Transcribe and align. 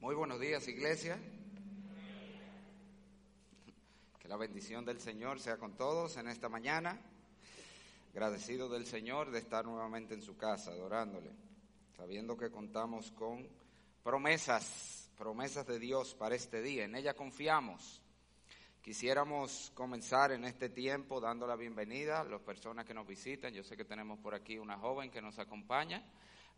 Muy 0.00 0.14
buenos 0.14 0.38
días, 0.38 0.68
iglesia. 0.68 1.18
Que 4.20 4.28
la 4.28 4.36
bendición 4.36 4.84
del 4.84 5.00
Señor 5.00 5.40
sea 5.40 5.56
con 5.56 5.72
todos 5.72 6.16
en 6.18 6.28
esta 6.28 6.48
mañana. 6.48 6.96
Agradecido 8.12 8.68
del 8.68 8.86
Señor 8.86 9.32
de 9.32 9.40
estar 9.40 9.64
nuevamente 9.64 10.14
en 10.14 10.22
su 10.22 10.36
casa, 10.36 10.70
adorándole, 10.70 11.32
sabiendo 11.96 12.36
que 12.36 12.48
contamos 12.48 13.10
con 13.10 13.48
promesas, 14.04 15.10
promesas 15.18 15.66
de 15.66 15.80
Dios 15.80 16.14
para 16.14 16.36
este 16.36 16.62
día. 16.62 16.84
En 16.84 16.94
ella 16.94 17.14
confiamos. 17.14 18.00
Quisiéramos 18.80 19.72
comenzar 19.74 20.30
en 20.30 20.44
este 20.44 20.68
tiempo 20.68 21.20
dando 21.20 21.44
la 21.44 21.56
bienvenida 21.56 22.20
a 22.20 22.24
las 22.24 22.40
personas 22.40 22.86
que 22.86 22.94
nos 22.94 23.04
visitan. 23.04 23.52
Yo 23.52 23.64
sé 23.64 23.76
que 23.76 23.84
tenemos 23.84 24.20
por 24.20 24.32
aquí 24.32 24.58
una 24.58 24.78
joven 24.78 25.10
que 25.10 25.20
nos 25.20 25.40
acompaña. 25.40 26.04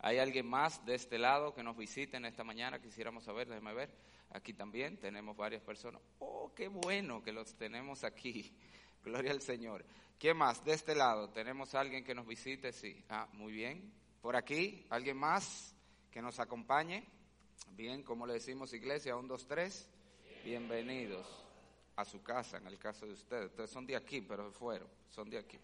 ¿Hay 0.03 0.17
alguien 0.17 0.47
más 0.47 0.83
de 0.83 0.95
este 0.95 1.19
lado 1.19 1.53
que 1.53 1.61
nos 1.61 1.77
visite 1.77 2.17
en 2.17 2.25
esta 2.25 2.43
mañana? 2.43 2.81
Quisiéramos 2.81 3.23
saber, 3.23 3.47
déjeme 3.47 3.73
ver. 3.73 3.93
Aquí 4.31 4.53
también 4.53 4.97
tenemos 4.97 5.37
varias 5.37 5.61
personas. 5.61 6.01
Oh, 6.17 6.51
qué 6.55 6.67
bueno 6.69 7.21
que 7.21 7.31
los 7.31 7.53
tenemos 7.55 8.03
aquí. 8.03 8.51
Gloria 9.03 9.31
al 9.31 9.41
Señor. 9.41 9.85
¿Quién 10.17 10.37
más? 10.37 10.65
De 10.65 10.73
este 10.73 10.95
lado, 10.95 11.29
¿tenemos 11.29 11.75
alguien 11.75 12.03
que 12.03 12.15
nos 12.15 12.25
visite? 12.25 12.71
Sí. 12.71 13.03
Ah, 13.09 13.27
muy 13.33 13.51
bien. 13.51 13.93
Por 14.21 14.35
aquí, 14.35 14.87
¿alguien 14.89 15.17
más 15.17 15.75
que 16.09 16.21
nos 16.21 16.39
acompañe? 16.39 17.03
Bien, 17.75 18.01
como 18.01 18.25
le 18.25 18.33
decimos, 18.33 18.73
iglesia, 18.73 19.15
un, 19.15 19.27
dos, 19.27 19.45
tres. 19.47 19.87
Bienvenidos 20.43 21.27
a 21.95 22.05
su 22.05 22.23
casa, 22.23 22.57
en 22.57 22.65
el 22.65 22.79
caso 22.79 23.05
de 23.05 23.13
ustedes. 23.13 23.51
Ustedes 23.51 23.69
son 23.69 23.85
de 23.85 23.95
aquí, 23.95 24.21
pero 24.21 24.51
fueron, 24.51 24.87
son 25.11 25.29
de 25.29 25.37
aquí. 25.37 25.59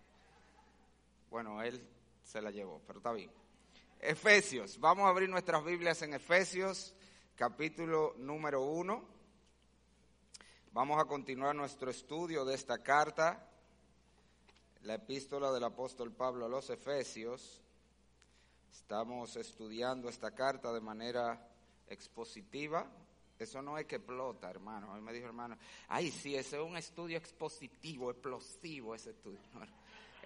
Bueno, 1.32 1.62
él 1.64 1.82
se 2.22 2.40
la 2.40 2.52
llevó, 2.52 2.82
pero 2.86 3.00
está 3.00 3.14
bien. 3.14 3.32
Efesios, 4.00 4.80
vamos 4.80 5.06
a 5.06 5.10
abrir 5.10 5.28
nuestras 5.28 5.64
Biblias 5.66 6.02
en 6.04 6.14
Efesios, 6.14 6.94
capítulo 7.36 8.14
número 8.18 8.62
uno. 8.62 9.04
Vamos 10.72 11.02
a 11.02 11.06
continuar 11.06 11.56
nuestro 11.56 11.90
estudio 11.90 12.46
de 12.46 12.54
esta 12.54 12.84
carta, 12.84 13.50
la 14.84 14.96
epístola 14.96 15.52
del 15.52 15.64
apóstol 15.64 16.12
Pablo 16.12 16.46
a 16.46 16.50
los 16.50 16.70
Efesios. 16.70 17.64
Estamos 18.72 19.36
estudiando 19.36 20.10
esta 20.10 20.30
carta 20.30 20.72
de 20.72 20.82
manera 20.82 21.50
expositiva. 21.88 22.88
Eso 23.40 23.64
no 23.64 23.80
es 23.80 23.88
que 23.88 23.96
explota, 23.96 24.50
hermano. 24.50 24.94
Mí 24.94 25.02
me 25.02 25.12
dijo, 25.12 25.26
hermano, 25.26 25.58
ay, 25.88 26.12
sí, 26.12 26.36
ese 26.36 26.58
es 26.58 26.64
un 26.64 26.78
estudio 26.78 27.18
expositivo, 27.18 28.12
explosivo 28.12 28.94
ese 28.94 29.10
estudio. 29.10 29.40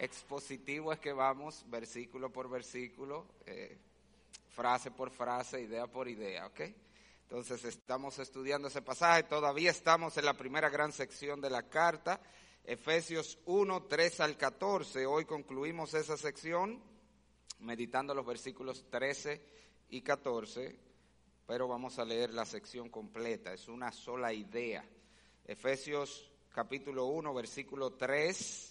Expositivo 0.02 0.92
es 0.92 0.98
que 0.98 1.14
vamos 1.14 1.64
versículo 1.68 2.34
por 2.34 2.50
versículo, 2.50 3.28
eh, 3.46 3.78
frase 4.50 4.90
por 4.90 5.12
frase, 5.12 5.62
idea 5.62 5.86
por 5.86 6.08
idea, 6.08 6.48
¿ok? 6.48 6.62
Entonces 7.22 7.64
estamos 7.66 8.18
estudiando 8.18 8.68
ese 8.68 8.82
pasaje, 8.82 9.22
todavía 9.22 9.70
estamos 9.70 10.18
en 10.18 10.26
la 10.26 10.34
primera 10.34 10.72
gran 10.72 10.92
sección 10.92 11.40
de 11.40 11.52
la 11.52 11.70
carta, 11.70 12.20
Efesios 12.64 13.38
1, 13.46 13.84
3 13.84 14.22
al 14.22 14.38
14. 14.38 15.06
Hoy 15.06 15.26
concluimos 15.26 15.94
esa 15.94 16.18
sección 16.18 16.82
meditando 17.60 18.16
los 18.16 18.26
versículos 18.26 18.90
13 18.90 19.40
y 19.90 20.02
14, 20.02 20.80
pero 21.46 21.68
vamos 21.68 22.00
a 22.00 22.06
leer 22.06 22.34
la 22.34 22.48
sección 22.48 22.90
completa, 22.90 23.54
es 23.54 23.68
una 23.68 23.92
sola 23.92 24.34
idea. 24.34 24.84
Efesios 25.46 26.32
capítulo 26.50 27.06
1, 27.06 27.32
versículo 27.36 27.94
3 27.94 28.71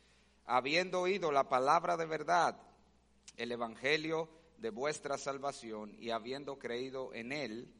habiendo 0.45 1.01
oído 1.01 1.31
la 1.31 1.49
palabra 1.49 1.97
de 1.97 2.05
verdad, 2.05 2.61
el 3.37 3.51
evangelio 3.51 4.29
de 4.57 4.69
vuestra 4.69 5.17
salvación, 5.17 5.95
y 5.99 6.11
habiendo 6.11 6.59
creído 6.59 7.13
en 7.13 7.31
él, 7.31 7.73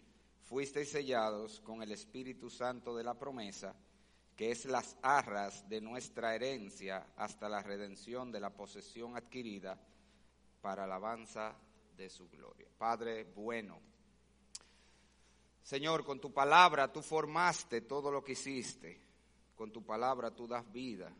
fuisteis 0.43 0.89
sellados 0.89 1.61
con 1.61 1.81
el 1.81 1.91
Espíritu 1.91 2.49
Santo 2.49 2.95
de 2.95 3.03
la 3.03 3.13
promesa, 3.13 3.75
que 4.35 4.51
es 4.51 4.65
las 4.65 4.97
arras 5.01 5.67
de 5.69 5.81
nuestra 5.81 6.35
herencia 6.35 7.05
hasta 7.15 7.47
la 7.47 7.61
redención 7.61 8.31
de 8.31 8.39
la 8.39 8.49
posesión 8.49 9.15
adquirida 9.15 9.79
para 10.61 10.85
alabanza 10.85 11.55
de 11.95 12.09
su 12.09 12.27
gloria. 12.29 12.67
Padre 12.77 13.25
bueno, 13.35 13.79
Señor, 15.61 16.03
con 16.03 16.19
tu 16.19 16.33
palabra 16.33 16.91
tú 16.91 17.01
formaste 17.01 17.81
todo 17.81 18.11
lo 18.11 18.23
que 18.23 18.31
hiciste, 18.33 18.99
con 19.55 19.71
tu 19.71 19.85
palabra 19.85 20.31
tú 20.31 20.47
das 20.47 20.69
vida, 20.71 21.13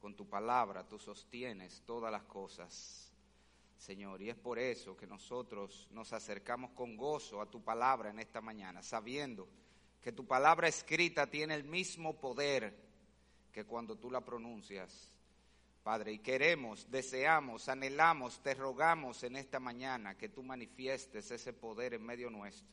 con 0.00 0.14
tu 0.16 0.28
palabra 0.28 0.88
tú 0.88 0.98
sostienes 0.98 1.82
todas 1.84 2.10
las 2.10 2.24
cosas, 2.24 3.12
Señor. 3.76 4.22
Y 4.22 4.30
es 4.30 4.36
por 4.36 4.58
eso 4.58 4.96
que 4.96 5.06
nosotros 5.06 5.88
nos 5.92 6.12
acercamos 6.12 6.70
con 6.72 6.96
gozo 6.96 7.40
a 7.40 7.50
tu 7.50 7.62
palabra 7.62 8.10
en 8.10 8.18
esta 8.18 8.40
mañana, 8.40 8.82
sabiendo 8.82 9.46
que 10.00 10.12
tu 10.12 10.26
palabra 10.26 10.68
escrita 10.68 11.26
tiene 11.28 11.54
el 11.54 11.64
mismo 11.64 12.18
poder 12.18 12.74
que 13.52 13.64
cuando 13.64 13.96
tú 13.96 14.10
la 14.10 14.24
pronuncias. 14.24 15.12
Padre, 15.82 16.12
y 16.12 16.18
queremos, 16.18 16.90
deseamos, 16.90 17.68
anhelamos, 17.68 18.42
te 18.42 18.54
rogamos 18.54 19.22
en 19.24 19.36
esta 19.36 19.58
mañana 19.60 20.16
que 20.16 20.28
tú 20.28 20.42
manifiestes 20.42 21.30
ese 21.30 21.54
poder 21.54 21.94
en 21.94 22.04
medio 22.04 22.28
nuestro, 22.28 22.68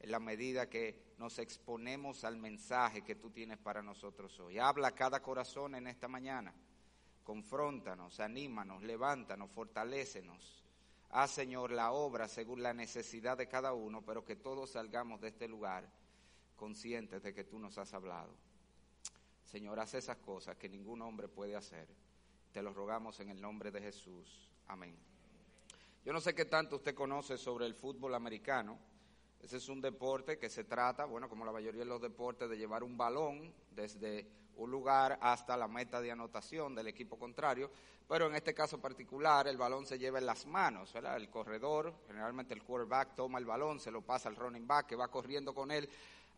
en 0.00 0.10
la 0.10 0.20
medida 0.20 0.68
que 0.68 1.14
nos 1.16 1.38
exponemos 1.38 2.24
al 2.24 2.36
mensaje 2.36 3.02
que 3.02 3.14
tú 3.14 3.30
tienes 3.30 3.56
para 3.56 3.82
nosotros 3.82 4.38
hoy. 4.38 4.58
Habla 4.58 4.90
cada 4.90 5.22
corazón 5.22 5.74
en 5.76 5.86
esta 5.86 6.08
mañana 6.08 6.52
confróntanos, 7.22 8.20
anímanos, 8.20 8.82
levántanos, 8.82 9.50
fortalécenos. 9.50 10.62
Haz, 11.10 11.30
Señor, 11.30 11.70
la 11.70 11.92
obra 11.92 12.28
según 12.28 12.62
la 12.62 12.72
necesidad 12.72 13.36
de 13.36 13.48
cada 13.48 13.72
uno, 13.72 14.02
pero 14.02 14.24
que 14.24 14.36
todos 14.36 14.70
salgamos 14.70 15.20
de 15.20 15.28
este 15.28 15.46
lugar 15.46 15.88
conscientes 16.56 17.22
de 17.22 17.34
que 17.34 17.44
tú 17.44 17.58
nos 17.58 17.76
has 17.78 17.92
hablado. 17.92 18.32
Señor, 19.44 19.78
haz 19.80 19.94
esas 19.94 20.16
cosas 20.18 20.56
que 20.56 20.68
ningún 20.68 21.02
hombre 21.02 21.28
puede 21.28 21.56
hacer. 21.56 21.88
Te 22.52 22.62
lo 22.62 22.72
rogamos 22.72 23.20
en 23.20 23.28
el 23.28 23.40
nombre 23.40 23.70
de 23.70 23.80
Jesús. 23.80 24.48
Amén. 24.68 24.96
Yo 26.04 26.12
no 26.12 26.20
sé 26.20 26.34
qué 26.34 26.46
tanto 26.46 26.76
usted 26.76 26.94
conoce 26.94 27.36
sobre 27.36 27.66
el 27.66 27.74
fútbol 27.74 28.14
americano. 28.14 28.78
Ese 29.42 29.56
es 29.56 29.68
un 29.68 29.80
deporte 29.80 30.38
que 30.38 30.48
se 30.48 30.64
trata, 30.64 31.04
bueno, 31.04 31.28
como 31.28 31.44
la 31.44 31.50
mayoría 31.50 31.80
de 31.80 31.86
los 31.86 32.00
deportes, 32.00 32.48
de 32.48 32.56
llevar 32.56 32.84
un 32.84 32.96
balón 32.96 33.52
desde 33.72 34.26
un 34.56 34.70
lugar 34.70 35.18
hasta 35.20 35.56
la 35.56 35.66
meta 35.66 36.00
de 36.00 36.12
anotación 36.12 36.74
del 36.76 36.86
equipo 36.86 37.18
contrario, 37.18 37.70
pero 38.08 38.26
en 38.26 38.36
este 38.36 38.54
caso 38.54 38.80
particular 38.80 39.48
el 39.48 39.56
balón 39.56 39.84
se 39.84 39.98
lleva 39.98 40.18
en 40.18 40.26
las 40.26 40.46
manos, 40.46 40.92
¿verdad? 40.92 41.16
El 41.16 41.28
corredor, 41.28 41.92
generalmente 42.06 42.54
el 42.54 42.62
quarterback 42.62 43.16
toma 43.16 43.38
el 43.38 43.44
balón, 43.44 43.80
se 43.80 43.90
lo 43.90 44.02
pasa 44.02 44.28
al 44.28 44.36
running 44.36 44.66
back 44.66 44.86
que 44.86 44.96
va 44.96 45.08
corriendo 45.08 45.52
con 45.54 45.72
él 45.72 45.88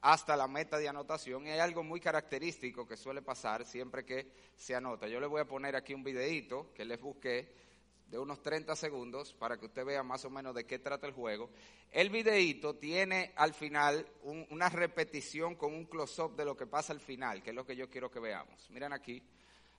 hasta 0.01 0.37
la 0.37 0.47
meta 0.49 0.79
de 0.79 0.89
anotación. 0.89 1.47
Y 1.47 1.51
hay 1.51 1.61
algo 1.61 1.83
muy 1.83 2.01
característico 2.01 2.87
que 2.87 2.97
suele 2.97 3.23
pasar 3.23 3.67
siempre 3.67 4.05
que 4.05 4.29
se 4.57 4.75
anota. 4.75 5.09
Yo 5.09 5.21
le 5.21 5.27
voy 5.27 5.41
a 5.41 5.49
poner 5.49 5.77
aquí 5.77 5.93
un 5.93 6.05
videito 6.05 6.73
que 6.75 6.85
les 6.85 7.01
busqué 7.01 7.53
de 8.15 8.21
unos 8.21 8.41
30 8.43 8.77
segundos 8.77 9.33
para 9.33 9.57
que 9.57 9.67
usted 9.67 9.85
vea 9.85 10.05
más 10.05 10.25
o 10.25 10.31
menos 10.31 10.55
de 10.55 10.65
qué 10.65 10.79
trata 10.79 11.05
el 11.09 11.13
juego. 11.13 11.51
El 11.91 12.11
videito 12.11 12.77
tiene 12.77 13.33
al 13.35 13.55
final 13.55 14.07
una 14.51 14.69
repetición 14.69 15.57
con 15.57 15.75
un 15.75 15.87
close-up 15.87 16.37
de 16.37 16.45
lo 16.45 16.57
que 16.57 16.69
pasa 16.69 16.93
al 16.93 17.01
final, 17.01 17.43
que 17.43 17.51
es 17.51 17.57
lo 17.57 17.67
que 17.67 17.75
yo 17.75 17.91
quiero 17.91 18.13
que 18.13 18.21
veamos. 18.21 18.71
Miren 18.71 18.93
aquí. 18.93 19.21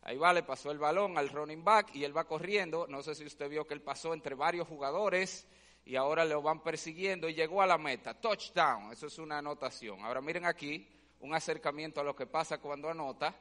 Ahí 0.01 0.17
va, 0.17 0.33
le 0.33 0.43
pasó 0.43 0.69
el 0.69 0.77
balón 0.77 1.17
al 1.17 1.29
running 1.29 1.63
back 1.63 1.95
y 1.95 2.03
él 2.03 2.15
va 2.15 2.25
corriendo. 2.25 2.87
No 2.87 3.01
sé 3.01 3.15
si 3.15 3.23
usted 3.23 3.49
vio 3.49 3.65
que 3.65 3.73
él 3.73 3.81
pasó 3.81 4.13
entre 4.13 4.35
varios 4.35 4.67
jugadores 4.67 5.47
y 5.85 5.95
ahora 5.95 6.25
lo 6.25 6.41
van 6.41 6.61
persiguiendo 6.61 7.29
y 7.29 7.35
llegó 7.35 7.61
a 7.61 7.67
la 7.67 7.77
meta. 7.77 8.19
Touchdown, 8.19 8.91
eso 8.91 9.07
es 9.07 9.17
una 9.17 9.38
anotación. 9.38 10.03
Ahora 10.03 10.19
miren 10.19 10.45
aquí 10.45 10.85
un 11.21 11.33
acercamiento 11.33 12.01
a 12.01 12.03
lo 12.03 12.13
que 12.13 12.27
pasa 12.27 12.57
cuando 12.57 12.89
anota. 12.89 13.33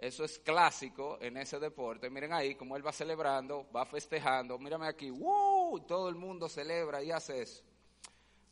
Eso 0.00 0.24
es 0.24 0.38
clásico 0.38 1.18
en 1.20 1.36
ese 1.36 1.58
deporte. 1.58 2.08
Miren 2.08 2.32
ahí 2.32 2.54
cómo 2.54 2.74
él 2.74 2.86
va 2.86 2.90
celebrando, 2.90 3.70
va 3.70 3.84
festejando. 3.84 4.58
Mírame 4.58 4.86
aquí, 4.86 5.10
¡Woo! 5.10 5.80
todo 5.80 6.08
el 6.08 6.14
mundo 6.14 6.48
celebra 6.48 7.02
y 7.02 7.10
hace 7.10 7.42
eso. 7.42 7.62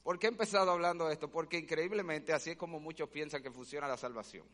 ¿Por 0.03 0.19
qué 0.19 0.27
he 0.27 0.29
empezado 0.29 0.71
hablando 0.71 1.07
de 1.07 1.15
esto? 1.15 1.31
Porque 1.31 1.57
increíblemente 1.57 2.35
así 2.35 2.51
es 2.51 2.59
como 2.59 2.79
muchos 2.81 3.09
piensan 3.09 3.43
que 3.43 3.51
funciona 3.51 3.89
la 3.89 3.97
salvación. 3.97 4.47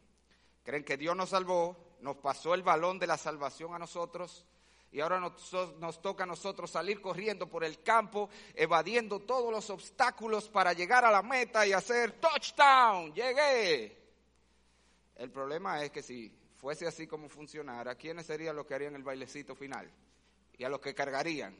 Creen 0.63 0.85
que 0.85 0.97
Dios 0.97 1.17
nos 1.17 1.31
salvó, 1.31 1.97
nos 2.01 2.19
pasó 2.19 2.55
el 2.55 2.63
balón 2.63 3.01
de 3.01 3.09
la 3.09 3.19
salvación 3.19 3.75
a 3.75 3.79
nosotros, 3.81 4.47
y 4.93 5.01
ahora 5.01 5.19
nos, 5.19 6.01
toca 6.01 6.23
a 6.23 6.27
nosotros 6.29 6.71
salir 6.71 7.01
corriendo 7.01 7.49
por 7.49 7.65
el 7.65 7.83
campo, 7.83 8.31
evadiendo 8.55 9.19
todos 9.19 9.51
los 9.51 9.69
obstáculos 9.69 10.49
para 10.49 10.73
llegar 10.75 11.05
a 11.05 11.11
la 11.11 11.23
meta 11.23 11.67
y 11.67 11.73
hacer 11.73 12.21
touchdown, 12.21 13.13
llegué. 13.13 14.01
El 15.17 15.33
problema 15.33 15.83
es 15.83 15.91
que 15.91 16.01
si 16.01 16.44
fuese 16.65 16.87
así 16.87 17.07
como 17.07 17.29
funcionara, 17.29 17.95
¿quiénes 17.95 18.25
serían 18.25 18.57
los 18.57 18.65
que 18.65 18.73
harían 18.73 18.95
el 18.95 19.03
bailecito 19.03 19.55
final? 19.55 19.87
Y 20.57 20.65
a 20.65 20.71
los 20.71 20.81
que 20.81 20.95
cargarían, 20.95 21.55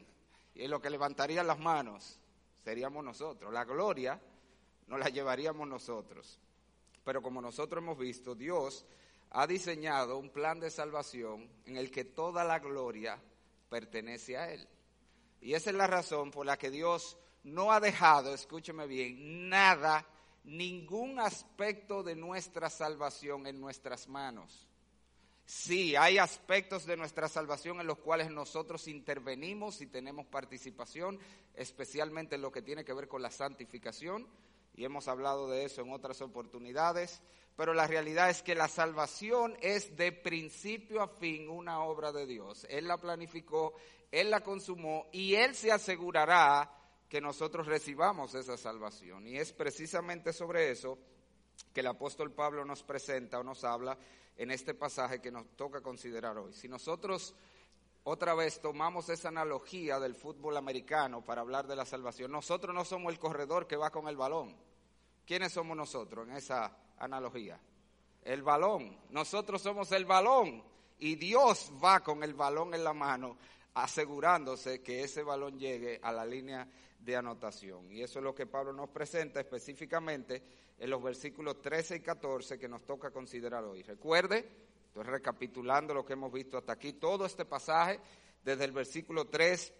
y 0.55 0.65
a 0.65 0.67
los 0.67 0.81
que 0.81 0.89
levantarían 0.89 1.45
las 1.45 1.59
manos, 1.59 2.19
seríamos 2.63 3.05
nosotros. 3.05 3.53
La 3.53 3.65
gloria 3.65 4.19
nos 4.87 4.99
la 4.99 5.09
llevaríamos 5.09 5.67
nosotros. 5.67 6.39
Pero 7.03 7.21
como 7.21 7.39
nosotros 7.39 7.83
hemos 7.83 7.99
visto, 7.99 8.33
Dios 8.33 8.83
ha 9.29 9.45
diseñado 9.45 10.17
un 10.17 10.31
plan 10.31 10.59
de 10.59 10.71
salvación 10.71 11.51
en 11.67 11.77
el 11.77 11.91
que 11.91 12.05
toda 12.05 12.43
la 12.43 12.57
gloria 12.57 13.21
pertenece 13.69 14.37
a 14.37 14.51
Él. 14.51 14.67
Y 15.39 15.53
esa 15.53 15.69
es 15.69 15.75
la 15.75 15.85
razón 15.85 16.31
por 16.31 16.47
la 16.47 16.57
que 16.57 16.71
Dios 16.71 17.15
no 17.43 17.71
ha 17.71 17.79
dejado, 17.79 18.33
escúcheme 18.33 18.87
bien, 18.87 19.49
nada, 19.49 20.03
ningún 20.45 21.19
aspecto 21.19 22.01
de 22.01 22.15
nuestra 22.15 22.71
salvación 22.71 23.45
en 23.45 23.61
nuestras 23.61 24.07
manos. 24.07 24.67
Sí, 25.45 25.95
hay 25.95 26.17
aspectos 26.17 26.87
de 26.87 26.97
nuestra 26.97 27.27
salvación 27.27 27.79
en 27.79 27.85
los 27.85 27.99
cuales 27.99 28.31
nosotros 28.31 28.87
intervenimos 28.87 29.79
y 29.79 29.85
tenemos 29.85 30.25
participación, 30.25 31.19
especialmente 31.53 32.35
en 32.35 32.41
lo 32.41 32.51
que 32.51 32.63
tiene 32.63 32.83
que 32.83 32.93
ver 32.93 33.07
con 33.07 33.21
la 33.21 33.29
santificación, 33.29 34.27
y 34.73 34.85
hemos 34.85 35.07
hablado 35.07 35.47
de 35.47 35.63
eso 35.63 35.83
en 35.83 35.93
otras 35.93 36.19
oportunidades, 36.21 37.21
pero 37.55 37.75
la 37.75 37.85
realidad 37.85 38.31
es 38.31 38.41
que 38.41 38.55
la 38.55 38.67
salvación 38.67 39.55
es 39.61 39.95
de 39.95 40.11
principio 40.11 41.01
a 41.01 41.07
fin 41.07 41.47
una 41.47 41.83
obra 41.83 42.11
de 42.11 42.25
Dios. 42.25 42.65
Él 42.67 42.87
la 42.87 42.97
planificó, 42.97 43.75
Él 44.11 44.31
la 44.31 44.41
consumó 44.41 45.07
y 45.13 45.35
Él 45.35 45.55
se 45.55 45.71
asegurará 45.71 46.69
que 47.07 47.21
nosotros 47.21 47.67
recibamos 47.67 48.33
esa 48.33 48.57
salvación. 48.57 49.27
Y 49.27 49.37
es 49.37 49.53
precisamente 49.53 50.33
sobre 50.33 50.71
eso 50.71 50.97
que 51.71 51.79
el 51.79 51.87
apóstol 51.87 52.33
Pablo 52.33 52.65
nos 52.65 52.83
presenta 52.83 53.39
o 53.39 53.43
nos 53.43 53.63
habla 53.63 53.97
en 54.37 54.51
este 54.51 54.73
pasaje 54.73 55.21
que 55.21 55.31
nos 55.31 55.47
toca 55.55 55.81
considerar 55.81 56.37
hoy. 56.37 56.53
Si 56.53 56.67
nosotros 56.67 57.35
otra 58.03 58.35
vez 58.35 58.61
tomamos 58.61 59.09
esa 59.09 59.29
analogía 59.29 59.99
del 59.99 60.15
fútbol 60.15 60.57
americano 60.57 61.23
para 61.23 61.41
hablar 61.41 61.65
de 61.67 61.75
la 61.75 61.85
salvación, 61.85 62.31
nosotros 62.31 62.75
no 62.75 62.85
somos 62.85 63.11
el 63.11 63.19
corredor 63.19 63.65
que 63.65 63.77
va 63.77 63.89
con 63.89 64.07
el 64.07 64.17
balón. 64.17 64.55
¿Quiénes 65.25 65.53
somos 65.53 65.75
nosotros 65.75 66.27
en 66.27 66.35
esa 66.35 66.77
analogía? 66.99 67.59
El 68.23 68.43
balón. 68.43 68.97
Nosotros 69.09 69.61
somos 69.61 69.91
el 69.91 70.05
balón 70.05 70.63
y 70.99 71.15
Dios 71.15 71.71
va 71.83 72.01
con 72.01 72.23
el 72.23 72.33
balón 72.33 72.73
en 72.73 72.83
la 72.83 72.93
mano 72.93 73.37
asegurándose 73.75 74.81
que 74.81 75.03
ese 75.03 75.23
balón 75.23 75.59
llegue 75.59 75.99
a 76.01 76.11
la 76.11 76.25
línea 76.25 76.67
de 76.99 77.15
anotación. 77.15 77.91
Y 77.91 78.01
eso 78.01 78.19
es 78.19 78.23
lo 78.23 78.33
que 78.33 78.47
Pablo 78.47 78.73
nos 78.73 78.89
presenta 78.89 79.39
específicamente 79.39 80.41
en 80.77 80.89
los 80.89 81.03
versículos 81.03 81.61
13 81.61 81.97
y 81.97 81.99
14 81.99 82.57
que 82.57 82.67
nos 82.67 82.85
toca 82.85 83.11
considerar 83.11 83.63
hoy. 83.63 83.83
Recuerde, 83.83 84.49
estoy 84.87 85.03
recapitulando 85.03 85.93
lo 85.93 86.05
que 86.05 86.13
hemos 86.13 86.31
visto 86.31 86.57
hasta 86.57 86.73
aquí, 86.73 86.93
todo 86.93 87.25
este 87.25 87.45
pasaje, 87.45 87.99
desde 88.43 88.65
el 88.65 88.71
versículo 88.71 89.25
3 89.27 89.73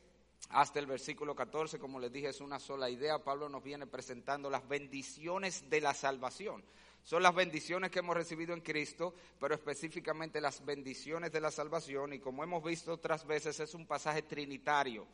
hasta 0.50 0.80
el 0.80 0.86
versículo 0.86 1.36
14, 1.36 1.80
como 1.80 2.00
les 2.00 2.12
dije, 2.12 2.30
es 2.30 2.42
una 2.42 2.60
sola 2.60 2.90
idea. 2.90 3.24
Pablo 3.24 3.50
nos 3.50 3.64
viene 3.64 3.88
presentando 3.88 4.50
las 4.50 4.68
bendiciones 4.68 5.70
de 5.70 5.82
la 5.82 5.94
salvación. 5.94 6.64
Son 7.06 7.22
las 7.22 7.36
bendiciones 7.36 7.92
que 7.92 8.00
hemos 8.00 8.18
recibido 8.18 8.56
en 8.56 8.62
Cristo, 8.62 9.14
pero 9.40 9.54
específicamente 9.54 10.42
las 10.42 10.66
bendiciones 10.66 11.32
de 11.32 11.40
la 11.40 11.52
salvación. 11.52 12.14
Y 12.14 12.20
como 12.20 12.44
hemos 12.44 12.64
visto 12.64 12.94
otras 12.94 13.28
veces, 13.28 13.60
es 13.60 13.76
un 13.76 13.86
pasaje 13.86 14.24
trinitario. 14.24 15.06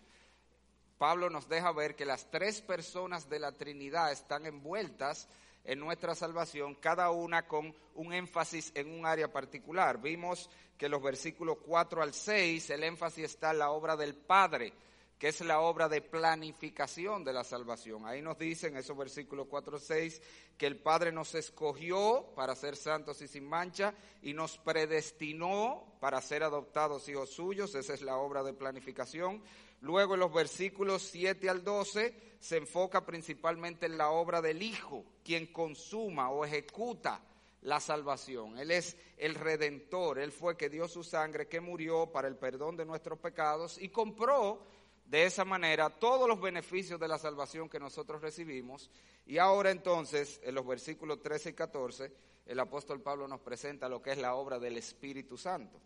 Pablo 0.97 1.29
nos 1.29 1.49
deja 1.49 1.69
ver 1.73 1.97
que 1.97 2.05
las 2.05 2.31
tres 2.31 2.61
personas 2.61 3.29
de 3.29 3.39
la 3.39 3.51
Trinidad 3.51 4.09
están 4.09 4.45
envueltas 4.45 5.27
en 5.65 5.79
nuestra 5.79 6.15
salvación, 6.15 6.75
cada 6.75 7.11
una 7.11 7.45
con 7.45 7.75
un 7.95 8.13
énfasis 8.13 8.71
en 8.73 8.89
un 8.97 9.05
área 9.05 9.29
particular. 9.29 10.01
Vimos 10.01 10.49
que 10.77 10.87
los 10.87 11.03
versículos 11.03 11.57
4 11.65 12.01
al 12.01 12.13
6, 12.13 12.69
el 12.69 12.85
énfasis 12.85 13.25
está 13.25 13.51
en 13.51 13.59
la 13.59 13.71
obra 13.71 13.97
del 13.97 14.15
Padre 14.15 14.71
que 15.21 15.27
es 15.27 15.39
la 15.41 15.59
obra 15.59 15.87
de 15.87 16.01
planificación 16.01 17.23
de 17.23 17.31
la 17.31 17.43
salvación. 17.43 18.07
Ahí 18.07 18.23
nos 18.23 18.39
dicen, 18.39 18.75
esos 18.75 18.97
versículos 18.97 19.45
4 19.47 19.77
6, 19.77 20.19
que 20.57 20.65
el 20.65 20.77
Padre 20.77 21.11
nos 21.11 21.35
escogió 21.35 22.33
para 22.35 22.55
ser 22.55 22.75
santos 22.75 23.21
y 23.21 23.27
sin 23.27 23.47
mancha 23.47 23.93
y 24.23 24.33
nos 24.33 24.57
predestinó 24.57 25.95
para 25.99 26.19
ser 26.21 26.41
adoptados 26.41 27.07
hijos 27.07 27.29
suyos. 27.29 27.75
Esa 27.75 27.93
es 27.93 28.01
la 28.01 28.17
obra 28.17 28.41
de 28.41 28.53
planificación. 28.53 29.43
Luego 29.81 30.15
en 30.15 30.21
los 30.21 30.33
versículos 30.33 31.03
7 31.03 31.51
al 31.51 31.63
12 31.63 32.15
se 32.39 32.57
enfoca 32.57 33.05
principalmente 33.05 33.85
en 33.85 33.99
la 33.99 34.09
obra 34.09 34.41
del 34.41 34.63
Hijo, 34.63 35.05
quien 35.23 35.53
consuma 35.53 36.31
o 36.31 36.45
ejecuta 36.45 37.21
la 37.61 37.79
salvación. 37.79 38.57
Él 38.57 38.71
es 38.71 38.97
el 39.17 39.35
redentor, 39.35 40.17
Él 40.17 40.31
fue 40.31 40.57
que 40.57 40.67
dio 40.67 40.87
su 40.87 41.03
sangre, 41.03 41.47
que 41.47 41.61
murió 41.61 42.07
para 42.11 42.27
el 42.27 42.37
perdón 42.37 42.75
de 42.75 42.85
nuestros 42.85 43.19
pecados 43.19 43.77
y 43.79 43.89
compró 43.89 44.80
de 45.11 45.25
esa 45.25 45.43
manera 45.43 45.89
todos 45.89 46.25
los 46.25 46.39
beneficios 46.39 46.97
de 46.97 47.09
la 47.09 47.17
salvación 47.19 47.67
que 47.67 47.81
nosotros 47.81 48.21
recibimos. 48.21 48.89
Y 49.25 49.39
ahora 49.39 49.69
entonces, 49.69 50.39
en 50.41 50.55
los 50.55 50.65
versículos 50.65 51.21
13 51.21 51.49
y 51.49 51.53
14, 51.53 52.11
el 52.45 52.59
apóstol 52.61 53.01
Pablo 53.01 53.27
nos 53.27 53.41
presenta 53.41 53.89
lo 53.89 54.01
que 54.01 54.11
es 54.11 54.17
la 54.17 54.35
obra 54.35 54.57
del 54.57 54.77
Espíritu 54.77 55.37
Santo. 55.37 55.81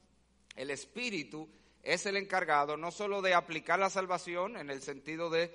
El 0.55 0.69
Espíritu 0.69 1.49
es 1.81 2.05
el 2.05 2.17
encargado 2.17 2.77
no 2.77 2.91
solo 2.91 3.23
de 3.23 3.33
aplicar 3.33 3.79
la 3.79 3.89
salvación 3.89 4.57
en 4.57 4.69
el 4.69 4.83
sentido 4.83 5.31
de 5.31 5.51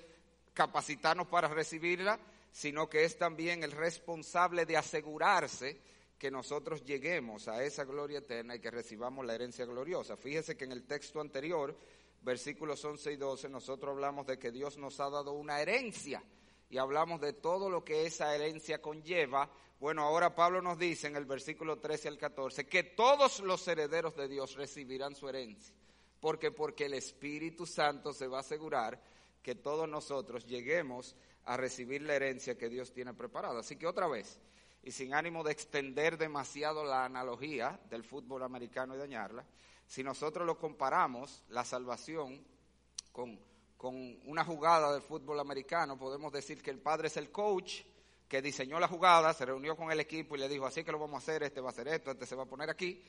capacitarnos 0.52 1.28
para 1.28 1.46
recibirla, 1.46 2.18
sino 2.50 2.90
que 2.90 3.04
es 3.04 3.18
también 3.18 3.62
el 3.62 3.70
responsable 3.70 4.66
de 4.66 4.78
asegurarse 4.78 5.80
que 6.18 6.32
nosotros 6.32 6.84
lleguemos 6.84 7.46
a 7.46 7.62
esa 7.62 7.84
gloria 7.84 8.18
eterna 8.18 8.56
y 8.56 8.60
que 8.60 8.72
recibamos 8.72 9.24
la 9.24 9.36
herencia 9.36 9.64
gloriosa. 9.64 10.16
Fíjese 10.16 10.56
que 10.56 10.64
en 10.64 10.72
el 10.72 10.82
texto 10.82 11.20
anterior 11.20 11.76
versículos 12.22 12.84
11 12.84 13.12
y 13.12 13.16
12, 13.16 13.48
nosotros 13.48 13.92
hablamos 13.92 14.26
de 14.26 14.38
que 14.38 14.50
Dios 14.50 14.76
nos 14.76 15.00
ha 15.00 15.10
dado 15.10 15.32
una 15.32 15.60
herencia 15.60 16.22
y 16.68 16.78
hablamos 16.78 17.20
de 17.20 17.32
todo 17.32 17.68
lo 17.68 17.84
que 17.84 18.06
esa 18.06 18.34
herencia 18.34 18.80
conlleva. 18.80 19.50
Bueno, 19.80 20.02
ahora 20.02 20.34
Pablo 20.34 20.62
nos 20.62 20.78
dice 20.78 21.08
en 21.08 21.16
el 21.16 21.24
versículo 21.24 21.78
13 21.78 22.08
al 22.08 22.18
14 22.18 22.66
que 22.66 22.84
todos 22.84 23.40
los 23.40 23.66
herederos 23.66 24.14
de 24.16 24.28
Dios 24.28 24.54
recibirán 24.54 25.14
su 25.14 25.28
herencia. 25.28 25.74
porque 26.20 26.50
Porque 26.50 26.86
el 26.86 26.94
Espíritu 26.94 27.66
Santo 27.66 28.12
se 28.12 28.26
va 28.26 28.38
a 28.38 28.40
asegurar 28.40 29.00
que 29.42 29.54
todos 29.54 29.88
nosotros 29.88 30.46
lleguemos 30.46 31.16
a 31.46 31.56
recibir 31.56 32.02
la 32.02 32.14
herencia 32.14 32.58
que 32.58 32.68
Dios 32.68 32.92
tiene 32.92 33.14
preparada. 33.14 33.60
Así 33.60 33.76
que 33.76 33.86
otra 33.86 34.06
vez, 34.06 34.38
y 34.82 34.92
sin 34.92 35.14
ánimo 35.14 35.42
de 35.42 35.52
extender 35.52 36.18
demasiado 36.18 36.84
la 36.84 37.04
analogía 37.04 37.80
del 37.90 38.04
fútbol 38.04 38.42
americano 38.42 38.94
y 38.94 38.98
dañarla, 38.98 39.44
si 39.90 40.04
nosotros 40.04 40.46
lo 40.46 40.56
comparamos, 40.56 41.42
la 41.48 41.64
salvación, 41.64 42.40
con, 43.10 43.40
una 44.24 44.44
jugada 44.44 44.92
del 44.92 45.02
fútbol 45.02 45.40
americano, 45.40 45.98
podemos 45.98 46.32
decir 46.32 46.62
que 46.62 46.70
el 46.70 46.78
padre 46.78 47.08
es 47.08 47.16
el 47.16 47.32
coach 47.32 47.80
que 48.28 48.40
diseñó 48.40 48.78
la 48.78 48.86
jugada, 48.86 49.34
se 49.34 49.44
reunió 49.46 49.74
con 49.76 49.90
el 49.90 49.98
equipo 49.98 50.36
y 50.36 50.38
le 50.38 50.48
dijo, 50.48 50.64
así 50.64 50.84
que 50.84 50.92
lo 50.92 51.00
vamos 51.00 51.16
a 51.16 51.18
hacer, 51.18 51.42
este 51.42 51.60
va 51.60 51.70
a 51.70 51.72
hacer 51.72 51.88
esto, 51.88 52.12
este 52.12 52.24
se 52.24 52.36
va 52.36 52.44
a 52.44 52.46
poner 52.46 52.70
aquí. 52.70 53.02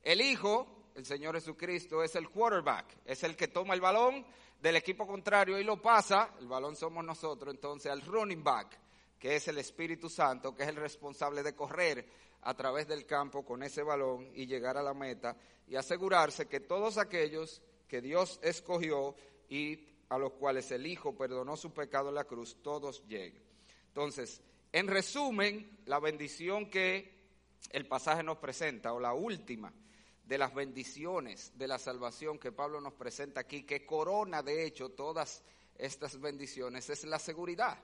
El 0.00 0.20
hijo, 0.20 0.90
el 0.94 1.04
Señor 1.04 1.34
Jesucristo, 1.34 2.04
es 2.04 2.14
el 2.14 2.30
quarterback, 2.30 2.98
es 3.04 3.24
el 3.24 3.34
que 3.34 3.48
toma 3.48 3.74
el 3.74 3.80
balón 3.80 4.24
del 4.60 4.76
equipo 4.76 5.08
contrario 5.08 5.58
y 5.58 5.64
lo 5.64 5.82
pasa, 5.82 6.34
el 6.38 6.46
balón 6.46 6.76
somos 6.76 7.04
nosotros, 7.04 7.52
entonces 7.52 7.90
al 7.90 8.02
running 8.02 8.44
back, 8.44 8.78
que 9.22 9.36
es 9.36 9.46
el 9.46 9.58
Espíritu 9.58 10.10
Santo, 10.10 10.52
que 10.52 10.64
es 10.64 10.68
el 10.68 10.74
responsable 10.74 11.44
de 11.44 11.54
correr 11.54 12.04
a 12.40 12.54
través 12.54 12.88
del 12.88 13.06
campo 13.06 13.44
con 13.44 13.62
ese 13.62 13.84
balón 13.84 14.28
y 14.34 14.46
llegar 14.46 14.76
a 14.76 14.82
la 14.82 14.94
meta 14.94 15.36
y 15.68 15.76
asegurarse 15.76 16.48
que 16.48 16.58
todos 16.58 16.98
aquellos 16.98 17.62
que 17.86 18.00
Dios 18.00 18.40
escogió 18.42 19.14
y 19.48 19.86
a 20.08 20.18
los 20.18 20.32
cuales 20.32 20.72
el 20.72 20.88
Hijo 20.88 21.16
perdonó 21.16 21.56
su 21.56 21.72
pecado 21.72 22.08
en 22.08 22.16
la 22.16 22.24
cruz, 22.24 22.56
todos 22.64 23.06
lleguen. 23.06 23.44
Entonces, 23.86 24.42
en 24.72 24.88
resumen, 24.88 25.78
la 25.86 26.00
bendición 26.00 26.68
que 26.68 27.28
el 27.70 27.86
pasaje 27.86 28.24
nos 28.24 28.38
presenta, 28.38 28.92
o 28.92 28.98
la 28.98 29.14
última 29.14 29.72
de 30.24 30.36
las 30.36 30.52
bendiciones 30.52 31.56
de 31.56 31.68
la 31.68 31.78
salvación 31.78 32.40
que 32.40 32.50
Pablo 32.50 32.80
nos 32.80 32.94
presenta 32.94 33.42
aquí, 33.42 33.62
que 33.62 33.86
corona 33.86 34.42
de 34.42 34.66
hecho 34.66 34.88
todas 34.88 35.44
estas 35.76 36.20
bendiciones, 36.20 36.90
es 36.90 37.04
la 37.04 37.20
seguridad. 37.20 37.78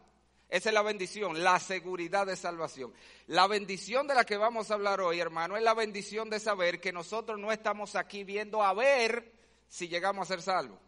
Esa 0.48 0.70
es 0.70 0.74
la 0.74 0.82
bendición, 0.82 1.44
la 1.44 1.60
seguridad 1.60 2.26
de 2.26 2.34
salvación. 2.34 2.94
La 3.26 3.46
bendición 3.46 4.06
de 4.06 4.14
la 4.14 4.24
que 4.24 4.38
vamos 4.38 4.70
a 4.70 4.74
hablar 4.74 5.00
hoy, 5.00 5.20
hermano, 5.20 5.56
es 5.56 5.62
la 5.62 5.74
bendición 5.74 6.30
de 6.30 6.40
saber 6.40 6.80
que 6.80 6.90
nosotros 6.90 7.38
no 7.38 7.52
estamos 7.52 7.96
aquí 7.96 8.24
viendo 8.24 8.62
a 8.62 8.72
ver 8.72 9.30
si 9.68 9.88
llegamos 9.88 10.22
a 10.22 10.34
ser 10.34 10.42
salvos. 10.42 10.78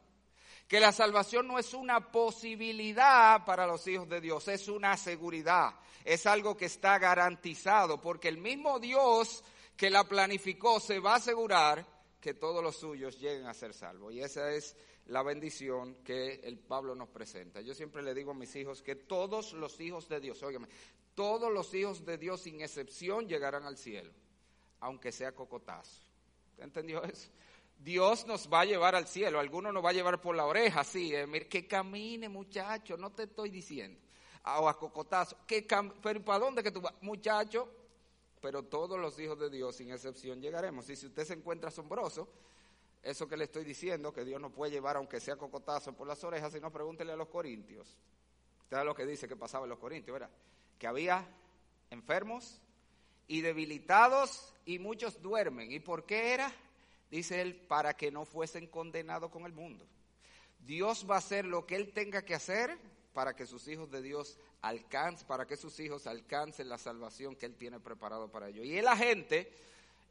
Que 0.66 0.80
la 0.80 0.92
salvación 0.92 1.46
no 1.46 1.58
es 1.58 1.74
una 1.74 2.10
posibilidad 2.10 3.44
para 3.44 3.66
los 3.66 3.86
hijos 3.86 4.08
de 4.08 4.20
Dios, 4.20 4.48
es 4.48 4.68
una 4.68 4.96
seguridad. 4.96 5.74
Es 6.04 6.26
algo 6.26 6.56
que 6.56 6.66
está 6.66 6.98
garantizado, 6.98 8.00
porque 8.00 8.28
el 8.28 8.38
mismo 8.38 8.78
Dios 8.78 9.44
que 9.76 9.90
la 9.90 10.04
planificó 10.04 10.80
se 10.80 11.00
va 11.00 11.14
a 11.14 11.16
asegurar 11.16 11.86
que 12.20 12.34
todos 12.34 12.62
los 12.62 12.76
suyos 12.76 13.18
lleguen 13.18 13.46
a 13.46 13.54
ser 13.54 13.74
salvos. 13.74 14.14
Y 14.14 14.22
esa 14.22 14.52
es 14.52 14.76
la 15.10 15.24
bendición 15.24 15.96
que 16.04 16.34
el 16.44 16.58
Pablo 16.58 16.94
nos 16.94 17.08
presenta. 17.08 17.60
Yo 17.60 17.74
siempre 17.74 18.02
le 18.02 18.14
digo 18.14 18.30
a 18.30 18.34
mis 18.34 18.54
hijos 18.54 18.80
que 18.80 18.94
todos 18.94 19.52
los 19.54 19.80
hijos 19.80 20.08
de 20.08 20.20
Dios, 20.20 20.40
óigame, 20.42 20.68
todos 21.16 21.52
los 21.52 21.74
hijos 21.74 22.04
de 22.04 22.16
Dios 22.16 22.42
sin 22.42 22.60
excepción 22.60 23.26
llegarán 23.26 23.64
al 23.64 23.76
cielo, 23.76 24.12
aunque 24.78 25.10
sea 25.10 25.34
cocotazo. 25.34 26.00
¿Usted 26.50 26.62
entendió 26.62 27.02
eso? 27.02 27.28
Dios 27.76 28.24
nos 28.26 28.48
va 28.52 28.60
a 28.60 28.64
llevar 28.66 28.94
al 28.94 29.08
cielo, 29.08 29.40
algunos 29.40 29.74
nos 29.74 29.84
va 29.84 29.90
a 29.90 29.94
llevar 29.94 30.20
por 30.20 30.36
la 30.36 30.46
oreja, 30.46 30.84
sí, 30.84 31.12
eh, 31.12 31.26
que 31.48 31.66
camine 31.66 32.28
muchacho, 32.28 32.96
no 32.96 33.10
te 33.10 33.24
estoy 33.24 33.50
diciendo, 33.50 33.98
o 34.44 34.68
a 34.68 34.78
cocotazo, 34.78 35.38
que 35.44 35.66
pero 36.00 36.24
¿para 36.24 36.38
dónde 36.38 36.62
que 36.62 36.70
tú 36.70 36.80
vas? 36.80 36.94
Muchacho, 37.00 37.68
pero 38.40 38.62
todos 38.62 38.98
los 39.00 39.18
hijos 39.18 39.40
de 39.40 39.50
Dios 39.50 39.74
sin 39.74 39.90
excepción 39.90 40.40
llegaremos. 40.40 40.88
Y 40.88 40.94
si 40.94 41.06
usted 41.06 41.24
se 41.24 41.34
encuentra 41.34 41.68
asombroso, 41.68 42.28
eso 43.02 43.28
que 43.28 43.36
le 43.36 43.44
estoy 43.44 43.64
diciendo, 43.64 44.12
que 44.12 44.24
Dios 44.24 44.40
no 44.40 44.50
puede 44.50 44.72
llevar 44.72 44.96
aunque 44.96 45.20
sea 45.20 45.36
cocotazo 45.36 45.92
por 45.94 46.06
las 46.06 46.22
orejas, 46.22 46.52
sino 46.52 46.70
pregúntele 46.70 47.12
a 47.12 47.16
los 47.16 47.28
corintios. 47.28 47.88
Usted 48.64 48.76
sabe 48.76 48.84
lo 48.84 48.94
que 48.94 49.06
dice 49.06 49.26
que 49.26 49.36
pasaba 49.36 49.64
en 49.64 49.70
los 49.70 49.78
corintios, 49.78 50.12
¿verdad? 50.12 50.30
Que 50.78 50.86
había 50.86 51.26
enfermos 51.90 52.60
y 53.26 53.40
debilitados 53.40 54.54
y 54.64 54.78
muchos 54.78 55.22
duermen. 55.22 55.72
¿Y 55.72 55.80
por 55.80 56.04
qué 56.04 56.34
era? 56.34 56.52
Dice 57.10 57.40
él, 57.40 57.56
para 57.56 57.94
que 57.94 58.10
no 58.10 58.24
fuesen 58.24 58.66
condenados 58.66 59.30
con 59.30 59.44
el 59.44 59.52
mundo. 59.52 59.86
Dios 60.60 61.06
va 61.08 61.16
a 61.16 61.18
hacer 61.18 61.44
lo 61.46 61.66
que 61.66 61.76
él 61.76 61.92
tenga 61.92 62.22
que 62.22 62.34
hacer 62.34 62.78
para 63.12 63.34
que 63.34 63.46
sus 63.46 63.66
hijos 63.66 63.90
de 63.90 64.02
Dios 64.02 64.38
alcancen, 64.62 65.26
para 65.26 65.46
que 65.46 65.56
sus 65.56 65.80
hijos 65.80 66.06
alcancen 66.06 66.68
la 66.68 66.78
salvación 66.78 67.34
que 67.34 67.46
él 67.46 67.56
tiene 67.56 67.80
preparado 67.80 68.30
para 68.30 68.48
ellos. 68.48 68.64
Y 68.64 68.80
la 68.80 68.96
gente 68.96 69.52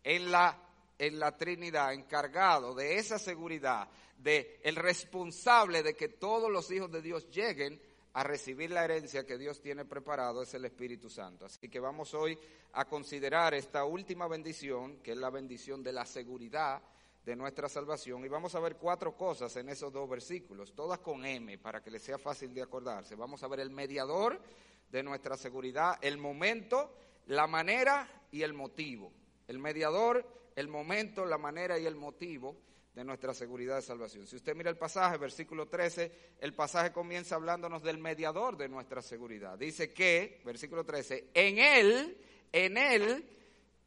en 0.04 0.32
la 0.32 0.58
en 1.00 1.18
la 1.18 1.36
Trinidad 1.36 1.94
encargado 1.94 2.76
de 2.76 2.98
esa 2.98 3.18
seguridad, 3.18 3.90
de 4.18 4.60
el 4.64 4.76
responsable 4.76 5.82
de 5.82 5.96
que 5.96 6.10
todos 6.10 6.52
los 6.52 6.70
hijos 6.70 6.92
de 6.92 7.02
Dios 7.02 7.30
lleguen 7.30 7.82
a 8.14 8.24
recibir 8.24 8.72
la 8.72 8.84
herencia 8.84 9.26
que 9.26 9.38
Dios 9.38 9.62
tiene 9.62 9.86
preparado 9.86 10.42
es 10.42 10.54
el 10.54 10.66
Espíritu 10.66 11.10
Santo. 11.10 11.46
Así 11.46 11.70
que 11.70 11.80
vamos 11.80 12.14
hoy 12.14 12.38
a 12.74 12.86
considerar 12.86 13.54
esta 13.54 13.86
última 13.86 14.28
bendición, 14.28 14.98
que 14.98 15.12
es 15.12 15.18
la 15.18 15.30
bendición 15.30 15.82
de 15.82 15.94
la 15.94 16.06
seguridad 16.06 16.82
de 17.24 17.36
nuestra 17.36 17.70
salvación. 17.70 18.26
Y 18.26 18.28
vamos 18.28 18.56
a 18.56 18.60
ver 18.60 18.76
cuatro 18.76 19.16
cosas 19.16 19.56
en 19.56 19.70
esos 19.70 19.94
dos 19.94 20.10
versículos, 20.10 20.74
todas 20.74 21.00
con 21.00 21.26
M, 21.26 21.58
para 21.60 21.82
que 21.82 21.92
les 21.92 22.02
sea 22.02 22.18
fácil 22.18 22.54
de 22.54 22.62
acordarse. 22.62 23.16
Vamos 23.16 23.44
a 23.44 23.48
ver 23.48 23.60
el 23.60 23.70
mediador 23.70 24.42
de 24.90 25.04
nuestra 25.04 25.38
seguridad, 25.38 25.98
el 26.02 26.18
momento, 26.18 26.92
la 27.28 27.48
manera 27.48 28.26
y 28.32 28.42
el 28.42 28.54
motivo. 28.54 29.14
El 29.48 29.60
mediador, 29.60 30.26
el 30.60 30.68
momento, 30.68 31.26
la 31.26 31.38
manera 31.38 31.80
y 31.80 31.86
el 31.86 31.96
motivo 31.96 32.58
de 32.94 33.04
nuestra 33.04 33.34
seguridad 33.34 33.78
de 33.78 33.82
salvación. 33.82 34.28
Si 34.28 34.36
usted 34.36 34.56
mira 34.56 34.70
el 34.70 34.78
pasaje, 34.78 35.18
versículo 35.18 35.68
13, 35.68 36.36
el 36.40 36.54
pasaje 36.54 36.92
comienza 36.92 37.36
hablándonos 37.36 37.82
del 37.82 37.98
mediador 37.98 38.58
de 38.58 38.68
nuestra 38.68 39.02
seguridad. 39.02 39.58
Dice 39.58 39.94
que, 39.94 40.42
versículo 40.44 40.84
13, 40.84 41.30
en 41.34 41.60
él, 41.60 42.18
en 42.52 42.78
él, 42.78 43.26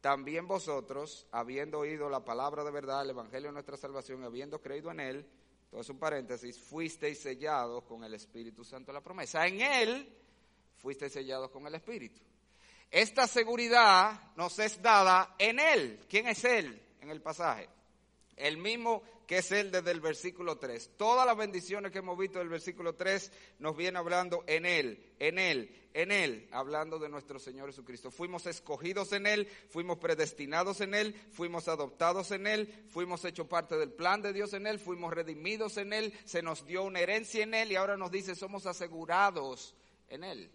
también 0.01 0.47
vosotros, 0.47 1.27
habiendo 1.31 1.79
oído 1.79 2.09
la 2.09 2.25
palabra 2.25 2.63
de 2.63 2.71
verdad, 2.71 3.03
el 3.03 3.11
evangelio 3.11 3.49
de 3.49 3.53
nuestra 3.53 3.77
salvación, 3.77 4.23
habiendo 4.23 4.59
creído 4.59 4.89
en 4.91 4.99
él, 4.99 5.27
todo 5.69 5.81
es 5.81 5.89
un 5.89 5.99
paréntesis, 5.99 6.59
fuisteis 6.59 7.19
sellados 7.19 7.83
con 7.83 8.03
el 8.03 8.13
Espíritu 8.13 8.63
Santo 8.63 8.91
de 8.91 8.93
la 8.93 9.03
promesa. 9.03 9.45
En 9.45 9.61
él 9.61 10.07
fuisteis 10.77 11.13
sellados 11.13 11.51
con 11.51 11.65
el 11.67 11.75
Espíritu. 11.75 12.21
Esta 12.93 13.25
seguridad 13.25 14.21
nos 14.35 14.59
es 14.59 14.79
dada 14.79 15.33
en 15.39 15.59
Él. 15.59 15.99
¿Quién 16.07 16.27
es 16.27 16.43
Él 16.43 16.79
en 17.01 17.09
el 17.09 17.23
pasaje? 17.23 17.67
El 18.35 18.57
mismo 18.57 19.01
que 19.25 19.39
es 19.39 19.51
Él 19.51 19.71
desde 19.71 19.89
el 19.89 19.99
versículo 19.99 20.59
3. 20.59 20.91
Todas 20.95 21.25
las 21.25 21.35
bendiciones 21.35 21.91
que 21.91 21.97
hemos 21.97 22.15
visto 22.15 22.37
del 22.37 22.49
versículo 22.49 22.93
3 22.93 23.31
nos 23.57 23.75
viene 23.75 23.97
hablando 23.97 24.43
en 24.45 24.67
Él, 24.67 25.11
en 25.17 25.39
Él, 25.39 25.89
en 25.95 26.11
Él, 26.11 26.47
hablando 26.51 26.99
de 26.99 27.09
nuestro 27.09 27.39
Señor 27.39 27.65
Jesucristo. 27.65 28.11
Fuimos 28.11 28.45
escogidos 28.45 29.11
en 29.13 29.25
Él, 29.25 29.47
fuimos 29.71 29.97
predestinados 29.97 30.79
en 30.79 30.93
Él, 30.93 31.15
fuimos 31.31 31.67
adoptados 31.69 32.29
en 32.29 32.45
Él, 32.45 32.85
fuimos 32.89 33.25
hecho 33.25 33.49
parte 33.49 33.75
del 33.75 33.91
plan 33.91 34.21
de 34.21 34.33
Dios 34.33 34.53
en 34.53 34.67
Él, 34.67 34.77
fuimos 34.77 35.11
redimidos 35.11 35.77
en 35.77 35.93
Él, 35.93 36.13
se 36.25 36.43
nos 36.43 36.63
dio 36.63 36.83
una 36.83 36.99
herencia 36.99 37.41
en 37.41 37.55
Él 37.55 37.71
y 37.71 37.75
ahora 37.75 37.97
nos 37.97 38.11
dice 38.11 38.35
somos 38.35 38.67
asegurados 38.67 39.73
en 40.09 40.23
Él. 40.23 40.51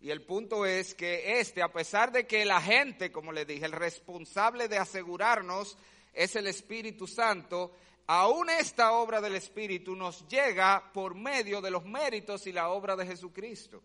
Y 0.00 0.10
el 0.10 0.22
punto 0.22 0.64
es 0.64 0.94
que 0.94 1.40
este, 1.40 1.60
a 1.60 1.72
pesar 1.72 2.12
de 2.12 2.26
que 2.26 2.44
la 2.44 2.60
gente, 2.60 3.10
como 3.10 3.32
le 3.32 3.44
dije, 3.44 3.64
el 3.64 3.72
responsable 3.72 4.68
de 4.68 4.78
asegurarnos 4.78 5.76
es 6.12 6.36
el 6.36 6.46
Espíritu 6.46 7.06
Santo, 7.06 7.72
aún 8.06 8.48
esta 8.48 8.92
obra 8.92 9.20
del 9.20 9.34
Espíritu 9.34 9.96
nos 9.96 10.26
llega 10.28 10.92
por 10.92 11.16
medio 11.16 11.60
de 11.60 11.70
los 11.70 11.84
méritos 11.84 12.46
y 12.46 12.52
la 12.52 12.68
obra 12.68 12.94
de 12.94 13.06
Jesucristo. 13.06 13.82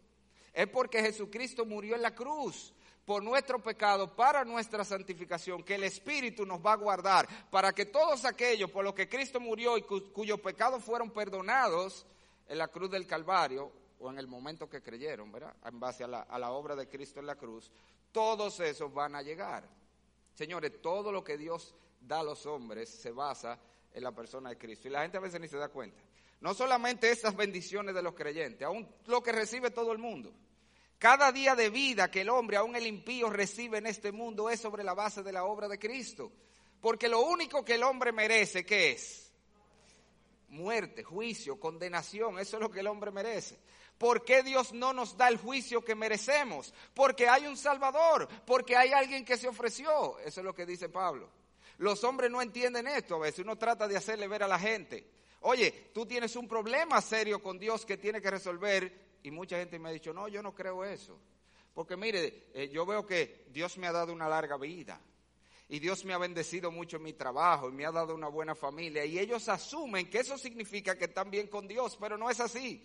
Es 0.54 0.68
porque 0.68 1.02
Jesucristo 1.02 1.66
murió 1.66 1.96
en 1.96 2.04
la 2.04 2.14
cruz 2.14 2.74
por 3.06 3.24
nuestro 3.24 3.62
pecado, 3.62 4.16
para 4.16 4.46
nuestra 4.46 4.86
santificación, 4.86 5.64
que 5.64 5.76
el 5.76 5.84
Espíritu 5.84 6.46
nos 6.46 6.64
va 6.64 6.74
a 6.74 6.78
guardar, 6.78 7.28
para 7.50 7.74
que 7.74 7.88
todos 7.88 8.24
aquellos 8.24 8.70
por 8.70 8.86
los 8.86 8.94
que 8.94 9.10
Cristo 9.10 9.40
murió 9.40 9.78
y 9.78 9.82
cuyos 9.82 10.40
pecados 10.40 10.84
fueron 10.84 11.10
perdonados 11.10 12.06
en 12.48 12.58
la 12.60 12.68
cruz 12.68 12.92
del 12.92 13.08
Calvario, 13.08 13.72
o 14.04 14.10
en 14.10 14.20
el 14.20 14.28
momento 14.28 14.70
que 14.70 14.82
creyeron, 14.82 15.32
¿verdad? 15.32 15.56
En 15.66 15.80
base 15.80 16.04
a 16.04 16.08
la, 16.08 16.52
obra 16.52 16.76
de 16.76 16.90
Cristo 16.90 17.22
en 17.22 17.26
la 17.26 17.36
cruz, 17.36 17.72
todos 18.12 18.60
esos 18.60 18.94
van 18.94 19.16
a 19.16 19.22
llegar. 19.22 19.64
Señores, 20.34 20.82
todo 20.82 21.12
lo 21.12 21.24
que 21.24 21.38
Dios 21.38 21.74
da 22.02 22.20
a 22.20 22.24
los 22.24 22.46
hombres 22.46 22.90
se 22.90 23.12
basa 23.12 23.58
en 23.94 24.04
la 24.04 24.12
persona 24.12 24.50
de 24.50 24.58
Cristo. 24.58 24.90
Y 24.90 24.92
la 24.92 25.04
gente 25.04 25.18
a 25.18 25.22
veces 25.22 25.40
ni 25.40 25.48
se 25.48 25.58
da 25.58 25.70
cuenta. 25.70 26.04
No 26.42 26.54
solamente 26.54 27.10
esas 27.10 27.34
bendiciones 27.34 27.96
de 27.96 28.04
los 28.04 28.14
creyentes, 28.14 28.68
aún 28.68 28.88
lo 29.06 29.24
que 29.24 29.32
recibe 29.32 29.72
todo 29.72 29.94
el 29.94 30.00
mundo. 30.00 30.34
Cada 31.00 31.32
día 31.32 31.56
de 31.56 31.70
vida 31.70 32.12
que 32.12 32.22
el 32.22 32.30
hombre, 32.30 32.58
aún 32.58 32.76
el 32.76 32.86
impío, 32.86 33.30
recibe 33.30 33.78
en 33.78 33.88
este 33.88 34.12
mundo 34.12 34.50
es 34.50 34.60
sobre 34.60 34.84
la 34.84 34.94
base 34.94 35.24
de 35.24 35.32
la 35.32 35.46
obra 35.46 35.70
de 35.70 35.80
Cristo. 35.80 36.30
Porque 36.82 37.08
lo 37.08 37.22
único 37.22 37.64
que 37.64 37.76
el 37.76 37.84
hombre 37.84 38.12
merece, 38.12 38.66
¿qué 38.66 38.92
es? 38.92 39.32
Muerte, 40.50 41.04
juicio, 41.04 41.58
condenación, 41.58 42.38
eso 42.38 42.58
es 42.58 42.62
lo 42.62 42.70
que 42.70 42.82
el 42.82 42.88
hombre 42.88 43.10
merece. 43.10 43.58
¿Por 43.98 44.26
qué 44.26 44.44
Dios 44.44 44.74
no 44.74 44.94
nos 44.94 45.16
da 45.16 45.28
el 45.28 45.38
juicio 45.38 45.84
que 45.84 45.96
merecemos? 45.96 46.74
Porque 46.94 47.28
hay 47.28 47.48
un 47.48 47.56
Salvador, 47.56 48.28
porque 48.46 48.76
hay 48.76 48.92
alguien 48.92 49.24
que 49.24 49.38
se 49.38 49.48
ofreció. 49.48 50.20
Eso 50.20 50.42
es 50.42 50.46
lo 50.46 50.54
que 50.54 50.66
dice 50.66 50.90
Pablo. 50.90 51.30
Los 51.78 52.04
hombres 52.04 52.30
no 52.30 52.42
entienden 52.42 52.88
esto 52.88 53.16
a 53.16 53.20
veces. 53.20 53.40
Uno 53.40 53.58
trata 53.58 53.88
de 53.88 53.98
hacerle 53.98 54.28
ver 54.28 54.44
a 54.44 54.48
la 54.48 54.60
gente, 54.60 55.08
oye, 55.42 55.90
tú 55.94 56.06
tienes 56.06 56.36
un 56.36 56.48
problema 56.48 57.02
serio 57.02 57.42
con 57.42 57.58
Dios 57.58 57.86
que 57.86 57.98
tiene 57.98 58.22
que 58.22 58.32
resolver. 58.32 59.14
Y 59.24 59.32
mucha 59.32 59.58
gente 59.58 59.80
me 59.80 59.90
ha 59.90 59.94
dicho, 59.94 60.14
no, 60.14 60.28
yo 60.28 60.44
no 60.44 60.54
creo 60.54 60.84
eso. 60.84 61.18
Porque 61.74 61.98
mire, 61.98 62.50
eh, 62.54 62.70
yo 62.70 62.86
veo 62.86 63.06
que 63.06 63.46
Dios 63.50 63.78
me 63.78 63.88
ha 63.88 63.92
dado 63.92 64.14
una 64.14 64.28
larga 64.28 64.58
vida. 64.58 65.00
Y 65.70 65.80
Dios 65.80 66.06
me 66.06 66.14
ha 66.14 66.18
bendecido 66.18 66.72
mucho 66.72 66.98
en 66.98 67.04
mi 67.04 67.14
trabajo 67.14 67.70
y 67.70 67.72
me 67.72 67.86
ha 67.86 67.92
dado 67.92 68.14
una 68.14 68.28
buena 68.28 68.54
familia. 68.54 69.06
Y 69.06 69.18
ellos 69.18 69.48
asumen 69.50 70.10
que 70.10 70.20
eso 70.20 70.38
significa 70.38 70.98
que 70.98 71.06
están 71.06 71.32
bien 71.32 71.48
con 71.48 71.68
Dios, 71.68 71.98
pero 72.00 72.18
no 72.18 72.30
es 72.30 72.40
así. 72.40 72.84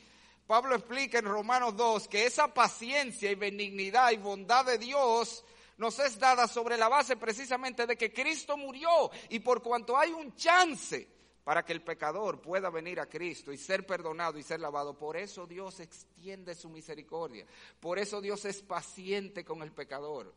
Pablo 0.48 0.76
explica 0.76 1.18
en 1.18 1.26
Romanos 1.26 1.76
2 1.76 2.08
que 2.08 2.24
esa 2.24 2.48
paciencia 2.54 3.30
y 3.30 3.34
benignidad 3.34 4.12
y 4.12 4.16
bondad 4.16 4.64
de 4.64 4.78
Dios 4.78 5.44
nos 5.76 5.98
es 5.98 6.18
dada 6.18 6.48
sobre 6.48 6.78
la 6.78 6.88
base 6.88 7.18
precisamente 7.18 7.86
de 7.86 7.98
que 7.98 8.14
Cristo 8.14 8.56
murió 8.56 9.10
y 9.28 9.40
por 9.40 9.62
cuanto 9.62 9.94
hay 9.94 10.10
un 10.10 10.34
chance 10.36 11.06
para 11.44 11.66
que 11.66 11.74
el 11.74 11.82
pecador 11.82 12.40
pueda 12.40 12.70
venir 12.70 12.98
a 12.98 13.10
Cristo 13.10 13.52
y 13.52 13.58
ser 13.58 13.84
perdonado 13.84 14.38
y 14.38 14.42
ser 14.42 14.60
lavado. 14.60 14.96
Por 14.96 15.18
eso 15.18 15.46
Dios 15.46 15.80
extiende 15.80 16.54
su 16.54 16.70
misericordia. 16.70 17.44
Por 17.78 17.98
eso 17.98 18.22
Dios 18.22 18.46
es 18.46 18.62
paciente 18.62 19.44
con 19.44 19.60
el 19.60 19.72
pecador. 19.72 20.34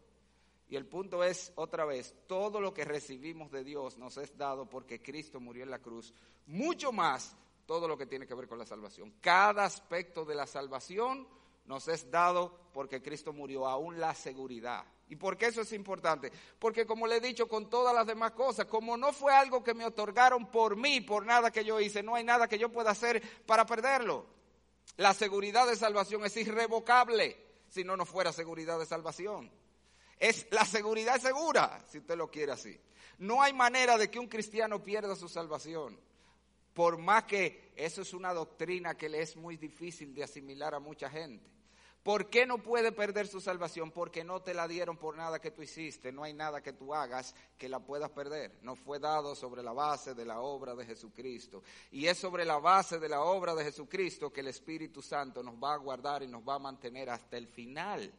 Y 0.68 0.76
el 0.76 0.88
punto 0.88 1.24
es, 1.24 1.54
otra 1.56 1.86
vez, 1.86 2.14
todo 2.28 2.60
lo 2.60 2.74
que 2.74 2.84
recibimos 2.84 3.50
de 3.50 3.64
Dios 3.64 3.98
nos 3.98 4.18
es 4.18 4.38
dado 4.38 4.68
porque 4.68 5.02
Cristo 5.02 5.40
murió 5.40 5.64
en 5.64 5.72
la 5.72 5.80
cruz. 5.80 6.14
Mucho 6.48 6.92
más 6.92 7.38
todo 7.66 7.88
lo 7.88 7.98
que 7.98 8.06
tiene 8.06 8.28
que 8.28 8.36
ver 8.36 8.48
con 8.48 8.60
la 8.60 8.66
salvación. 8.66 9.14
Cada 9.22 9.66
aspecto 9.66 10.26
de 10.26 10.36
la 10.36 10.48
salvación 10.48 11.28
nos 11.66 11.88
es 11.88 12.10
dado 12.10 12.58
porque 12.74 13.02
Cristo 13.02 13.34
murió, 13.34 13.68
aún 13.68 14.00
la 14.00 14.14
seguridad. 14.16 14.86
¿Y 15.08 15.16
por 15.18 15.38
qué 15.38 15.48
eso 15.48 15.62
es 15.62 15.74
importante? 15.74 16.32
Porque 16.58 16.86
como 16.86 17.06
le 17.06 17.18
he 17.18 17.22
dicho 17.22 17.48
con 17.48 17.70
todas 17.70 17.94
las 17.94 18.08
demás 18.08 18.32
cosas, 18.32 18.66
como 18.66 18.96
no 18.96 19.12
fue 19.12 19.34
algo 19.34 19.64
que 19.64 19.74
me 19.74 19.86
otorgaron 19.86 20.50
por 20.50 20.78
mí, 20.78 21.02
por 21.02 21.26
nada 21.26 21.52
que 21.52 21.66
yo 21.66 21.80
hice, 21.80 22.02
no 22.02 22.16
hay 22.16 22.24
nada 22.24 22.48
que 22.48 22.58
yo 22.58 22.72
pueda 22.72 22.92
hacer 22.92 23.22
para 23.46 23.66
perderlo. 23.66 24.26
La 24.98 25.14
seguridad 25.14 25.68
de 25.68 25.76
salvación 25.76 26.26
es 26.26 26.36
irrevocable, 26.38 27.38
si 27.68 27.84
no, 27.84 27.98
no 27.98 28.06
fuera 28.06 28.32
seguridad 28.32 28.80
de 28.80 28.86
salvación. 28.86 29.52
Es 30.18 30.48
la 30.52 30.66
seguridad 30.66 31.20
segura, 31.20 31.84
si 31.90 31.98
usted 31.98 32.16
lo 32.16 32.30
quiere 32.30 32.52
así. 32.52 32.80
No 33.18 33.42
hay 33.42 33.54
manera 33.54 33.98
de 33.98 34.10
que 34.10 34.20
un 34.20 34.28
cristiano 34.28 34.84
pierda 34.84 35.16
su 35.16 35.28
salvación. 35.28 36.00
Por 36.74 36.98
más 36.98 37.24
que 37.24 37.72
eso 37.76 38.02
es 38.02 38.14
una 38.14 38.34
doctrina 38.34 38.96
que 38.96 39.10
le 39.10 39.22
es 39.22 39.36
muy 39.36 39.58
difícil 39.58 40.14
de 40.14 40.24
asimilar 40.24 40.74
a 40.74 40.80
mucha 40.80 41.10
gente. 41.10 41.52
¿Por 42.04 42.32
qué 42.32 42.48
no 42.48 42.58
puede 42.58 42.92
perder 42.92 43.28
su 43.28 43.40
salvación? 43.40 43.92
Porque 43.92 44.24
no 44.24 44.42
te 44.42 44.56
la 44.56 44.68
dieron 44.68 44.98
por 44.98 45.16
nada 45.16 45.40
que 45.40 45.52
tú 45.52 45.62
hiciste, 45.62 46.12
no 46.12 46.24
hay 46.24 46.34
nada 46.34 46.62
que 46.62 46.74
tú 46.74 46.96
hagas 46.96 47.36
que 47.60 47.70
la 47.70 47.80
puedas 47.80 48.10
perder. 48.10 48.58
No 48.64 48.76
fue 48.76 48.98
dado 48.98 49.36
sobre 49.36 49.62
la 49.62 49.72
base 49.72 50.16
de 50.16 50.26
la 50.26 50.40
obra 50.40 50.74
de 50.74 50.84
Jesucristo. 50.84 51.62
Y 51.92 52.08
es 52.08 52.18
sobre 52.18 52.44
la 52.44 52.58
base 52.58 52.98
de 52.98 53.08
la 53.08 53.22
obra 53.22 53.54
de 53.54 53.66
Jesucristo 53.66 54.34
que 54.34 54.40
el 54.40 54.48
Espíritu 54.48 55.04
Santo 55.04 55.44
nos 55.44 55.56
va 55.56 55.76
a 55.76 55.78
guardar 55.78 56.24
y 56.24 56.28
nos 56.28 56.42
va 56.42 56.56
a 56.56 56.60
mantener 56.60 57.08
hasta 57.12 57.38
el 57.38 57.48
final 57.48 58.12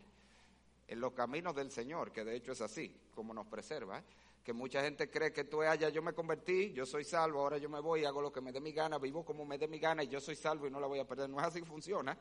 en 0.86 1.00
los 1.00 1.12
caminos 1.12 1.56
del 1.56 1.72
Señor, 1.72 2.12
que 2.12 2.22
de 2.22 2.36
hecho 2.36 2.52
es 2.52 2.60
así, 2.60 2.94
como 3.16 3.34
nos 3.34 3.48
preserva. 3.48 4.00
Que 4.44 4.52
mucha 4.52 4.82
gente 4.82 5.08
cree 5.08 5.32
que 5.32 5.44
tú 5.44 5.62
allá, 5.62 5.88
yo 5.88 6.02
me 6.02 6.12
convertí, 6.12 6.72
yo 6.72 6.84
soy 6.84 7.04
salvo, 7.04 7.40
ahora 7.40 7.58
yo 7.58 7.68
me 7.68 7.78
voy, 7.78 8.04
hago 8.04 8.20
lo 8.20 8.32
que 8.32 8.40
me 8.40 8.50
dé 8.50 8.60
mi 8.60 8.72
gana, 8.72 8.98
vivo 8.98 9.24
como 9.24 9.44
me 9.44 9.56
dé 9.56 9.68
mi 9.68 9.78
gana 9.78 10.02
y 10.02 10.08
yo 10.08 10.20
soy 10.20 10.34
salvo 10.34 10.66
y 10.66 10.70
no 10.70 10.80
la 10.80 10.88
voy 10.88 10.98
a 10.98 11.06
perder. 11.06 11.30
No 11.30 11.38
es 11.38 11.46
así 11.46 11.60
que 11.60 11.66
funciona. 11.66 12.18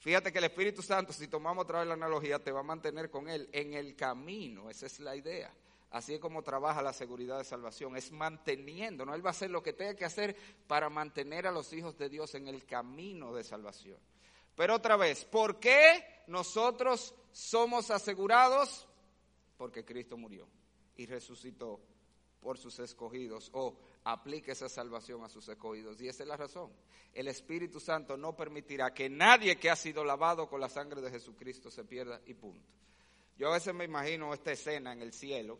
Fíjate 0.00 0.32
que 0.32 0.38
el 0.38 0.44
Espíritu 0.44 0.82
Santo, 0.82 1.12
si 1.12 1.28
tomamos 1.28 1.62
otra 1.62 1.78
vez 1.78 1.88
la 1.88 1.94
analogía, 1.94 2.42
te 2.42 2.50
va 2.50 2.60
a 2.60 2.64
mantener 2.64 3.08
con 3.08 3.28
Él 3.28 3.48
en 3.52 3.74
el 3.74 3.94
camino, 3.94 4.68
esa 4.68 4.86
es 4.86 4.98
la 4.98 5.14
idea. 5.14 5.52
Así 5.92 6.14
es 6.14 6.20
como 6.20 6.42
trabaja 6.42 6.82
la 6.82 6.92
seguridad 6.92 7.38
de 7.38 7.44
salvación, 7.44 7.96
es 7.96 8.10
manteniendo, 8.10 9.06
¿no? 9.06 9.14
Él 9.14 9.24
va 9.24 9.30
a 9.30 9.30
hacer 9.30 9.48
lo 9.50 9.62
que 9.62 9.72
tenga 9.72 9.94
que 9.94 10.04
hacer 10.04 10.36
para 10.66 10.90
mantener 10.90 11.46
a 11.46 11.52
los 11.52 11.72
hijos 11.72 11.96
de 11.96 12.08
Dios 12.08 12.34
en 12.34 12.48
el 12.48 12.66
camino 12.66 13.32
de 13.32 13.44
salvación. 13.44 13.98
Pero 14.56 14.74
otra 14.74 14.96
vez, 14.96 15.24
¿por 15.24 15.60
qué 15.60 16.24
nosotros 16.26 17.14
somos 17.30 17.92
asegurados? 17.92 18.88
Porque 19.56 19.84
Cristo 19.84 20.16
murió 20.16 20.48
y 20.96 21.06
resucitó 21.06 21.80
por 22.40 22.58
sus 22.58 22.78
escogidos 22.78 23.50
o 23.54 23.76
aplique 24.04 24.52
esa 24.52 24.68
salvación 24.68 25.24
a 25.24 25.28
sus 25.28 25.48
escogidos. 25.48 26.00
Y 26.00 26.08
esa 26.08 26.22
es 26.22 26.28
la 26.28 26.36
razón. 26.36 26.70
El 27.12 27.28
Espíritu 27.28 27.80
Santo 27.80 28.16
no 28.16 28.36
permitirá 28.36 28.92
que 28.92 29.08
nadie 29.08 29.56
que 29.56 29.70
ha 29.70 29.76
sido 29.76 30.04
lavado 30.04 30.48
con 30.48 30.60
la 30.60 30.68
sangre 30.68 31.00
de 31.00 31.10
Jesucristo 31.10 31.70
se 31.70 31.84
pierda 31.84 32.20
y 32.26 32.34
punto. 32.34 32.68
Yo 33.36 33.48
a 33.48 33.54
veces 33.54 33.74
me 33.74 33.84
imagino 33.84 34.32
esta 34.32 34.52
escena 34.52 34.92
en 34.92 35.00
el 35.00 35.12
cielo, 35.12 35.58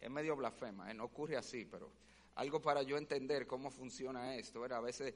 es 0.00 0.10
medio 0.10 0.36
blasfema, 0.36 0.90
¿eh? 0.90 0.94
no 0.94 1.04
ocurre 1.04 1.36
así, 1.36 1.64
pero 1.64 1.90
algo 2.34 2.60
para 2.60 2.82
yo 2.82 2.98
entender 2.98 3.46
cómo 3.46 3.70
funciona 3.70 4.34
esto. 4.34 4.64
A 4.64 4.80
veces 4.80 5.14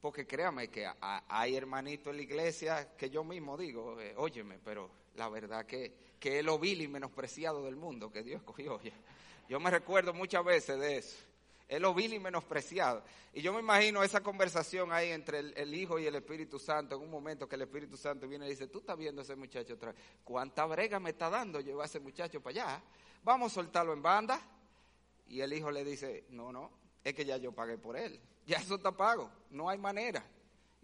porque 0.00 0.26
créame 0.26 0.68
que 0.68 0.86
hay 1.00 1.56
hermanitos 1.56 2.08
en 2.10 2.16
la 2.16 2.22
iglesia 2.22 2.96
que 2.96 3.08
yo 3.08 3.24
mismo 3.24 3.56
digo, 3.56 4.00
eh, 4.00 4.14
óyeme, 4.16 4.58
pero 4.58 4.90
la 5.16 5.28
verdad 5.28 5.66
que, 5.66 5.92
que 6.20 6.38
es 6.38 6.44
lo 6.44 6.58
vil 6.58 6.82
y 6.82 6.88
menospreciado 6.88 7.64
del 7.64 7.76
mundo 7.76 8.10
que 8.10 8.22
Dios 8.22 8.42
cogió. 8.42 8.80
Yo 9.48 9.60
me 9.60 9.70
recuerdo 9.70 10.12
muchas 10.12 10.44
veces 10.44 10.78
de 10.78 10.98
eso. 10.98 11.16
Es 11.68 11.80
lo 11.80 11.94
vil 11.94 12.14
y 12.14 12.18
menospreciado. 12.20 13.02
Y 13.32 13.42
yo 13.42 13.52
me 13.52 13.60
imagino 13.60 14.04
esa 14.04 14.22
conversación 14.22 14.92
ahí 14.92 15.10
entre 15.10 15.40
el, 15.40 15.74
Hijo 15.74 15.98
y 15.98 16.06
el 16.06 16.14
Espíritu 16.14 16.58
Santo, 16.58 16.94
en 16.94 17.02
un 17.02 17.10
momento 17.10 17.48
que 17.48 17.56
el 17.56 17.62
Espíritu 17.62 17.96
Santo 17.96 18.28
viene 18.28 18.46
y 18.46 18.50
dice, 18.50 18.68
tú 18.68 18.78
estás 18.78 18.96
viendo 18.96 19.20
a 19.20 19.24
ese 19.24 19.34
muchacho 19.34 19.74
otra 19.74 19.92
vez. 19.92 20.00
¿Cuánta 20.22 20.64
brega 20.66 21.00
me 21.00 21.10
está 21.10 21.28
dando 21.28 21.60
llevar 21.60 21.82
a 21.82 21.86
ese 21.86 21.98
muchacho 21.98 22.40
para 22.40 22.62
allá? 22.62 22.82
Vamos 23.24 23.52
a 23.52 23.54
soltarlo 23.56 23.92
en 23.92 24.02
banda. 24.02 24.40
Y 25.28 25.40
el 25.40 25.52
Hijo 25.52 25.72
le 25.72 25.84
dice, 25.84 26.24
no, 26.30 26.52
no, 26.52 26.70
es 27.02 27.14
que 27.14 27.24
ya 27.24 27.36
yo 27.36 27.50
pagué 27.50 27.78
por 27.78 27.96
él. 27.96 28.20
Ya 28.46 28.58
eso 28.58 28.76
está 28.76 28.92
pago, 28.92 29.28
no 29.50 29.68
hay 29.68 29.78
manera. 29.78 30.24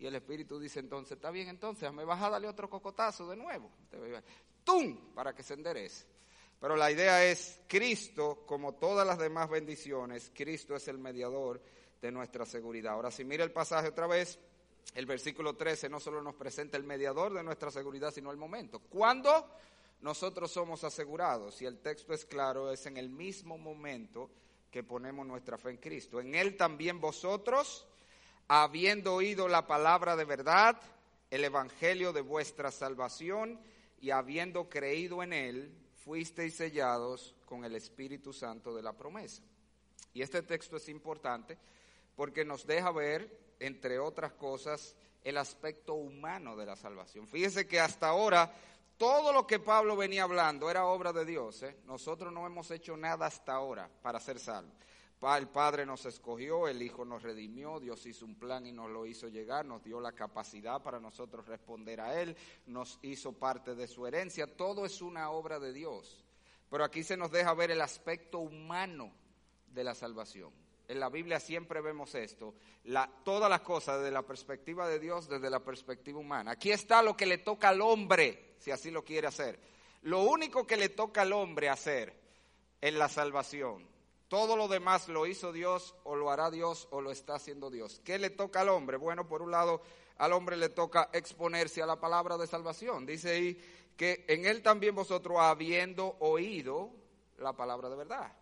Y 0.03 0.07
el 0.07 0.17
Espíritu 0.17 0.59
dice 0.59 0.81
entonces, 0.81 1.13
está 1.13 1.31
bien 1.31 1.47
entonces, 1.47 1.93
me 1.93 2.05
vas 2.05 2.21
a 2.21 2.29
darle 2.29 2.49
otro 2.49 2.69
cocotazo 2.69 3.25
de 3.31 3.37
nuevo. 3.37 3.71
¡Tum! 4.65 5.15
Para 5.15 5.33
que 5.33 5.45
se 5.45 5.55
enderece. 5.55 6.07
Pero 6.61 6.75
la 6.75 6.91
idea 6.91 7.25
es, 7.25 7.61
Cristo, 7.69 8.43
como 8.45 8.75
todas 8.75 9.07
las 9.07 9.17
demás 9.17 9.49
bendiciones, 9.49 10.33
Cristo 10.35 10.75
es 10.75 10.89
el 10.89 10.99
mediador 10.99 11.63
de 12.01 12.11
nuestra 12.11 12.45
seguridad. 12.45 12.95
Ahora, 12.95 13.13
si 13.13 13.25
mira 13.25 13.45
el 13.45 13.53
pasaje 13.53 13.91
otra 13.91 14.09
vez, 14.09 14.41
el 14.93 15.07
versículo 15.07 15.55
13 15.55 15.89
no 15.89 16.01
solo 16.01 16.21
nos 16.21 16.35
presenta 16.35 16.77
el 16.77 16.83
mediador 16.83 17.33
de 17.33 17.45
nuestra 17.45 17.71
seguridad, 17.71 18.13
sino 18.13 18.33
el 18.33 18.37
momento. 18.37 18.81
¿Cuándo 18.81 19.47
nosotros 20.01 20.51
somos 20.51 20.83
asegurados? 20.83 21.63
Y 21.63 21.67
el 21.67 21.79
texto 21.79 22.13
es 22.13 22.25
claro, 22.25 22.73
es 22.73 22.87
en 22.87 22.97
el 22.97 23.09
mismo 23.09 23.57
momento 23.57 24.31
que 24.69 24.83
ponemos 24.83 25.25
nuestra 25.25 25.59
fe 25.59 25.71
en 25.71 25.77
Cristo. 25.77 26.21
En 26.21 26.35
Él 26.35 26.57
también 26.57 27.01
vosotros, 27.01 27.87
habiendo 28.49 29.15
oído 29.15 29.49
la 29.49 29.67
palabra 29.67 30.17
de 30.17 30.25
verdad, 30.25 30.81
el 31.31 31.45
Evangelio 31.45 32.13
de 32.13 32.21
vuestra 32.21 32.71
salvación, 32.71 33.61
y 34.01 34.11
habiendo 34.11 34.69
creído 34.69 35.23
en 35.23 35.33
Él, 35.33 35.73
fuisteis 36.05 36.57
sellados 36.57 37.35
con 37.47 37.65
el 37.65 37.77
Espíritu 37.77 38.33
Santo 38.33 38.75
de 38.75 38.83
la 38.83 38.93
promesa. 38.93 39.43
Y 40.13 40.23
este 40.23 40.43
texto 40.43 40.77
es 40.77 40.89
importante 40.89 41.57
porque 42.17 42.45
nos 42.45 42.67
deja 42.67 42.91
ver, 42.91 43.55
entre 43.61 43.99
otras 43.99 44.33
cosas, 44.33 44.97
el 45.25 45.39
aspecto 45.39 45.95
humano 45.95 46.57
de 46.57 46.67
la 46.67 46.77
salvación. 46.77 47.29
Fíjese 47.29 47.67
que 47.67 47.81
hasta 47.81 48.09
ahora 48.09 48.53
todo 48.99 49.33
lo 49.33 49.47
que 49.47 49.59
Pablo 49.59 49.97
venía 49.97 50.25
hablando 50.25 50.71
era 50.71 50.87
obra 50.87 51.13
de 51.13 51.25
Dios. 51.25 51.63
¿eh? 51.63 51.77
Nosotros 51.87 52.33
no 52.33 52.47
hemos 52.47 52.71
hecho 52.71 52.97
nada 52.97 53.27
hasta 53.27 53.53
ahora 53.53 53.89
para 54.03 54.21
ser 54.21 54.39
salvos. 54.39 54.75
El 55.23 55.49
Padre 55.49 55.87
nos 55.87 56.05
escogió, 56.05 56.67
el 56.67 56.83
Hijo 56.83 57.05
nos 57.05 57.23
redimió, 57.23 57.79
Dios 57.79 58.05
hizo 58.07 58.25
un 58.25 58.35
plan 58.35 58.67
y 58.67 58.73
nos 58.73 58.91
lo 58.91 59.07
hizo 59.07 59.29
llegar, 59.29 59.65
nos 59.65 59.85
dio 59.85 60.01
la 60.01 60.13
capacidad 60.13 60.83
para 60.83 60.99
nosotros 60.99 61.47
responder 61.47 62.01
a 62.01 62.21
Él, 62.21 62.37
nos 62.67 62.99
hizo 63.03 63.33
parte 63.33 63.77
de 63.77 63.87
su 63.87 64.05
herencia. 64.05 64.49
Todo 64.49 64.85
es 64.85 65.01
una 65.01 65.31
obra 65.31 65.61
de 65.61 65.73
Dios. 65.73 66.25
Pero 66.69 66.85
aquí 66.85 67.05
se 67.05 67.17
nos 67.17 67.31
deja 67.31 67.55
ver 67.55 67.71
el 67.71 67.81
aspecto 67.81 68.41
humano 68.41 69.13
de 69.69 69.85
la 69.85 69.95
salvación. 69.95 70.53
En 70.89 70.99
la 70.99 71.09
Biblia 71.09 71.39
siempre 71.39 71.81
vemos 71.81 72.15
esto, 72.17 72.55
la, 72.85 73.09
todas 73.25 73.49
las 73.49 73.61
cosas 73.61 73.99
desde 73.99 74.11
la 74.11 74.23
perspectiva 74.23 74.89
de 74.89 74.99
Dios, 74.99 75.29
desde 75.29 75.49
la 75.51 75.61
perspectiva 75.61 76.19
humana. 76.19 76.51
Aquí 76.51 76.73
está 76.73 77.01
lo 77.01 77.17
que 77.17 77.27
le 77.27 77.39
toca 77.39 77.69
al 77.69 77.81
hombre 77.81 78.57
si 78.59 78.73
así 78.73 78.91
lo 78.91 79.05
quiere 79.05 79.29
hacer. 79.29 79.59
Lo 80.03 80.25
único 80.25 80.67
que 80.67 80.77
le 80.77 80.89
toca 80.89 81.23
al 81.23 81.33
hombre 81.33 81.69
hacer 81.69 82.13
es 82.81 82.93
la 82.93 83.09
salvación. 83.09 83.92
Todo 84.33 84.57
lo 84.57 84.67
demás 84.67 85.09
lo 85.09 85.27
hizo 85.27 85.53
Dios 85.53 85.95
o 86.05 86.17
lo 86.17 86.31
hará 86.31 86.51
Dios 86.51 86.89
o 86.91 87.03
lo 87.03 87.11
está 87.11 87.35
haciendo 87.35 87.71
Dios. 87.71 88.01
¿Qué 88.03 88.19
le 88.19 88.31
toca 88.31 88.63
al 88.63 88.71
hombre? 88.71 88.97
Bueno, 88.97 89.29
por 89.29 89.43
un 89.43 89.51
lado, 89.51 89.83
al 90.17 90.33
hombre 90.33 90.57
le 90.57 90.71
toca 90.71 91.11
exponerse 91.13 91.83
a 91.83 91.87
la 91.87 92.01
palabra 92.01 92.39
de 92.39 92.47
salvación. 92.47 93.05
Dice 93.05 93.29
ahí 93.29 93.63
que 93.95 94.25
en 94.29 94.47
él 94.47 94.63
también 94.63 94.95
vosotros 94.95 95.37
habiendo 95.39 96.17
oído 96.21 96.89
la 97.41 97.53
palabra 97.53 97.91
de 97.91 97.97
verdad. 97.97 98.33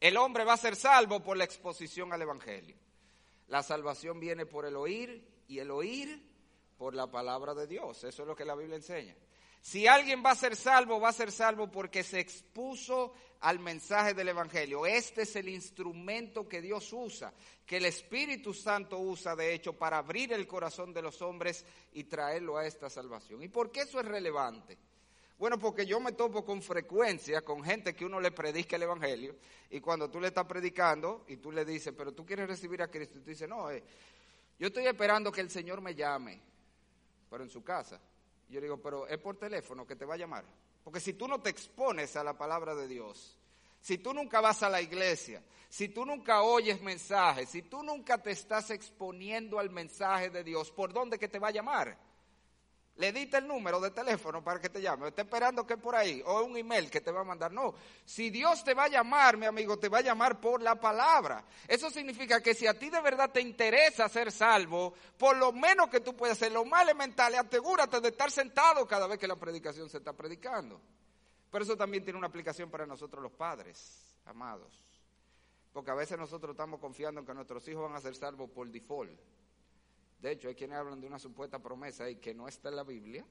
El 0.00 0.16
hombre 0.16 0.44
va 0.44 0.54
a 0.54 0.56
ser 0.56 0.74
salvo 0.74 1.20
por 1.22 1.36
la 1.36 1.44
exposición 1.44 2.14
al 2.14 2.22
Evangelio. 2.22 2.76
La 3.48 3.62
salvación 3.62 4.20
viene 4.20 4.46
por 4.46 4.64
el 4.64 4.74
oír 4.74 5.22
y 5.48 5.58
el 5.58 5.70
oír 5.70 6.26
por 6.78 6.94
la 6.94 7.10
palabra 7.10 7.52
de 7.52 7.66
Dios. 7.66 8.04
Eso 8.04 8.22
es 8.22 8.26
lo 8.26 8.34
que 8.34 8.46
la 8.46 8.54
Biblia 8.54 8.76
enseña. 8.76 9.14
Si 9.62 9.86
alguien 9.86 10.22
va 10.24 10.30
a 10.30 10.36
ser 10.36 10.56
salvo, 10.56 11.00
va 11.00 11.10
a 11.10 11.12
ser 11.12 11.30
salvo 11.30 11.70
porque 11.70 12.02
se 12.02 12.18
expuso 12.18 13.12
al 13.40 13.58
mensaje 13.58 14.14
del 14.14 14.28
Evangelio. 14.28 14.86
Este 14.86 15.22
es 15.22 15.36
el 15.36 15.48
instrumento 15.48 16.48
que 16.48 16.60
Dios 16.60 16.92
usa, 16.92 17.32
que 17.66 17.76
el 17.76 17.86
Espíritu 17.86 18.54
Santo 18.54 18.98
usa, 18.98 19.36
de 19.36 19.54
hecho, 19.54 19.74
para 19.74 19.98
abrir 19.98 20.32
el 20.32 20.46
corazón 20.46 20.92
de 20.92 21.02
los 21.02 21.20
hombres 21.22 21.64
y 21.92 22.04
traerlo 22.04 22.56
a 22.56 22.66
esta 22.66 22.88
salvación. 22.88 23.42
¿Y 23.42 23.48
por 23.48 23.70
qué 23.70 23.80
eso 23.82 24.00
es 24.00 24.06
relevante? 24.06 24.78
Bueno, 25.38 25.58
porque 25.58 25.86
yo 25.86 26.00
me 26.00 26.12
topo 26.12 26.44
con 26.44 26.60
frecuencia 26.60 27.42
con 27.42 27.64
gente 27.64 27.94
que 27.94 28.04
uno 28.04 28.20
le 28.20 28.30
predica 28.30 28.76
el 28.76 28.82
Evangelio 28.82 29.36
y 29.70 29.80
cuando 29.80 30.10
tú 30.10 30.20
le 30.20 30.28
estás 30.28 30.44
predicando 30.44 31.24
y 31.28 31.38
tú 31.38 31.50
le 31.50 31.64
dices, 31.64 31.94
pero 31.96 32.12
tú 32.12 32.26
quieres 32.26 32.46
recibir 32.46 32.82
a 32.82 32.88
Cristo, 32.88 33.18
y 33.18 33.22
tú 33.22 33.30
dices, 33.30 33.48
no, 33.48 33.70
eh, 33.70 33.82
yo 34.58 34.66
estoy 34.66 34.86
esperando 34.86 35.32
que 35.32 35.40
el 35.40 35.50
Señor 35.50 35.80
me 35.80 35.94
llame, 35.94 36.38
pero 37.30 37.42
en 37.42 37.48
su 37.48 37.62
casa 37.64 37.98
yo 38.50 38.60
digo, 38.60 38.76
pero 38.78 39.06
es 39.06 39.18
por 39.18 39.36
teléfono 39.36 39.86
que 39.86 39.96
te 39.96 40.04
va 40.04 40.14
a 40.14 40.18
llamar. 40.18 40.44
Porque 40.82 41.00
si 41.00 41.14
tú 41.14 41.28
no 41.28 41.40
te 41.40 41.50
expones 41.50 42.16
a 42.16 42.24
la 42.24 42.36
palabra 42.36 42.74
de 42.74 42.88
Dios, 42.88 43.38
si 43.80 43.98
tú 43.98 44.12
nunca 44.12 44.40
vas 44.40 44.62
a 44.62 44.68
la 44.68 44.80
iglesia, 44.80 45.42
si 45.68 45.88
tú 45.88 46.04
nunca 46.04 46.42
oyes 46.42 46.82
mensajes, 46.82 47.48
si 47.48 47.62
tú 47.62 47.82
nunca 47.82 48.18
te 48.18 48.32
estás 48.32 48.70
exponiendo 48.70 49.58
al 49.58 49.70
mensaje 49.70 50.30
de 50.30 50.42
Dios, 50.44 50.70
¿por 50.72 50.92
dónde 50.92 51.18
que 51.18 51.28
te 51.28 51.38
va 51.38 51.48
a 51.48 51.52
llamar? 51.52 51.96
Le 53.00 53.12
diste 53.12 53.38
el 53.38 53.48
número 53.48 53.80
de 53.80 53.92
teléfono 53.92 54.44
para 54.44 54.60
que 54.60 54.68
te 54.68 54.82
llame. 54.82 55.08
Está 55.08 55.22
esperando 55.22 55.66
que 55.66 55.78
por 55.78 55.96
ahí. 55.96 56.22
O 56.26 56.42
un 56.42 56.54
email 56.58 56.90
que 56.90 57.00
te 57.00 57.10
va 57.10 57.22
a 57.22 57.24
mandar. 57.24 57.50
No. 57.50 57.74
Si 58.04 58.28
Dios 58.28 58.62
te 58.62 58.74
va 58.74 58.84
a 58.84 58.88
llamar, 58.88 59.38
mi 59.38 59.46
amigo, 59.46 59.78
te 59.78 59.88
va 59.88 59.98
a 59.98 60.02
llamar 60.02 60.38
por 60.38 60.60
la 60.60 60.74
palabra. 60.74 61.42
Eso 61.66 61.88
significa 61.88 62.42
que 62.42 62.52
si 62.52 62.66
a 62.66 62.78
ti 62.78 62.90
de 62.90 63.00
verdad 63.00 63.30
te 63.30 63.40
interesa 63.40 64.06
ser 64.10 64.30
salvo, 64.30 64.92
por 65.16 65.34
lo 65.38 65.50
menos 65.50 65.88
que 65.88 66.00
tú 66.00 66.14
puedas 66.14 66.36
hacer 66.36 66.52
lo 66.52 66.66
más 66.66 66.82
elemental, 66.82 67.34
asegúrate 67.36 68.02
de 68.02 68.08
estar 68.08 68.30
sentado 68.30 68.86
cada 68.86 69.06
vez 69.06 69.18
que 69.18 69.26
la 69.26 69.36
predicación 69.36 69.88
se 69.88 69.96
está 69.96 70.12
predicando. 70.12 70.78
Pero 71.50 71.64
eso 71.64 71.78
también 71.78 72.04
tiene 72.04 72.18
una 72.18 72.28
aplicación 72.28 72.70
para 72.70 72.84
nosotros 72.84 73.22
los 73.22 73.32
padres, 73.32 74.14
amados. 74.26 74.84
Porque 75.72 75.90
a 75.90 75.94
veces 75.94 76.18
nosotros 76.18 76.50
estamos 76.50 76.78
confiando 76.78 77.20
en 77.20 77.26
que 77.26 77.32
nuestros 77.32 77.66
hijos 77.66 77.84
van 77.84 77.96
a 77.96 78.00
ser 78.02 78.14
salvos 78.14 78.50
por 78.50 78.68
default. 78.68 79.18
De 80.20 80.32
hecho, 80.32 80.48
hay 80.48 80.54
quienes 80.54 80.78
hablan 80.78 81.00
de 81.00 81.06
una 81.06 81.18
supuesta 81.18 81.58
promesa 81.58 82.08
y 82.08 82.16
que 82.16 82.34
no 82.34 82.46
está 82.46 82.68
en 82.68 82.76
la 82.76 82.84
Biblia. 82.84 83.24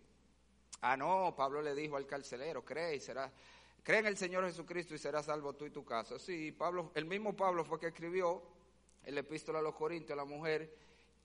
Ah, 0.81 0.97
no, 0.97 1.33
Pablo 1.35 1.61
le 1.61 1.75
dijo 1.75 1.97
al 1.97 2.07
carcelero, 2.07 2.63
cree 2.63 2.95
y 2.95 2.99
será, 2.99 3.31
cree 3.83 3.99
en 3.99 4.07
el 4.07 4.17
Señor 4.17 4.45
Jesucristo 4.45 4.95
y 4.95 4.97
serás 4.97 5.25
salvo 5.25 5.53
tú 5.53 5.65
y 5.65 5.71
tu 5.71 5.83
casa. 5.83 6.17
Sí, 6.17 6.51
Pablo, 6.51 6.91
el 6.95 7.05
mismo 7.05 7.35
Pablo 7.35 7.63
fue 7.63 7.79
que 7.79 7.87
escribió 7.87 8.41
el 9.03 9.17
epístola 9.17 9.59
a 9.59 9.61
los 9.61 9.75
Corintios 9.75 10.11
a 10.11 10.23
la 10.23 10.25
mujer, 10.25 10.73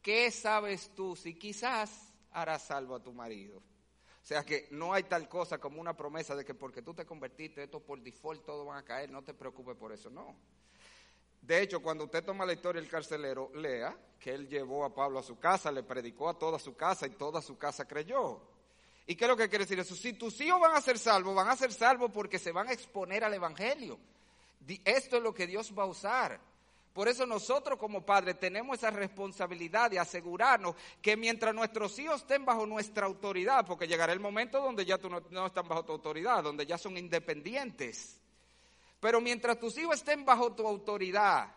¿qué 0.03 0.31
sabes 0.31 0.90
tú 0.94 1.16
si 1.16 1.35
quizás 1.35 2.12
harás 2.33 2.62
salvo 2.62 2.96
a 2.96 3.03
tu 3.03 3.12
marido? 3.12 3.59
O 3.59 4.27
sea 4.27 4.42
que 4.42 4.68
no 4.70 4.92
hay 4.94 5.03
tal 5.05 5.29
cosa 5.29 5.59
como 5.59 5.81
una 5.81 5.94
promesa 5.94 6.35
de 6.35 6.44
que 6.44 6.55
porque 6.55 6.83
tú 6.83 6.94
te 6.94 7.05
convertiste, 7.05 7.62
esto 7.62 7.81
por 7.81 8.00
default 8.00 8.44
todo 8.44 8.64
van 8.64 8.79
a 8.79 8.85
caer, 8.85 9.11
no 9.11 9.22
te 9.22 9.35
preocupes 9.35 9.77
por 9.77 9.92
eso, 9.92 10.09
no. 10.09 10.35
De 11.46 11.61
hecho, 11.61 11.83
cuando 11.83 12.04
usted 12.04 12.24
toma 12.24 12.46
la 12.46 12.54
historia 12.54 12.80
del 12.80 12.90
carcelero, 12.90 13.50
lea 13.54 13.94
que 14.18 14.33
él 14.33 14.48
llevó 14.48 14.83
a 14.83 14.94
Pablo 14.94 15.18
a 15.18 15.22
su 15.22 15.38
casa, 15.38 15.70
le 15.70 15.83
predicó 15.83 16.30
a 16.30 16.38
toda 16.38 16.59
su 16.59 16.74
casa 16.74 17.07
y 17.07 17.11
toda 17.11 17.42
su 17.42 17.59
casa 17.59 17.87
creyó. 17.87 18.40
¿Y 19.07 19.14
qué 19.14 19.26
es 19.26 19.28
lo 19.28 19.37
que 19.37 19.50
quiere 19.50 19.66
decir 19.66 19.78
eso? 19.78 19.94
Si 19.94 20.14
tus 20.14 20.40
hijos 20.40 20.59
van 20.59 20.74
a 20.74 20.80
ser 20.80 20.98
salvos, 20.98 21.35
van 21.35 21.48
a 21.48 21.57
ser 21.57 21.70
salvos 21.70 22.11
porque 22.11 22.38
se 22.38 22.50
van 22.50 22.68
a 22.68 22.72
exponer 22.72 23.24
al 23.24 23.35
Evangelio. 23.35 23.98
Esto 24.87 25.18
es 25.18 25.22
lo 25.22 25.35
que 25.35 25.46
Dios 25.46 25.74
va 25.78 25.83
a 25.83 25.87
usar. 25.87 26.40
Por 26.94 27.09
eso 27.09 27.26
nosotros 27.26 27.78
como 27.78 28.07
padres 28.07 28.40
tenemos 28.40 28.78
esa 28.78 28.90
responsabilidad 28.90 29.90
de 29.90 29.98
asegurarnos 29.98 30.74
que 31.02 31.14
mientras 31.14 31.54
nuestros 31.54 31.98
hijos 31.98 32.22
estén 32.22 32.46
bajo 32.46 32.64
nuestra 32.64 33.04
autoridad, 33.04 33.66
porque 33.66 33.87
llegará 33.87 34.14
el 34.14 34.20
momento 34.20 34.62
donde 34.62 34.87
ya 34.87 34.96
tú 34.96 35.11
no, 35.11 35.20
no 35.28 35.46
están 35.48 35.68
bajo 35.68 35.85
tu 35.85 35.92
autoridad, 35.92 36.42
donde 36.42 36.64
ya 36.64 36.78
son 36.78 36.96
independientes. 36.96 38.18
Pero 39.04 39.20
mientras 39.20 39.60
tus 39.60 39.76
hijos 39.76 39.96
estén 39.96 40.24
bajo 40.24 40.54
tu 40.54 40.66
autoridad, 40.66 41.54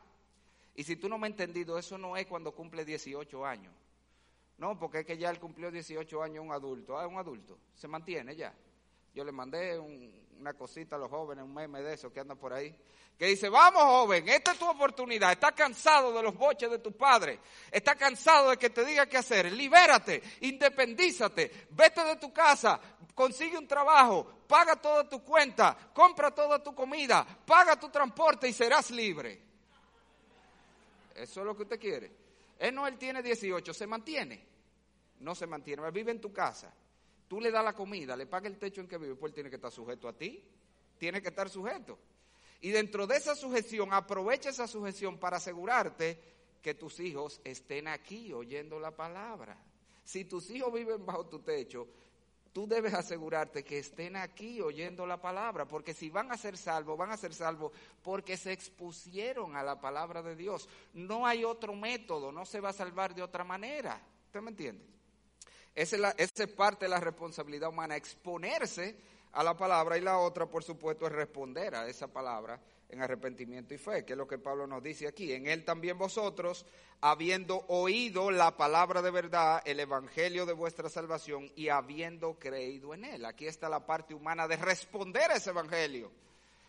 y 0.75 0.83
si 0.83 0.97
tú 0.97 1.07
no 1.07 1.17
me 1.17 1.27
has 1.27 1.31
entendido, 1.31 1.77
eso 1.77 1.97
no 1.97 2.17
es 2.17 2.27
cuando 2.27 2.53
cumple 2.53 2.83
18 2.83 3.45
años. 3.45 3.73
No, 4.57 4.77
porque 4.77 4.99
es 4.99 5.05
que 5.05 5.17
ya 5.17 5.29
él 5.29 5.39
cumplió 5.39 5.71
18 5.71 6.21
años 6.21 6.43
un 6.43 6.51
adulto. 6.51 6.97
Ah, 6.97 7.07
un 7.07 7.17
adulto. 7.17 7.57
Se 7.73 7.87
mantiene 7.87 8.35
ya. 8.35 8.53
Yo 9.17 9.23
le 9.23 9.31
mandé 9.31 9.79
una 9.79 10.53
cosita 10.53 10.95
a 10.95 10.99
los 10.99 11.09
jóvenes, 11.09 11.43
un 11.43 11.51
meme 11.51 11.81
de 11.81 11.95
eso 11.95 12.13
que 12.13 12.19
anda 12.19 12.35
por 12.35 12.53
ahí, 12.53 12.71
que 13.17 13.25
dice, 13.25 13.49
vamos 13.49 13.81
joven, 13.81 14.29
esta 14.29 14.51
es 14.51 14.59
tu 14.59 14.69
oportunidad, 14.69 15.31
estás 15.31 15.53
cansado 15.53 16.13
de 16.13 16.21
los 16.21 16.35
boches 16.35 16.69
de 16.69 16.77
tu 16.77 16.91
padre, 16.91 17.39
estás 17.71 17.95
cansado 17.95 18.51
de 18.51 18.57
que 18.57 18.69
te 18.69 18.85
diga 18.85 19.07
qué 19.07 19.17
hacer, 19.17 19.51
libérate, 19.51 20.21
independízate, 20.41 21.65
vete 21.71 22.03
de 22.03 22.17
tu 22.17 22.31
casa, 22.31 22.79
consigue 23.15 23.57
un 23.57 23.67
trabajo, 23.67 24.43
paga 24.47 24.75
toda 24.75 25.09
tu 25.09 25.23
cuenta, 25.23 25.75
compra 25.95 26.29
toda 26.29 26.63
tu 26.63 26.75
comida, 26.75 27.25
paga 27.43 27.75
tu 27.75 27.89
transporte 27.89 28.47
y 28.47 28.53
serás 28.53 28.91
libre. 28.91 29.41
Eso 31.15 31.39
es 31.39 31.45
lo 31.47 31.57
que 31.57 31.63
usted 31.63 31.79
quiere. 31.79 32.11
Él 32.59 32.75
no, 32.75 32.85
él 32.85 32.99
tiene 32.99 33.23
18, 33.23 33.73
se 33.73 33.87
mantiene. 33.87 34.45
No 35.21 35.33
se 35.33 35.47
mantiene, 35.47 35.89
vive 35.89 36.11
en 36.11 36.21
tu 36.21 36.31
casa. 36.31 36.71
Tú 37.27 37.41
le 37.41 37.51
das 37.51 37.63
la 37.63 37.73
comida, 37.73 38.15
le 38.15 38.25
pagas 38.25 38.51
el 38.51 38.57
techo 38.57 38.81
en 38.81 38.87
que 38.87 38.97
vive, 38.97 39.15
pues 39.15 39.33
tiene 39.33 39.49
que 39.49 39.57
estar 39.57 39.71
sujeto 39.71 40.07
a 40.07 40.13
ti. 40.13 40.43
Tiene 40.97 41.21
que 41.21 41.29
estar 41.29 41.49
sujeto. 41.49 41.97
Y 42.61 42.71
dentro 42.71 43.05
de 43.05 43.17
esa 43.17 43.35
sujeción, 43.35 43.93
aprovecha 43.93 44.49
esa 44.49 44.67
sujeción 44.67 45.17
para 45.17 45.37
asegurarte 45.37 46.19
que 46.61 46.73
tus 46.73 46.99
hijos 46.99 47.39
estén 47.43 47.87
aquí 47.87 48.33
oyendo 48.33 48.79
la 48.79 48.95
palabra. 48.95 49.57
Si 50.03 50.25
tus 50.25 50.49
hijos 50.49 50.73
viven 50.73 51.05
bajo 51.05 51.27
tu 51.27 51.39
techo, 51.39 51.87
tú 52.53 52.65
debes 52.65 52.93
asegurarte 52.93 53.63
que 53.63 53.77
estén 53.77 54.15
aquí 54.15 54.61
oyendo 54.61 55.05
la 55.05 55.21
palabra, 55.21 55.67
porque 55.67 55.93
si 55.93 56.09
van 56.09 56.31
a 56.31 56.37
ser 56.37 56.57
salvos, 56.57 56.97
van 56.97 57.11
a 57.11 57.17
ser 57.17 57.33
salvos 57.33 57.71
porque 58.01 58.37
se 58.37 58.51
expusieron 58.51 59.55
a 59.55 59.63
la 59.63 59.79
palabra 59.79 60.23
de 60.23 60.35
Dios. 60.35 60.67
No 60.93 61.27
hay 61.27 61.43
otro 61.43 61.75
método, 61.75 62.31
no 62.31 62.45
se 62.45 62.59
va 62.59 62.69
a 62.69 62.73
salvar 62.73 63.13
de 63.13 63.21
otra 63.21 63.43
manera. 63.43 64.01
¿Usted 64.25 64.41
me 64.41 64.49
entiende? 64.49 64.96
Esa 65.77 66.15
es, 66.17 66.31
es 66.35 66.47
parte 66.47 66.85
de 66.85 66.89
la 66.89 66.99
responsabilidad 66.99 67.69
humana, 67.69 67.95
exponerse 67.95 68.95
a 69.33 69.43
la 69.43 69.55
palabra 69.55 69.95
y 69.95 70.01
la 70.01 70.17
otra, 70.17 70.47
por 70.47 70.63
supuesto, 70.63 71.05
es 71.05 71.11
responder 71.11 71.75
a 71.75 71.87
esa 71.87 72.07
palabra 72.07 72.59
en 72.89 72.99
arrepentimiento 72.99 73.75
y 73.75 73.77
fe, 73.77 74.03
que 74.03 74.13
es 74.13 74.17
lo 74.17 74.27
que 74.27 74.39
Pablo 74.39 74.65
nos 74.65 74.81
dice 74.81 75.07
aquí. 75.07 75.31
En 75.33 75.45
él 75.45 75.63
también 75.63 75.95
vosotros, 75.95 76.65
habiendo 76.99 77.63
oído 77.67 78.31
la 78.31 78.57
palabra 78.57 79.03
de 79.03 79.11
verdad, 79.11 79.61
el 79.65 79.79
evangelio 79.79 80.47
de 80.47 80.53
vuestra 80.53 80.89
salvación 80.89 81.51
y 81.55 81.69
habiendo 81.69 82.39
creído 82.39 82.95
en 82.95 83.05
él. 83.05 83.23
Aquí 83.23 83.45
está 83.45 83.69
la 83.69 83.85
parte 83.85 84.15
humana 84.15 84.47
de 84.47 84.55
responder 84.55 85.29
a 85.29 85.35
ese 85.35 85.51
evangelio. 85.51 86.11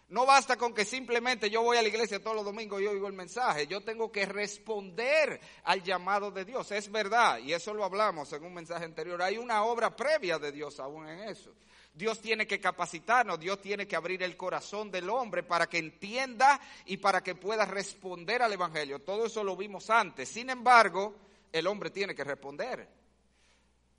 No 0.09 0.25
basta 0.25 0.57
con 0.57 0.73
que 0.73 0.87
simplemente 0.87 1.51
yo 1.51 1.63
voy 1.63 1.77
a 1.77 1.83
la 1.83 1.89
iglesia 1.89 2.23
todos 2.23 2.37
los 2.37 2.45
domingos 2.45 2.81
y 2.81 2.87
oigo 2.87 3.07
el 3.07 3.13
mensaje. 3.13 3.67
Yo 3.67 3.83
tengo 3.83 4.11
que 4.11 4.25
responder 4.25 5.39
al 5.65 5.83
llamado 5.83 6.31
de 6.31 6.47
Dios. 6.47 6.73
Es 6.73 6.91
verdad, 6.91 7.39
y 7.41 7.53
eso 7.53 7.75
lo 7.75 7.85
hablamos 7.85 8.33
en 8.33 8.43
un 8.43 8.55
mensaje 8.55 8.87
anterior. 8.87 9.21
Hay 9.21 9.37
una 9.37 9.65
obra 9.65 9.95
previa 9.95 10.39
de 10.39 10.51
Dios 10.51 10.81
aún 10.81 11.07
en 11.07 11.29
eso. 11.29 11.53
Dios 11.93 12.21
tiene 12.21 12.47
que 12.47 12.61
capacitarnos, 12.61 13.41
Dios 13.41 13.61
tiene 13.61 13.87
que 13.87 13.97
abrir 13.97 14.23
el 14.23 14.37
corazón 14.37 14.91
del 14.91 15.11
hombre 15.11 15.43
para 15.43 15.69
que 15.69 15.79
entienda 15.79 16.61
y 16.87 16.97
para 16.99 17.23
que 17.23 17.35
pueda 17.35 17.67
responder 17.67 18.41
al 18.41 18.53
Evangelio. 18.53 19.01
Todo 19.01 19.27
eso 19.27 19.45
lo 19.45 19.57
vimos 19.57 19.91
antes. 19.91 20.29
Sin 20.29 20.49
embargo, 20.49 21.17
el 21.53 21.67
hombre 21.67 21.91
tiene 21.91 22.15
que 22.15 22.25
responder. 22.25 22.89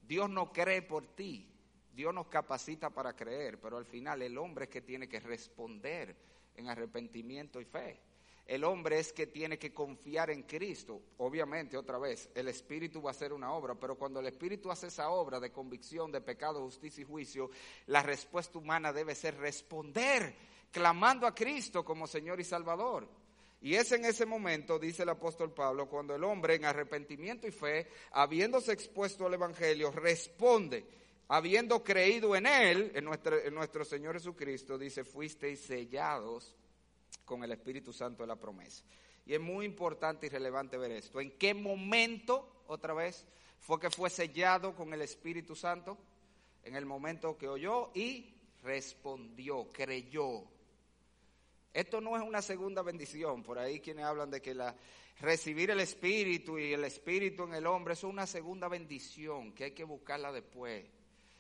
Dios 0.02 0.28
no 0.30 0.52
cree 0.52 0.82
por 0.82 1.08
ti, 1.14 1.49
Dios 2.00 2.14
nos 2.14 2.28
capacita 2.28 2.90
para 2.92 3.14
creer, 3.14 3.60
pero 3.60 3.76
al 3.76 3.84
final 3.84 4.22
el 4.22 4.38
hombre 4.38 4.64
es 4.64 4.72
que 4.72 4.80
tiene 4.80 5.10
que 5.10 5.20
responder 5.20 6.16
en 6.56 6.70
arrepentimiento 6.70 7.60
y 7.60 7.66
fe. 7.66 8.00
El 8.46 8.64
hombre 8.64 9.00
es 9.00 9.12
que 9.12 9.28
tiene 9.28 9.60
que 9.60 9.74
confiar 9.74 10.30
en 10.30 10.44
Cristo. 10.44 11.02
Obviamente, 11.18 11.76
otra 11.76 11.98
vez, 11.98 12.30
el 12.36 12.48
Espíritu 12.48 13.02
va 13.02 13.10
a 13.10 13.12
hacer 13.12 13.34
una 13.34 13.52
obra, 13.52 13.76
pero 13.76 13.98
cuando 13.98 14.22
el 14.22 14.28
Espíritu 14.28 14.72
hace 14.72 14.88
esa 14.88 15.10
obra 15.10 15.42
de 15.42 15.52
convicción, 15.52 16.10
de 16.10 16.22
pecado, 16.22 16.62
justicia 16.62 17.02
y 17.02 17.06
juicio, 17.06 17.52
la 17.88 18.02
respuesta 18.02 18.58
humana 18.58 18.94
debe 18.94 19.14
ser 19.14 19.36
responder, 19.36 20.34
clamando 20.72 21.28
a 21.28 21.36
Cristo 21.36 21.84
como 21.84 22.08
Señor 22.08 22.40
y 22.40 22.46
Salvador. 22.46 23.10
Y 23.60 23.76
es 23.76 23.92
en 23.92 24.06
ese 24.06 24.26
momento, 24.26 24.80
dice 24.80 25.04
el 25.04 25.10
apóstol 25.10 25.54
Pablo, 25.54 25.90
cuando 25.90 26.16
el 26.16 26.24
hombre 26.24 26.56
en 26.56 26.64
arrepentimiento 26.64 27.46
y 27.46 27.52
fe, 27.52 27.90
habiéndose 28.14 28.72
expuesto 28.72 29.26
al 29.26 29.34
Evangelio, 29.34 29.92
responde, 29.92 30.99
habiendo 31.30 31.84
creído 31.84 32.36
en 32.36 32.46
Él, 32.48 32.92
en 32.96 33.06
nuestro, 33.06 33.38
en 33.40 33.54
nuestro 33.54 33.86
Señor 33.86 34.16
Jesucristo, 34.16 34.78
dice, 34.78 35.04
fuisteis 35.04 35.62
sellados 35.62 36.56
con 37.24 37.44
el 37.44 37.52
Espíritu 37.52 37.94
Santo 37.94 38.24
de 38.24 38.28
la 38.28 38.36
promesa. 38.36 38.84
Y 39.26 39.36
es 39.36 39.40
muy 39.40 39.66
importante 39.66 40.26
y 40.26 40.30
relevante 40.30 40.78
ver 40.78 40.92
esto. 40.92 41.22
¿En 41.22 41.32
qué 41.38 41.54
momento, 41.54 42.64
otra 42.68 42.96
vez, 42.96 43.26
fue 43.60 43.80
que 43.80 43.92
fue 43.92 44.10
sellado 44.10 44.76
con 44.76 44.92
el 44.92 45.04
Espíritu 45.04 45.56
Santo? 45.56 45.98
En 46.64 46.76
el 46.76 46.88
momento 46.88 47.38
que 47.38 47.48
oyó 47.48 47.92
y 47.94 48.34
respondió, 48.64 49.70
creyó. 49.72 50.44
Esto 51.72 52.02
no 52.02 52.18
es 52.18 52.24
una 52.24 52.42
segunda 52.42 52.82
bendición. 52.82 53.44
Por 53.44 53.60
ahí 53.60 53.80
quienes 53.80 54.06
hablan 54.06 54.32
de 54.32 54.42
que 54.42 54.56
la, 54.56 54.76
recibir 55.20 55.70
el 55.70 55.80
Espíritu 55.80 56.58
y 56.58 56.74
el 56.74 56.84
Espíritu 56.86 57.44
en 57.44 57.54
el 57.54 57.68
hombre, 57.68 57.94
es 57.94 58.04
una 58.04 58.26
segunda 58.26 58.68
bendición 58.68 59.54
que 59.54 59.66
hay 59.66 59.72
que 59.72 59.84
buscarla 59.84 60.32
después. 60.32 60.86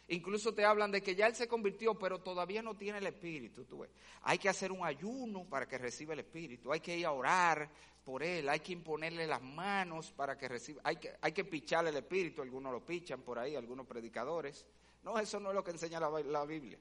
Incluso 0.09 0.53
te 0.53 0.65
hablan 0.65 0.91
de 0.91 1.01
que 1.01 1.15
ya 1.15 1.27
él 1.27 1.35
se 1.35 1.47
convirtió, 1.47 1.97
pero 1.97 2.19
todavía 2.19 2.61
no 2.61 2.75
tiene 2.75 2.97
el 2.97 3.07
Espíritu. 3.07 3.65
Tú 3.65 3.85
Hay 4.23 4.37
que 4.39 4.49
hacer 4.49 4.71
un 4.71 4.83
ayuno 4.83 5.45
para 5.45 5.67
que 5.67 5.77
reciba 5.77 6.13
el 6.13 6.19
Espíritu. 6.19 6.71
Hay 6.71 6.79
que 6.79 6.97
ir 6.97 7.05
a 7.05 7.11
orar 7.11 7.69
por 8.03 8.23
él. 8.23 8.49
Hay 8.49 8.59
que 8.59 8.73
imponerle 8.73 9.27
las 9.27 9.41
manos 9.41 10.11
para 10.11 10.35
que 10.35 10.47
reciba. 10.47 10.81
Hay 10.83 10.95
que, 10.95 11.13
hay 11.21 11.31
que 11.31 11.45
picharle 11.45 11.91
el 11.91 11.97
Espíritu. 11.97 12.41
Algunos 12.41 12.71
lo 12.71 12.83
pichan 12.83 13.21
por 13.21 13.37
ahí, 13.37 13.55
algunos 13.55 13.85
predicadores. 13.85 14.65
No, 15.03 15.19
eso 15.19 15.39
no 15.39 15.49
es 15.49 15.55
lo 15.55 15.63
que 15.63 15.71
enseña 15.71 15.99
la 15.99 16.45
Biblia. 16.45 16.79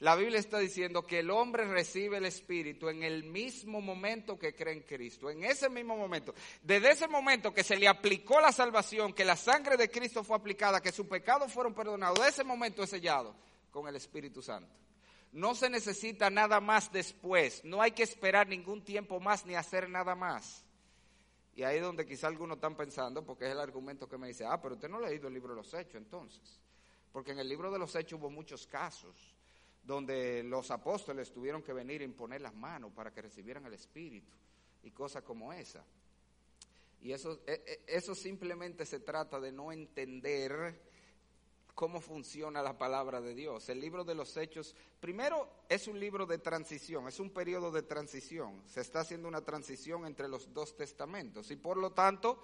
La 0.00 0.14
Biblia 0.14 0.38
está 0.38 0.58
diciendo 0.58 1.06
que 1.06 1.20
el 1.20 1.30
hombre 1.30 1.64
recibe 1.64 2.18
el 2.18 2.26
Espíritu 2.26 2.90
en 2.90 3.02
el 3.02 3.24
mismo 3.24 3.80
momento 3.80 4.38
que 4.38 4.54
cree 4.54 4.74
en 4.74 4.82
Cristo, 4.82 5.30
en 5.30 5.42
ese 5.42 5.70
mismo 5.70 5.96
momento. 5.96 6.34
Desde 6.62 6.90
ese 6.90 7.08
momento 7.08 7.54
que 7.54 7.64
se 7.64 7.76
le 7.76 7.88
aplicó 7.88 8.38
la 8.38 8.52
salvación, 8.52 9.14
que 9.14 9.24
la 9.24 9.36
sangre 9.36 9.78
de 9.78 9.90
Cristo 9.90 10.22
fue 10.22 10.36
aplicada, 10.36 10.82
que 10.82 10.92
sus 10.92 11.06
pecados 11.06 11.50
fueron 11.50 11.72
perdonados, 11.72 12.20
de 12.20 12.28
ese 12.28 12.44
momento 12.44 12.82
es 12.82 12.90
sellado 12.90 13.34
con 13.70 13.88
el 13.88 13.96
Espíritu 13.96 14.42
Santo. 14.42 14.70
No 15.32 15.54
se 15.54 15.70
necesita 15.70 16.28
nada 16.28 16.60
más 16.60 16.92
después, 16.92 17.64
no 17.64 17.80
hay 17.80 17.92
que 17.92 18.02
esperar 18.02 18.46
ningún 18.48 18.84
tiempo 18.84 19.18
más 19.18 19.46
ni 19.46 19.54
hacer 19.54 19.88
nada 19.88 20.14
más. 20.14 20.62
Y 21.54 21.62
ahí 21.62 21.76
es 21.76 21.82
donde 21.82 22.04
quizá 22.04 22.26
algunos 22.26 22.58
están 22.58 22.76
pensando, 22.76 23.24
porque 23.24 23.46
es 23.46 23.52
el 23.52 23.60
argumento 23.60 24.06
que 24.06 24.18
me 24.18 24.28
dice, 24.28 24.44
ah, 24.44 24.60
pero 24.60 24.74
usted 24.74 24.90
no 24.90 24.98
ha 24.98 25.08
leído 25.08 25.28
el 25.28 25.32
libro 25.32 25.54
de 25.54 25.62
los 25.62 25.72
hechos 25.72 25.94
entonces. 25.94 26.60
Porque 27.12 27.32
en 27.32 27.38
el 27.38 27.48
libro 27.48 27.70
de 27.70 27.78
los 27.78 27.94
hechos 27.96 28.20
hubo 28.20 28.28
muchos 28.28 28.66
casos 28.66 29.35
donde 29.86 30.42
los 30.42 30.70
apóstoles 30.70 31.32
tuvieron 31.32 31.62
que 31.62 31.72
venir 31.72 32.00
a 32.00 32.04
imponer 32.04 32.40
las 32.40 32.54
manos 32.54 32.92
para 32.92 33.12
que 33.12 33.22
recibieran 33.22 33.64
el 33.66 33.74
Espíritu 33.74 34.32
y 34.82 34.90
cosas 34.90 35.22
como 35.22 35.52
esa. 35.52 35.84
Y 37.00 37.12
eso, 37.12 37.40
e, 37.46 37.62
e, 37.86 37.96
eso 37.96 38.14
simplemente 38.14 38.84
se 38.84 39.00
trata 39.00 39.38
de 39.38 39.52
no 39.52 39.70
entender 39.70 40.82
cómo 41.76 42.00
funciona 42.00 42.62
la 42.62 42.76
palabra 42.76 43.20
de 43.20 43.34
Dios. 43.34 43.68
El 43.68 43.80
libro 43.80 44.02
de 44.02 44.14
los 44.14 44.36
Hechos, 44.36 44.74
primero 44.98 45.48
es 45.68 45.86
un 45.86 46.00
libro 46.00 46.26
de 46.26 46.38
transición, 46.38 47.06
es 47.06 47.20
un 47.20 47.30
periodo 47.30 47.70
de 47.70 47.82
transición. 47.82 48.62
Se 48.66 48.80
está 48.80 49.00
haciendo 49.00 49.28
una 49.28 49.42
transición 49.42 50.06
entre 50.06 50.26
los 50.26 50.52
dos 50.52 50.74
testamentos 50.74 51.50
y 51.50 51.56
por 51.56 51.76
lo 51.76 51.92
tanto 51.92 52.40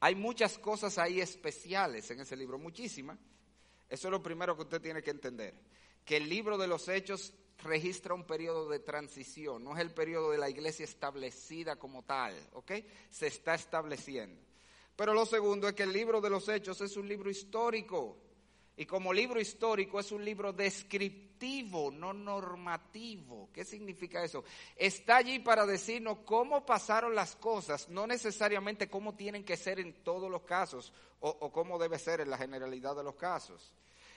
hay 0.00 0.14
muchas 0.14 0.58
cosas 0.58 0.98
ahí 0.98 1.20
especiales 1.20 2.10
en 2.10 2.20
ese 2.20 2.36
libro, 2.36 2.58
muchísimas. 2.58 3.18
Eso 3.88 4.08
es 4.08 4.12
lo 4.12 4.22
primero 4.22 4.54
que 4.54 4.62
usted 4.62 4.82
tiene 4.82 5.02
que 5.02 5.10
entender, 5.10 5.54
que 6.04 6.16
el 6.16 6.28
libro 6.28 6.58
de 6.58 6.66
los 6.66 6.88
Hechos 6.88 7.32
registra 7.62 8.14
un 8.14 8.24
periodo 8.24 8.68
de 8.68 8.78
transición, 8.78 9.64
no 9.64 9.74
es 9.74 9.80
el 9.80 9.92
periodo 9.92 10.30
de 10.30 10.38
la 10.38 10.50
iglesia 10.50 10.84
establecida 10.84 11.76
como 11.76 12.02
tal, 12.02 12.34
¿ok? 12.52 12.72
Se 13.10 13.26
está 13.26 13.54
estableciendo. 13.54 14.40
Pero 14.96 15.14
lo 15.14 15.26
segundo 15.26 15.68
es 15.68 15.74
que 15.74 15.82
el 15.82 15.92
libro 15.92 16.20
de 16.20 16.30
los 16.30 16.48
Hechos 16.48 16.80
es 16.80 16.96
un 16.96 17.08
libro 17.08 17.30
histórico. 17.30 18.18
Y 18.76 18.86
como 18.86 19.12
libro 19.12 19.40
histórico 19.40 20.00
es 20.00 20.10
un 20.10 20.24
libro 20.24 20.52
descriptivo, 20.52 21.90
no 21.92 22.12
normativo. 22.12 23.48
¿Qué 23.52 23.64
significa 23.64 24.22
eso? 24.24 24.44
Está 24.76 25.18
allí 25.18 25.38
para 25.38 25.64
decirnos 25.64 26.18
cómo 26.24 26.66
pasaron 26.66 27.14
las 27.14 27.36
cosas, 27.36 27.88
no 27.88 28.06
necesariamente 28.06 28.88
cómo 28.88 29.14
tienen 29.14 29.44
que 29.44 29.56
ser 29.56 29.78
en 29.78 30.02
todos 30.02 30.30
los 30.30 30.42
casos 30.42 30.92
o, 31.20 31.52
cómo 31.52 31.78
debe 31.78 31.98
ser 31.98 32.20
en 32.20 32.30
la 32.30 32.36
generalidad 32.36 32.96
de 32.96 33.04
los 33.04 33.14
casos. 33.14 33.72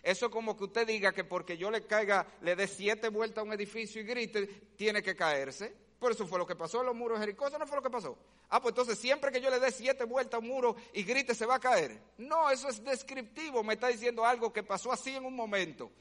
Eso 0.07 0.31
como 0.31 0.55
que 0.55 0.63
usted 0.63 0.87
diga 0.87 1.11
que 1.11 1.25
porque 1.25 1.57
yo 1.57 1.69
le 1.69 1.85
caiga, 1.85 2.25
le 2.39 2.55
dé 2.55 2.65
siete 2.65 3.09
vueltas 3.09 3.39
a 3.39 3.43
un 3.43 3.51
edificio 3.51 3.99
y 3.99 4.05
grite, 4.05 4.47
tiene 4.77 5.03
que 5.03 5.17
caerse. 5.17 5.75
Por 5.99 6.13
eso 6.13 6.25
fue 6.25 6.39
lo 6.39 6.47
que 6.47 6.55
pasó 6.55 6.79
en 6.79 6.85
los 6.85 6.95
muros 6.95 7.19
de 7.19 7.25
Jericó, 7.25 7.45
eso 7.45 7.59
no 7.59 7.67
fue 7.67 7.75
lo 7.75 7.83
que 7.83 7.89
pasó. 7.89 8.17
Ah, 8.47 8.61
pues 8.61 8.71
entonces 8.71 8.97
siempre 8.97 9.33
que 9.33 9.41
yo 9.41 9.49
le 9.49 9.59
dé 9.59 9.69
siete 9.69 10.05
vueltas 10.05 10.35
a 10.35 10.37
un 10.37 10.47
muro 10.47 10.77
y 10.93 11.03
grite 11.03 11.35
se 11.35 11.45
va 11.45 11.55
a 11.55 11.59
caer. 11.59 11.99
No, 12.19 12.49
eso 12.49 12.69
es 12.69 12.81
descriptivo, 12.85 13.65
me 13.65 13.73
está 13.73 13.89
diciendo 13.89 14.23
algo 14.23 14.53
que 14.53 14.63
pasó 14.63 14.93
así 14.93 15.13
en 15.13 15.25
un 15.25 15.35
momento. 15.35 15.91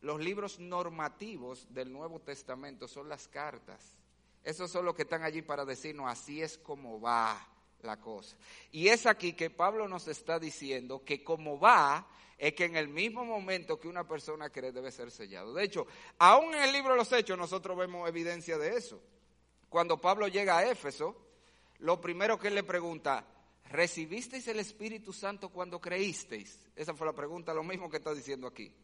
Los 0.00 0.20
libros 0.20 0.60
normativos 0.60 1.66
del 1.68 1.92
Nuevo 1.92 2.20
Testamento 2.20 2.86
son 2.86 3.08
las 3.08 3.26
cartas. 3.26 3.96
Esos 4.44 4.70
son 4.70 4.84
los 4.84 4.94
que 4.94 5.02
están 5.02 5.24
allí 5.24 5.42
para 5.42 5.64
decirnos 5.64 6.08
así 6.08 6.40
es 6.40 6.58
como 6.58 7.00
va 7.00 7.44
la 7.82 8.00
cosa. 8.00 8.36
Y 8.70 8.86
es 8.86 9.06
aquí 9.06 9.32
que 9.32 9.50
Pablo 9.50 9.88
nos 9.88 10.06
está 10.06 10.38
diciendo 10.38 11.04
que 11.04 11.24
como 11.24 11.58
va 11.58 12.06
es 12.42 12.54
que 12.54 12.64
en 12.64 12.74
el 12.74 12.88
mismo 12.88 13.24
momento 13.24 13.78
que 13.78 13.86
una 13.86 14.02
persona 14.02 14.50
cree 14.50 14.72
debe 14.72 14.90
ser 14.90 15.12
sellado. 15.12 15.54
De 15.54 15.62
hecho, 15.62 15.86
aún 16.18 16.52
en 16.56 16.62
el 16.64 16.72
libro 16.72 16.90
de 16.90 16.96
los 16.96 17.12
Hechos 17.12 17.38
nosotros 17.38 17.78
vemos 17.78 18.08
evidencia 18.08 18.58
de 18.58 18.76
eso. 18.76 19.00
Cuando 19.68 20.00
Pablo 20.00 20.26
llega 20.26 20.58
a 20.58 20.66
Éfeso, 20.66 21.16
lo 21.78 22.00
primero 22.00 22.40
que 22.40 22.48
él 22.48 22.56
le 22.56 22.64
pregunta, 22.64 23.24
¿recibisteis 23.70 24.48
el 24.48 24.58
Espíritu 24.58 25.12
Santo 25.12 25.50
cuando 25.50 25.80
creísteis? 25.80 26.58
Esa 26.74 26.94
fue 26.94 27.06
la 27.06 27.12
pregunta, 27.12 27.54
lo 27.54 27.62
mismo 27.62 27.88
que 27.88 27.98
está 27.98 28.12
diciendo 28.12 28.48
aquí. 28.48 28.74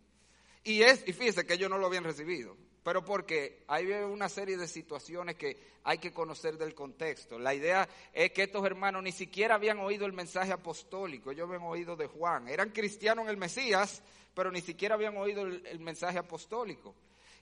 Y, 0.63 0.83
es, 0.83 1.03
y 1.09 1.13
fíjese 1.13 1.45
que 1.45 1.55
ellos 1.55 1.69
no 1.69 1.79
lo 1.79 1.87
habían 1.89 2.05
recibido 2.05 2.57
pero 2.83 3.05
porque 3.05 3.65
hay 3.69 3.87
una 3.87 4.29
serie 4.29 4.57
de 4.57 4.69
situaciones 4.69 5.37
que 5.37 5.57
hay 5.85 5.99
que 5.99 6.13
conocer 6.13 6.59
del 6.59 6.75
contexto. 6.75 7.39
La 7.39 7.55
idea 7.55 7.89
es 8.13 8.31
que 8.33 8.45
estos 8.45 8.65
hermanos 8.65 9.03
ni 9.03 9.13
siquiera 9.13 9.55
habían 9.55 9.79
oído 9.79 10.07
el 10.07 10.13
mensaje 10.13 10.53
apostólico, 10.53 11.31
ellos 11.31 11.49
habían 11.49 11.63
oído 11.63 11.97
de 11.97 12.07
Juan. 12.07 12.49
Eran 12.49 12.71
cristianos 12.71 13.25
en 13.25 13.31
el 13.31 13.37
Mesías, 13.37 14.03
pero 14.35 14.51
ni 14.51 14.61
siquiera 14.61 14.95
habían 14.95 15.17
oído 15.17 15.43
el, 15.43 15.81
mensaje 15.81 16.19
apostólico. 16.19 16.95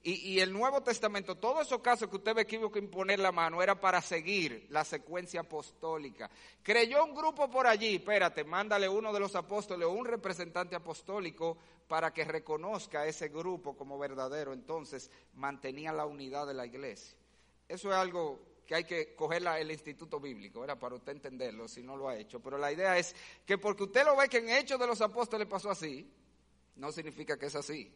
Y, 0.02 0.38
el 0.38 0.52
Nuevo 0.52 0.82
Testamento, 0.82 1.34
todos 1.34 1.66
esos 1.66 1.80
casos 1.80 2.08
que 2.08 2.14
usted 2.14 2.32
ve 2.32 2.46
que 2.46 2.58
hubo 2.58 2.70
que 2.70 2.78
imponer 2.78 3.18
la 3.18 3.32
mano, 3.32 3.60
era 3.60 3.80
para 3.80 4.00
seguir 4.00 4.68
la 4.70 4.84
secuencia 4.84 5.40
apostólica. 5.40 6.30
Creyó 6.62 7.04
un 7.04 7.12
grupo 7.12 7.50
por 7.50 7.66
allí, 7.66 7.96
espérate, 7.96 8.44
mándale 8.44 8.88
uno 8.88 9.12
de 9.12 9.18
los 9.18 9.34
apóstoles 9.34 9.84
o 9.88 9.90
un 9.90 10.04
representante 10.04 10.76
apostólico 10.76 11.58
para 11.88 12.12
que 12.12 12.24
reconozca 12.24 13.00
a 13.00 13.06
ese 13.06 13.30
grupo 13.30 13.76
como 13.76 13.98
verdadero. 13.98 14.52
Entonces, 14.52 15.10
mantenía 15.34 15.92
la 15.92 16.06
unidad 16.06 16.46
de 16.46 16.54
la 16.54 16.66
iglesia. 16.66 17.16
Eso 17.68 17.90
es 17.90 17.96
algo 17.96 18.40
que 18.64 18.76
hay 18.76 18.84
que 18.84 19.16
coger 19.16 19.44
el 19.44 19.72
instituto 19.72 20.20
bíblico, 20.20 20.62
era 20.62 20.78
para 20.78 20.94
usted 20.94 21.12
entenderlo, 21.12 21.66
si 21.66 21.82
no 21.82 21.96
lo 21.96 22.08
ha 22.08 22.16
hecho. 22.16 22.38
Pero 22.38 22.58
la 22.58 22.70
idea 22.70 22.96
es 22.96 23.14
que 23.44 23.58
porque 23.58 23.82
usted 23.82 24.04
lo 24.04 24.14
ve 24.14 24.28
que 24.28 24.38
en 24.38 24.50
Hechos 24.50 24.78
de 24.78 24.86
los 24.86 25.00
Apóstoles 25.00 25.48
pasó 25.48 25.68
así, 25.68 26.08
no 26.76 26.92
significa 26.92 27.36
que 27.36 27.46
es 27.46 27.56
así 27.56 27.92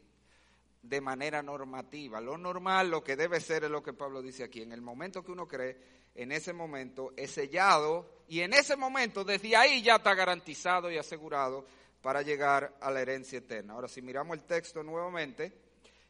de 0.83 1.01
manera 1.01 1.43
normativa. 1.43 2.21
Lo 2.21 2.39
normal, 2.39 2.91
lo 2.91 3.05
que 3.05 3.17
debe 3.17 3.41
ser 3.41 3.65
es 3.65 3.71
lo 3.71 3.83
que 3.83 3.93
Pablo 3.93 4.23
dice 4.23 4.45
aquí. 4.45 4.63
En 4.63 4.73
el 4.73 4.81
momento 4.81 5.23
que 5.23 5.33
uno 5.33 5.47
cree, 5.47 5.77
en 6.15 6.33
ese 6.33 6.53
momento 6.53 7.13
es 7.17 7.33
sellado 7.33 8.25
y 8.29 8.41
en 8.41 8.53
ese 8.53 8.77
momento, 8.77 9.25
desde 9.25 9.57
ahí 9.57 9.83
ya 9.83 9.97
está 9.97 10.15
garantizado 10.15 10.91
y 10.91 10.99
asegurado 10.99 11.65
para 12.01 12.23
llegar 12.23 12.77
a 12.81 12.91
la 12.91 13.01
herencia 13.01 13.39
eterna. 13.39 13.75
Ahora, 13.75 13.89
si 13.89 14.01
miramos 14.03 14.37
el 14.37 14.45
texto 14.45 14.83
nuevamente, 14.83 15.53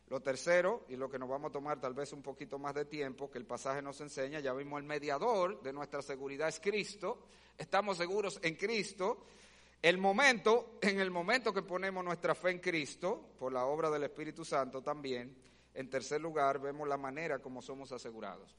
lo 0.09 0.21
tercero, 0.21 0.85
y 0.89 0.97
lo 0.97 1.09
que 1.09 1.19
nos 1.19 1.29
vamos 1.29 1.51
a 1.51 1.53
tomar 1.53 1.81
tal 1.81 1.95
vez 1.95 2.13
un 2.13 2.23
poquito 2.23 2.59
más 2.59 2.75
de 2.75 2.85
tiempo, 2.85 3.31
que 3.31 3.39
el 3.39 3.47
pasaje 3.47 3.81
nos 3.81 4.01
enseña, 4.01 4.41
ya 4.41 4.53
vimos 4.53 4.81
el 4.81 4.87
mediador 4.87 5.63
de 5.63 5.73
nuestra 5.73 6.03
seguridad 6.03 6.49
es 6.49 6.59
Cristo, 6.59 7.27
estamos 7.57 7.97
seguros 7.97 8.41
en 8.43 8.57
Cristo, 8.57 9.25
el 9.83 9.97
momento, 9.97 10.79
en 10.83 11.01
el 11.01 11.11
momento 11.11 11.55
que 11.55 11.63
ponemos 11.63 12.05
nuestra 12.05 12.35
fe 12.35 12.51
en 12.51 12.59
Cristo, 12.59 13.33
por 13.39 13.53
la 13.53 13.65
obra 13.65 13.89
del 13.91 14.03
Espíritu 14.03 14.45
Santo 14.45 14.83
también, 14.83 15.35
en 15.73 15.89
tercer 15.89 16.21
lugar 16.21 16.61
vemos 16.61 16.87
la 16.87 16.99
manera 16.99 17.39
como 17.39 17.63
somos 17.63 17.91
asegurados. 17.93 18.57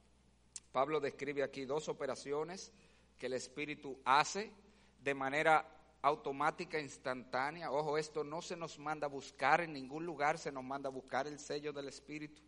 Pablo 0.72 1.00
describe 1.00 1.44
aquí 1.44 1.66
dos 1.66 1.90
operaciones 1.90 2.72
que 3.20 3.28
el 3.28 3.34
Espíritu 3.34 4.00
hace 4.06 4.52
de 5.00 5.14
manera 5.14 5.68
automática, 6.02 6.80
instantánea. 6.80 7.72
Ojo, 7.72 7.98
esto 7.98 8.24
no 8.24 8.42
se 8.42 8.56
nos 8.56 8.80
manda 8.80 9.06
a 9.06 9.10
buscar 9.10 9.62
en 9.62 9.74
ningún 9.74 10.06
lugar, 10.06 10.40
se 10.40 10.52
nos 10.52 10.64
manda 10.64 10.90
a 10.90 10.92
buscar 10.92 11.28
el 11.28 11.38
sello 11.38 11.72
del 11.72 11.90
Espíritu. 11.90 12.42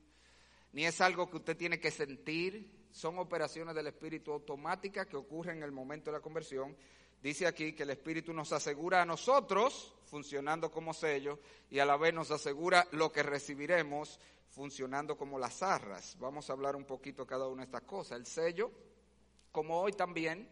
Ni 0.72 0.86
es 0.86 1.00
algo 1.02 1.30
que 1.30 1.38
usted 1.38 1.56
tiene 1.56 1.80
que 1.80 1.92
sentir, 1.92 2.88
son 2.92 3.20
operaciones 3.20 3.76
del 3.76 3.88
Espíritu 3.88 4.32
automáticas 4.32 5.06
que 5.06 5.18
ocurren 5.18 5.58
en 5.58 5.64
el 5.64 5.72
momento 5.72 6.10
de 6.10 6.18
la 6.18 6.24
conversión 6.24 6.76
dice 7.24 7.48
aquí 7.48 7.74
que 7.74 7.84
el 7.84 7.92
Espíritu 7.92 8.34
nos 8.34 8.52
asegura 8.52 9.02
a 9.02 9.06
nosotros, 9.06 9.94
funcionando 10.04 10.70
como 10.70 10.94
sello, 10.94 11.40
y 11.72 11.80
a 11.80 11.86
la 11.86 11.98
vez 11.98 12.14
nos 12.14 12.30
asegura 12.30 12.86
lo 12.92 13.12
que 13.12 13.24
recibiremos, 13.24 14.20
funcionando 14.50 15.18
como 15.18 15.40
las 15.40 15.64
arras. 15.64 16.18
Vamos 16.20 16.50
a 16.50 16.54
hablar 16.54 16.76
un 16.76 16.84
poquito 16.84 17.26
cada 17.26 17.48
una 17.48 17.62
de 17.62 17.66
estas 17.66 17.84
cosas. 17.84 18.20
El 18.20 18.26
sello, 18.26 18.70
como 19.52 19.80
hoy 19.80 19.94
también, 19.94 20.48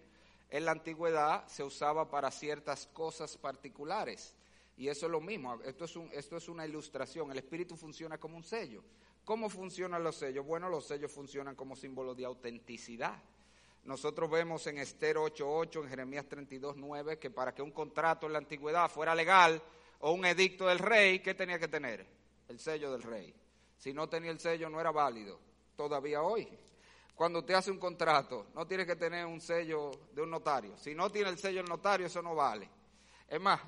en 0.50 0.66
la 0.66 0.72
antigüedad 0.72 1.46
se 1.48 1.64
usaba 1.64 2.10
para 2.10 2.32
ciertas 2.32 2.88
cosas 2.88 3.38
particulares. 3.38 4.34
Y 4.78 4.88
eso 4.88 5.06
es 5.06 5.12
lo 5.12 5.22
mismo, 5.22 5.62
esto 5.64 5.86
es, 5.86 5.96
esto 6.14 6.38
es 6.38 6.48
una 6.48 6.66
ilustración. 6.66 7.30
El 7.32 7.38
Espíritu 7.38 7.76
funciona 7.76 8.18
como 8.18 8.38
un 8.38 8.44
sello. 8.44 8.82
¿Cómo 9.26 9.50
funcionan 9.50 10.04
los 10.04 10.16
sellos? 10.16 10.46
Bueno, 10.46 10.70
los 10.70 10.86
sellos 10.86 11.12
funcionan 11.12 11.56
como 11.56 11.76
símbolo 11.76 12.16
de 12.16 12.26
autenticidad. 12.26 13.22
Nosotros 13.84 14.30
vemos 14.30 14.66
en 14.68 14.78
Esther 14.78 15.18
8.8, 15.18 15.84
en 15.84 15.90
Jeremías 15.90 16.26
32.9, 16.30 17.18
que 17.18 17.32
para 17.32 17.54
que 17.54 17.62
un 17.62 17.72
contrato 17.72 18.28
en 18.28 18.34
la 18.34 18.40
antigüedad 18.40 18.90
fuera 18.90 19.16
legal 19.16 19.62
o 20.00 20.12
un 20.12 20.26
edicto 20.26 20.68
del 20.68 20.80
rey, 20.80 21.20
¿qué 21.20 21.34
tenía 21.34 21.58
que 21.58 21.68
tener? 21.68 22.06
El 22.48 22.60
sello 22.60 22.92
del 22.92 23.02
rey. 23.02 23.34
Si 23.78 23.94
no 23.94 24.08
tenía 24.08 24.30
el 24.30 24.40
sello 24.40 24.70
no 24.70 24.80
era 24.80 24.92
válido. 24.92 25.40
Todavía 25.76 26.22
hoy. 26.22 26.48
Cuando 27.16 27.40
usted 27.40 27.56
hace 27.56 27.72
un 27.72 27.80
contrato, 27.80 28.48
no 28.54 28.68
tiene 28.68 28.86
que 28.86 28.96
tener 28.96 29.26
un 29.26 29.42
sello 29.42 29.92
de 30.12 30.22
un 30.22 30.30
notario. 30.30 30.78
Si 30.78 30.94
no 30.94 31.10
tiene 31.10 31.30
el 31.30 31.40
sello 31.40 31.62
del 31.62 31.70
notario, 31.70 32.06
eso 32.06 32.22
no 32.22 32.36
vale. 32.36 32.70
Es 33.28 33.42
más, 33.42 33.62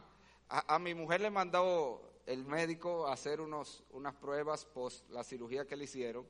a, 0.50 0.78
mi 0.78 0.94
mujer 0.94 1.22
le 1.22 1.32
mandó 1.32 2.20
el 2.28 2.46
médico 2.46 3.08
a 3.08 3.14
hacer 3.14 3.42
unos, 3.42 3.84
unas 3.92 4.14
pruebas 4.16 4.66
post 4.66 5.10
la 5.10 5.24
cirugía 5.24 5.66
que 5.66 5.76
le 5.76 5.86
hicieron 5.86 6.28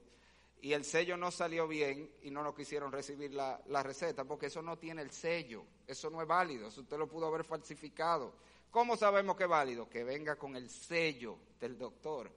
y 0.63 0.71
el 0.71 0.85
sello 0.85 1.17
no 1.17 1.29
salió 1.29 1.67
bien 1.67 2.09
y 2.21 2.31
no 2.31 2.41
nos 2.41 2.55
quisieron 2.55 2.89
recibir 2.89 3.33
la, 3.33 3.59
receta, 3.83 4.23
porque 4.23 4.45
eso 4.45 4.61
no 4.61 4.77
tiene 4.77 5.01
el 5.01 5.11
sello, 5.11 5.65
eso 5.85 6.09
no 6.09 6.21
es 6.21 6.27
válido, 6.27 6.69
eso 6.69 6.79
usted 6.79 6.97
lo 6.97 7.05
pudo 7.05 7.27
haber 7.27 7.43
falsificado. 7.43 8.33
¿Cómo 8.71 8.95
sabemos 8.95 9.35
que 9.35 9.43
es 9.43 9.49
válido? 9.49 9.89
Que 9.89 10.05
venga 10.05 10.37
con 10.37 10.55
el 10.55 10.69
sello 10.69 11.37
del 11.59 11.77
doctor. 11.77 12.31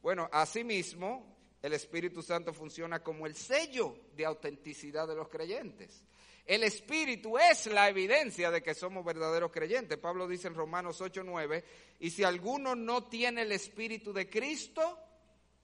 Bueno, 0.00 0.26
asimismo, 0.32 1.36
el 1.60 1.74
Espíritu 1.74 2.22
Santo 2.22 2.54
funciona 2.54 3.02
como 3.02 3.26
el 3.26 3.36
sello 3.36 3.94
de 4.16 4.24
autenticidad 4.24 5.06
de 5.06 5.16
los 5.16 5.28
creyentes. 5.28 6.02
El 6.46 6.62
Espíritu 6.62 7.36
es 7.36 7.66
la 7.66 7.90
evidencia 7.90 8.50
de 8.50 8.62
que 8.62 8.72
somos 8.72 9.04
verdaderos 9.04 9.52
creyentes. 9.52 9.98
Pablo 9.98 10.26
dice 10.26 10.48
en 10.48 10.54
Romanos 10.54 11.02
8:9, 11.02 11.62
y 12.00 12.08
si 12.08 12.24
alguno 12.24 12.74
no 12.74 13.04
tiene 13.04 13.42
el 13.42 13.52
Espíritu 13.52 14.14
de 14.14 14.30
Cristo, 14.30 14.98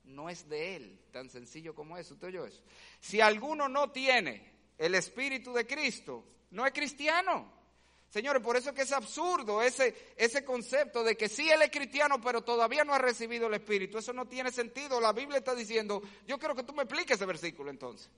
no 0.05 0.29
es 0.29 0.49
de 0.49 0.77
Él. 0.77 1.01
Tan 1.13 1.29
sencillo 1.31 1.75
como 1.75 1.97
eso. 1.97 2.15
¿Usted 2.15 2.29
oyó 2.29 2.47
eso? 2.47 2.63
Si 3.01 3.21
alguno 3.21 3.69
no 3.69 3.91
tiene 3.91 4.53
el 4.79 4.95
Espíritu 4.95 5.53
de 5.53 5.67
Cristo, 5.67 6.25
no 6.51 6.67
es 6.67 6.73
cristiano. 6.73 7.61
Señores, 8.09 8.43
por 8.43 8.57
eso 8.57 8.71
es 8.71 8.77
que 8.77 8.83
es 8.83 8.93
absurdo 8.93 9.63
ese, 9.63 10.13
ese 10.17 10.45
concepto 10.45 11.03
de 11.03 11.17
que 11.17 11.31
sí 11.31 11.49
él 11.49 11.63
es 11.63 11.71
cristiano, 11.71 12.21
pero 12.21 12.43
todavía 12.43 12.85
no 12.85 12.93
ha 12.93 12.99
recibido 12.99 13.47
el 13.47 13.55
Espíritu. 13.55 13.97
Eso 13.97 14.13
no 14.13 14.27
tiene 14.27 14.51
sentido. 14.51 15.01
La 15.01 15.15
Biblia 15.15 15.39
está 15.39 15.55
diciendo, 15.55 16.03
yo 16.27 16.39
quiero 16.39 16.55
que 16.55 16.63
tú 16.63 16.75
me 16.75 16.83
expliques 16.83 17.17
ese 17.17 17.25
versículo 17.25 17.71
entonces. 17.71 18.11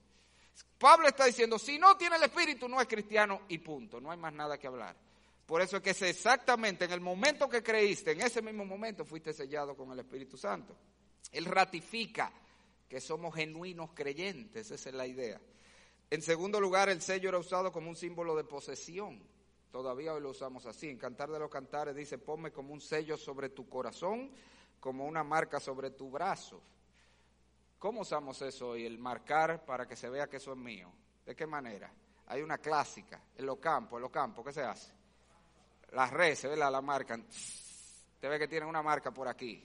Pablo 0.77 1.07
está 1.07 1.25
diciendo, 1.25 1.57
si 1.57 1.79
no 1.79 1.95
tiene 1.95 2.17
el 2.17 2.23
Espíritu, 2.23 2.67
no 2.67 2.81
es 2.81 2.87
cristiano 2.87 3.43
y 3.47 3.59
punto. 3.59 4.01
No 4.01 4.11
hay 4.11 4.17
más 4.17 4.33
nada 4.33 4.57
que 4.57 4.67
hablar. 4.67 4.97
Por 5.45 5.61
eso 5.61 5.77
es 5.77 5.83
que 5.83 5.91
es 5.91 6.01
exactamente 6.01 6.85
en 6.85 6.91
el 6.91 7.01
momento 7.01 7.47
que 7.47 7.61
creíste, 7.61 8.11
en 8.11 8.21
ese 8.21 8.41
mismo 8.41 8.65
momento 8.65 9.05
fuiste 9.05 9.31
sellado 9.31 9.77
con 9.77 9.91
el 9.91 9.99
Espíritu 9.99 10.37
Santo. 10.37 10.75
Él 11.31 11.45
ratifica 11.45 12.31
que 12.87 13.01
somos 13.01 13.35
genuinos 13.35 13.91
creyentes, 13.93 14.71
esa 14.71 14.89
es 14.89 14.95
la 14.95 15.07
idea. 15.07 15.39
En 16.09 16.21
segundo 16.21 16.59
lugar, 16.61 16.89
el 16.89 17.01
sello 17.01 17.29
era 17.29 17.37
usado 17.37 17.71
como 17.71 17.89
un 17.89 17.95
símbolo 17.95 18.35
de 18.35 18.43
posesión. 18.43 19.21
Todavía 19.71 20.13
hoy 20.13 20.21
lo 20.21 20.29
usamos 20.29 20.65
así. 20.65 20.89
En 20.89 20.97
Cantar 20.97 21.29
de 21.29 21.39
los 21.39 21.49
Cantares 21.49 21.95
dice, 21.95 22.17
ponme 22.17 22.51
como 22.51 22.73
un 22.73 22.79
sello 22.79 23.17
sobre 23.17 23.49
tu 23.49 23.67
corazón, 23.67 24.31
como 24.79 25.05
una 25.05 25.23
marca 25.23 25.59
sobre 25.59 25.91
tu 25.91 26.09
brazo. 26.09 26.61
¿Cómo 27.79 28.01
usamos 28.01 28.41
eso 28.41 28.69
hoy? 28.69 28.85
El 28.85 28.97
marcar 28.97 29.65
para 29.65 29.87
que 29.87 29.95
se 29.95 30.09
vea 30.09 30.27
que 30.27 30.37
eso 30.37 30.53
es 30.53 30.57
mío. 30.57 30.91
¿De 31.25 31.35
qué 31.35 31.45
manera? 31.45 31.91
Hay 32.27 32.41
una 32.41 32.57
clásica 32.57 33.21
en 33.35 33.45
los 33.45 33.57
campos, 33.57 33.97
en 33.97 34.03
los 34.03 34.11
campos, 34.11 34.45
¿qué 34.45 34.53
se 34.53 34.63
hace? 34.63 34.91
Las 35.91 36.11
redes, 36.11 36.43
¿verdad? 36.43 36.71
La 36.71 36.81
marcan. 36.81 37.25
Te 38.19 38.27
ve 38.27 38.39
que 38.39 38.47
tienen 38.47 38.69
una 38.69 38.81
marca 38.81 39.11
por 39.11 39.27
aquí. 39.27 39.63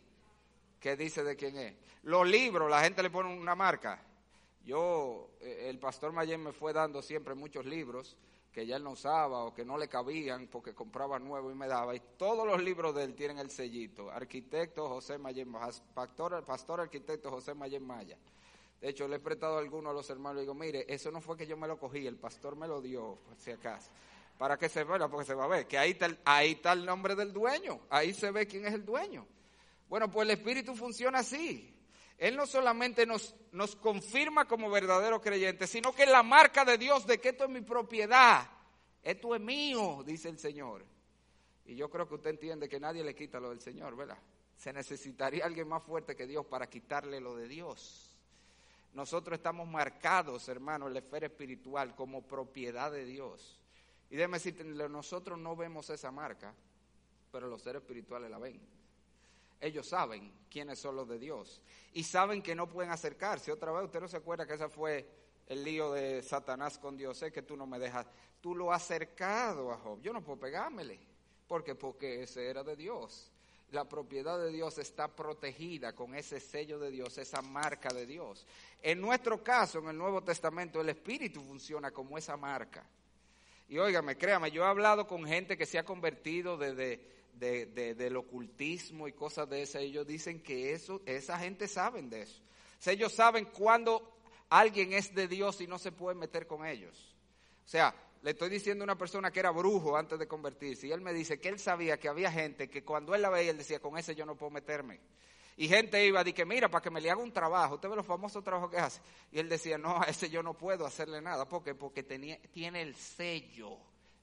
¿Qué 0.80 0.96
dice 0.96 1.22
de 1.22 1.36
quién 1.36 1.56
es? 1.58 1.74
Los 2.04 2.26
libros, 2.26 2.70
la 2.70 2.82
gente 2.82 3.02
le 3.02 3.10
pone 3.10 3.36
una 3.36 3.54
marca. 3.54 4.02
Yo, 4.64 5.30
eh, 5.40 5.66
el 5.68 5.78
pastor 5.78 6.12
Mayen 6.12 6.42
me 6.42 6.52
fue 6.52 6.72
dando 6.72 7.02
siempre 7.02 7.34
muchos 7.34 7.66
libros 7.66 8.16
que 8.52 8.66
ya 8.66 8.76
él 8.76 8.82
no 8.82 8.90
usaba 8.90 9.44
o 9.44 9.54
que 9.54 9.64
no 9.64 9.78
le 9.78 9.88
cabían 9.88 10.48
porque 10.48 10.74
compraba 10.74 11.18
nuevo 11.18 11.50
y 11.50 11.54
me 11.54 11.68
daba. 11.68 11.94
Y 11.94 12.00
todos 12.16 12.46
los 12.46 12.62
libros 12.62 12.94
de 12.94 13.04
él 13.04 13.14
tienen 13.14 13.38
el 13.38 13.50
sellito. 13.50 14.10
Arquitecto 14.10 14.88
José 14.88 15.18
Mayen, 15.18 15.52
pastor, 15.94 16.42
pastor 16.44 16.80
arquitecto 16.80 17.30
José 17.30 17.54
Mayen 17.54 17.86
Maya. 17.86 18.16
De 18.80 18.88
hecho, 18.88 19.06
le 19.06 19.16
he 19.16 19.20
prestado 19.20 19.56
a 19.56 19.60
algunos 19.60 19.90
a 19.90 19.94
los 19.94 20.08
hermanos 20.08 20.38
y 20.38 20.40
digo, 20.42 20.54
mire, 20.54 20.86
eso 20.88 21.10
no 21.10 21.20
fue 21.20 21.36
que 21.36 21.46
yo 21.46 21.56
me 21.56 21.68
lo 21.68 21.78
cogí, 21.78 22.06
el 22.06 22.16
pastor 22.16 22.56
me 22.56 22.66
lo 22.66 22.80
dio, 22.80 23.18
por 23.26 23.36
si 23.36 23.50
acaso. 23.50 23.90
Para 24.38 24.56
que 24.56 24.70
se 24.70 24.84
vea, 24.84 25.06
porque 25.08 25.26
se 25.26 25.34
va 25.34 25.44
a 25.44 25.48
ver, 25.48 25.66
que 25.66 25.76
ahí 25.76 25.90
está, 25.90 26.08
ahí 26.24 26.52
está 26.52 26.72
el 26.72 26.86
nombre 26.86 27.14
del 27.14 27.30
dueño, 27.30 27.80
ahí 27.90 28.14
se 28.14 28.30
ve 28.30 28.46
quién 28.46 28.66
es 28.66 28.72
el 28.72 28.86
dueño. 28.86 29.26
Bueno, 29.90 30.08
pues 30.08 30.24
el 30.28 30.38
Espíritu 30.38 30.76
funciona 30.76 31.18
así. 31.18 31.76
Él 32.16 32.36
no 32.36 32.46
solamente 32.46 33.04
nos, 33.04 33.34
nos 33.50 33.74
confirma 33.74 34.46
como 34.46 34.70
verdaderos 34.70 35.20
creyentes, 35.20 35.68
sino 35.68 35.92
que 35.92 36.06
la 36.06 36.22
marca 36.22 36.64
de 36.64 36.78
Dios 36.78 37.08
de 37.08 37.20
que 37.20 37.30
esto 37.30 37.42
es 37.44 37.50
mi 37.50 37.62
propiedad, 37.62 38.48
esto 39.02 39.34
es 39.34 39.40
mío, 39.40 40.04
dice 40.06 40.28
el 40.28 40.38
Señor. 40.38 40.86
Y 41.64 41.74
yo 41.74 41.90
creo 41.90 42.08
que 42.08 42.14
usted 42.14 42.30
entiende 42.30 42.68
que 42.68 42.78
nadie 42.78 43.02
le 43.02 43.16
quita 43.16 43.40
lo 43.40 43.50
del 43.50 43.60
Señor, 43.60 43.96
¿verdad? 43.96 44.18
Se 44.56 44.72
necesitaría 44.72 45.44
alguien 45.44 45.66
más 45.66 45.82
fuerte 45.82 46.14
que 46.14 46.28
Dios 46.28 46.46
para 46.46 46.70
quitarle 46.70 47.20
lo 47.20 47.34
de 47.34 47.48
Dios. 47.48 48.16
Nosotros 48.94 49.38
estamos 49.38 49.66
marcados, 49.66 50.48
hermanos, 50.48 50.86
en 50.86 50.94
la 50.94 51.00
esfera 51.00 51.26
espiritual 51.26 51.96
como 51.96 52.22
propiedad 52.22 52.92
de 52.92 53.06
Dios. 53.06 53.58
Y 54.08 54.14
déjeme 54.14 54.36
decirte, 54.36 54.62
nosotros 54.62 55.36
no 55.36 55.56
vemos 55.56 55.90
esa 55.90 56.12
marca, 56.12 56.54
pero 57.32 57.48
los 57.48 57.60
seres 57.60 57.82
espirituales 57.82 58.30
la 58.30 58.38
ven 58.38 58.79
ellos 59.60 59.86
saben 59.86 60.32
quiénes 60.50 60.78
son 60.78 60.96
los 60.96 61.08
de 61.08 61.18
Dios 61.18 61.60
y 61.92 62.02
saben 62.04 62.42
que 62.42 62.54
no 62.54 62.68
pueden 62.68 62.90
acercarse. 62.90 63.52
Otra 63.52 63.72
vez, 63.72 63.84
usted 63.84 64.00
no 64.00 64.08
se 64.08 64.16
acuerda 64.16 64.46
que 64.46 64.54
ese 64.54 64.68
fue 64.68 65.06
el 65.46 65.64
lío 65.64 65.92
de 65.92 66.22
Satanás 66.22 66.78
con 66.78 66.96
Dios, 66.96 67.18
sé 67.18 67.32
que 67.32 67.42
tú 67.42 67.56
no 67.56 67.66
me 67.66 67.78
dejas, 67.78 68.06
tú 68.40 68.54
lo 68.54 68.72
has 68.72 68.82
acercado 68.84 69.72
a 69.72 69.78
Job, 69.78 70.00
yo 70.00 70.12
no 70.12 70.22
puedo 70.22 70.38
pegármele, 70.38 70.98
porque 71.48 71.74
porque 71.74 72.22
ese 72.22 72.48
era 72.48 72.62
de 72.62 72.76
Dios. 72.76 73.32
La 73.72 73.88
propiedad 73.88 74.38
de 74.38 74.50
Dios 74.50 74.78
está 74.78 75.08
protegida 75.08 75.92
con 75.92 76.14
ese 76.14 76.40
sello 76.40 76.78
de 76.78 76.90
Dios, 76.90 77.18
esa 77.18 77.40
marca 77.40 77.88
de 77.90 78.06
Dios. 78.06 78.46
En 78.82 79.00
nuestro 79.00 79.44
caso, 79.44 79.78
en 79.78 79.88
el 79.88 79.98
Nuevo 79.98 80.22
Testamento, 80.22 80.80
el 80.80 80.88
Espíritu 80.88 81.40
funciona 81.40 81.92
como 81.92 82.18
esa 82.18 82.36
marca. 82.36 82.84
Y 83.68 83.78
óigame, 83.78 84.16
créame, 84.16 84.50
yo 84.50 84.64
he 84.64 84.66
hablado 84.66 85.06
con 85.06 85.24
gente 85.24 85.56
que 85.56 85.66
se 85.66 85.78
ha 85.78 85.84
convertido 85.84 86.56
desde 86.56 87.19
de, 87.34 87.94
del 87.94 88.16
ocultismo 88.16 89.08
y 89.08 89.12
cosas 89.12 89.48
de 89.48 89.62
esas, 89.62 89.82
ellos 89.82 90.06
dicen 90.06 90.42
que 90.42 90.72
eso, 90.72 91.00
esa 91.06 91.38
gente 91.38 91.68
saben 91.68 92.10
de 92.10 92.22
eso. 92.22 92.42
Ellos 92.86 93.12
saben 93.12 93.46
cuando 93.46 94.18
alguien 94.48 94.92
es 94.92 95.14
de 95.14 95.28
Dios 95.28 95.60
y 95.60 95.66
no 95.66 95.78
se 95.78 95.92
puede 95.92 96.16
meter 96.16 96.46
con 96.46 96.66
ellos. 96.66 97.14
O 97.64 97.68
sea, 97.68 97.94
le 98.22 98.32
estoy 98.32 98.50
diciendo 98.50 98.82
a 98.82 98.86
una 98.86 98.98
persona 98.98 99.30
que 99.30 99.40
era 99.40 99.50
brujo 99.50 99.96
antes 99.96 100.18
de 100.18 100.26
convertirse 100.26 100.86
y 100.86 100.92
él 100.92 101.00
me 101.00 101.12
dice 101.12 101.40
que 101.40 101.48
él 101.48 101.58
sabía 101.58 101.98
que 101.98 102.08
había 102.08 102.30
gente 102.30 102.68
que 102.68 102.84
cuando 102.84 103.14
él 103.14 103.22
la 103.22 103.30
veía, 103.30 103.50
él 103.50 103.58
decía, 103.58 103.80
con 103.80 103.96
ese 103.96 104.14
yo 104.14 104.26
no 104.26 104.36
puedo 104.36 104.50
meterme. 104.50 105.00
Y 105.56 105.68
gente 105.68 106.04
iba 106.06 106.24
que 106.24 106.46
mira, 106.46 106.70
para 106.70 106.82
que 106.82 106.90
me 106.90 107.02
le 107.02 107.10
haga 107.10 107.20
un 107.20 107.32
trabajo, 107.32 107.74
usted 107.74 107.90
ve 107.90 107.96
los 107.96 108.06
famosos 108.06 108.42
trabajos 108.42 108.70
que 108.70 108.78
hace. 108.78 109.00
Y 109.30 109.38
él 109.40 109.48
decía, 109.48 109.76
no, 109.76 110.00
a 110.00 110.04
ese 110.04 110.30
yo 110.30 110.42
no 110.42 110.54
puedo 110.54 110.86
hacerle 110.86 111.20
nada. 111.20 111.46
¿Por 111.46 111.62
qué? 111.62 111.74
Porque 111.74 112.02
tenía, 112.02 112.40
tiene 112.50 112.80
el 112.80 112.94
sello 112.94 113.76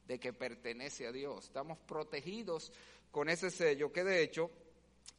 de 0.07 0.19
que 0.19 0.33
pertenece 0.33 1.05
a 1.05 1.11
Dios. 1.11 1.45
Estamos 1.45 1.77
protegidos 1.79 2.71
con 3.11 3.29
ese 3.29 3.49
sello, 3.49 3.91
que 3.91 4.03
de 4.03 4.23
hecho 4.23 4.51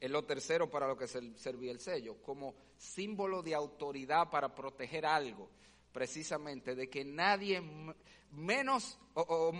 es 0.01 0.11
lo 0.11 0.25
tercero 0.25 0.71
para 0.71 0.87
lo 0.87 0.97
que 0.97 1.09
servía 1.09 1.73
el 1.73 1.81
sello, 1.81 2.23
como 2.23 2.55
símbolo 2.77 3.43
de 3.43 3.55
autoridad 3.55 4.31
para 4.31 4.55
proteger 4.55 5.05
algo, 5.05 5.49
precisamente 5.93 6.75
de 6.75 6.89
que 6.89 7.05
nadie 7.05 7.61
menos, 8.31 8.99
o, 9.15 9.53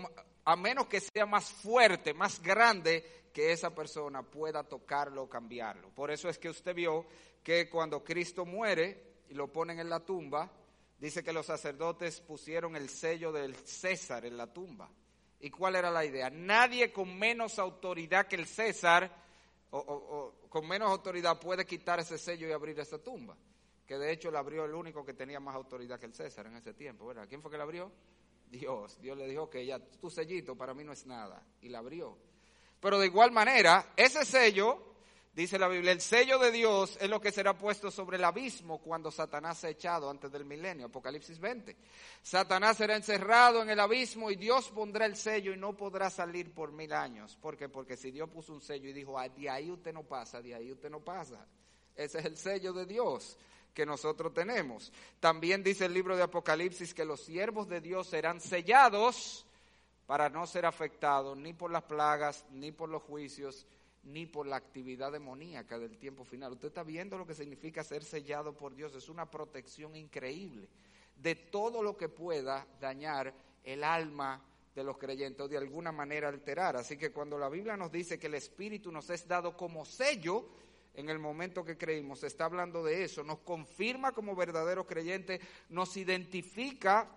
a 0.45 0.55
menos 0.55 0.87
que 0.87 1.01
sea 1.01 1.25
más 1.25 1.51
fuerte, 1.51 2.13
más 2.13 2.41
grande 2.41 3.29
que 3.33 3.51
esa 3.51 3.73
persona 3.75 4.23
pueda 4.23 4.63
tocarlo 4.63 5.23
o 5.23 5.29
cambiarlo. 5.29 5.89
Por 5.89 6.11
eso 6.11 6.29
es 6.29 6.39
que 6.39 6.49
usted 6.49 6.73
vio 6.73 7.05
que 7.43 7.69
cuando 7.69 8.03
Cristo 8.03 8.45
muere 8.45 9.23
y 9.29 9.33
lo 9.33 9.51
ponen 9.51 9.79
en 9.79 9.89
la 9.89 9.99
tumba, 9.99 10.51
dice 10.97 11.23
que 11.23 11.33
los 11.33 11.45
sacerdotes 11.45 12.21
pusieron 12.21 12.75
el 12.75 12.89
sello 12.89 13.31
del 13.31 13.55
César 13.55 14.25
en 14.25 14.37
la 14.37 14.51
tumba. 14.51 14.89
¿Y 15.41 15.49
cuál 15.49 15.75
era 15.75 15.89
la 15.89 16.03
idea? 16.03 16.29
Nadie 16.29 16.91
con 16.91 17.17
menos 17.17 17.59
autoridad 17.59 18.27
que 18.27 18.35
el 18.35 18.45
César, 18.45 19.09
o, 19.71 20.33
con 20.49 20.67
menos 20.67 20.89
autoridad, 20.89 21.39
puede 21.39 21.65
quitar 21.65 21.99
ese 21.99 22.17
sello 22.17 22.47
y 22.47 22.51
abrir 22.51 22.79
esa 22.79 22.97
tumba. 22.97 23.37
Que 23.85 23.97
de 23.97 24.11
hecho 24.11 24.29
la 24.29 24.39
abrió 24.39 24.65
el 24.65 24.73
único 24.73 25.05
que 25.05 25.13
tenía 25.13 25.39
más 25.39 25.55
autoridad 25.55 25.99
que 25.99 26.05
el 26.05 26.13
César 26.13 26.47
en 26.47 26.57
ese 26.57 26.73
tiempo. 26.73 27.11
¿Quién 27.27 27.41
fue 27.41 27.49
que 27.49 27.57
la 27.57 27.63
abrió? 27.63 27.91
Dios. 28.49 28.99
Dios 29.01 29.17
le 29.17 29.27
dijo 29.27 29.49
que 29.49 29.65
ya 29.65 29.79
tu 29.79 30.09
sellito 30.09 30.55
para 30.55 30.73
mí 30.73 30.83
no 30.83 30.91
es 30.91 31.05
nada. 31.05 31.41
Y 31.61 31.69
la 31.69 31.79
abrió. 31.79 32.17
Pero 32.79 32.99
de 32.99 33.07
igual 33.07 33.31
manera, 33.31 33.93
ese 33.95 34.25
sello 34.25 34.89
Dice 35.31 35.59
la 35.59 35.67
Biblia, 35.67 35.91
el 35.91 36.01
sello 36.01 36.39
de 36.39 36.51
Dios 36.51 36.97
es 36.99 37.09
lo 37.09 37.21
que 37.21 37.31
será 37.31 37.57
puesto 37.57 37.91
sobre 37.91 38.17
el 38.17 38.25
abismo 38.25 38.79
cuando 38.79 39.11
Satanás 39.11 39.59
sea 39.59 39.69
echado 39.69 40.09
antes 40.09 40.31
del 40.31 40.43
milenio, 40.43 40.87
Apocalipsis 40.87 41.39
20. 41.39 41.77
Satanás 42.21 42.77
será 42.77 42.95
encerrado 42.95 43.61
en 43.61 43.69
el 43.69 43.79
abismo 43.79 44.31
y 44.31 44.35
Dios 44.35 44.69
pondrá 44.69 45.05
el 45.05 45.15
sello 45.15 45.53
y 45.53 45.57
no 45.57 45.77
podrá 45.77 46.09
salir 46.09 46.51
por 46.53 46.71
mil 46.71 46.91
años. 46.91 47.37
¿Por 47.39 47.55
qué? 47.55 47.69
Porque 47.69 47.95
si 47.95 48.11
Dios 48.11 48.29
puso 48.29 48.53
un 48.53 48.61
sello 48.61 48.89
y 48.89 48.93
dijo, 48.93 49.19
ah, 49.19 49.29
de 49.29 49.49
ahí 49.49 49.69
usted 49.69 49.93
no 49.93 50.03
pasa, 50.03 50.41
de 50.41 50.55
ahí 50.55 50.71
usted 50.71 50.89
no 50.89 50.99
pasa. 50.99 51.45
Ese 51.95 52.19
es 52.19 52.25
el 52.25 52.35
sello 52.35 52.73
de 52.73 52.85
Dios 52.85 53.37
que 53.73 53.85
nosotros 53.85 54.33
tenemos. 54.33 54.91
También 55.19 55.63
dice 55.63 55.85
el 55.85 55.93
libro 55.93 56.17
de 56.17 56.23
Apocalipsis 56.23 56.93
que 56.93 57.05
los 57.05 57.21
siervos 57.21 57.69
de 57.69 57.81
Dios 57.81 58.07
serán 58.07 58.41
sellados 58.41 59.45
para 60.05 60.27
no 60.27 60.47
ser 60.47 60.65
afectados 60.65 61.37
ni 61.37 61.53
por 61.53 61.71
las 61.71 61.83
plagas, 61.83 62.43
ni 62.51 62.71
por 62.71 62.89
los 62.89 63.03
juicios, 63.03 63.67
ni 64.09 64.25
por 64.25 64.47
la 64.47 64.55
actividad 64.55 65.11
demoníaca 65.11 65.77
del 65.77 65.97
tiempo 65.97 66.23
final. 66.23 66.53
Usted 66.53 66.69
está 66.69 66.83
viendo 66.83 67.17
lo 67.17 67.27
que 67.27 67.35
significa 67.35 67.83
ser 67.83 68.03
sellado 68.03 68.53
por 68.53 68.75
Dios. 68.75 68.95
Es 68.95 69.07
una 69.07 69.29
protección 69.29 69.95
increíble 69.95 70.67
de 71.15 71.35
todo 71.35 71.83
lo 71.83 71.95
que 71.95 72.09
pueda 72.09 72.65
dañar 72.79 73.33
el 73.63 73.83
alma 73.83 74.43
de 74.73 74.83
los 74.83 74.97
creyentes 74.97 75.41
o 75.41 75.47
de 75.47 75.57
alguna 75.57 75.91
manera 75.91 76.27
alterar. 76.27 76.75
Así 76.75 76.97
que 76.97 77.11
cuando 77.11 77.37
la 77.37 77.49
Biblia 77.49 77.77
nos 77.77 77.91
dice 77.91 78.17
que 78.17 78.27
el 78.27 78.35
Espíritu 78.35 78.91
nos 78.91 79.09
es 79.09 79.27
dado 79.27 79.55
como 79.55 79.85
sello, 79.85 80.45
en 80.95 81.09
el 81.09 81.19
momento 81.19 81.63
que 81.63 81.77
creímos, 81.77 82.23
está 82.23 82.45
hablando 82.45 82.83
de 82.83 83.03
eso, 83.03 83.23
nos 83.23 83.39
confirma 83.39 84.11
como 84.11 84.35
verdaderos 84.35 84.87
creyentes, 84.87 85.39
nos 85.69 85.95
identifica 85.97 87.07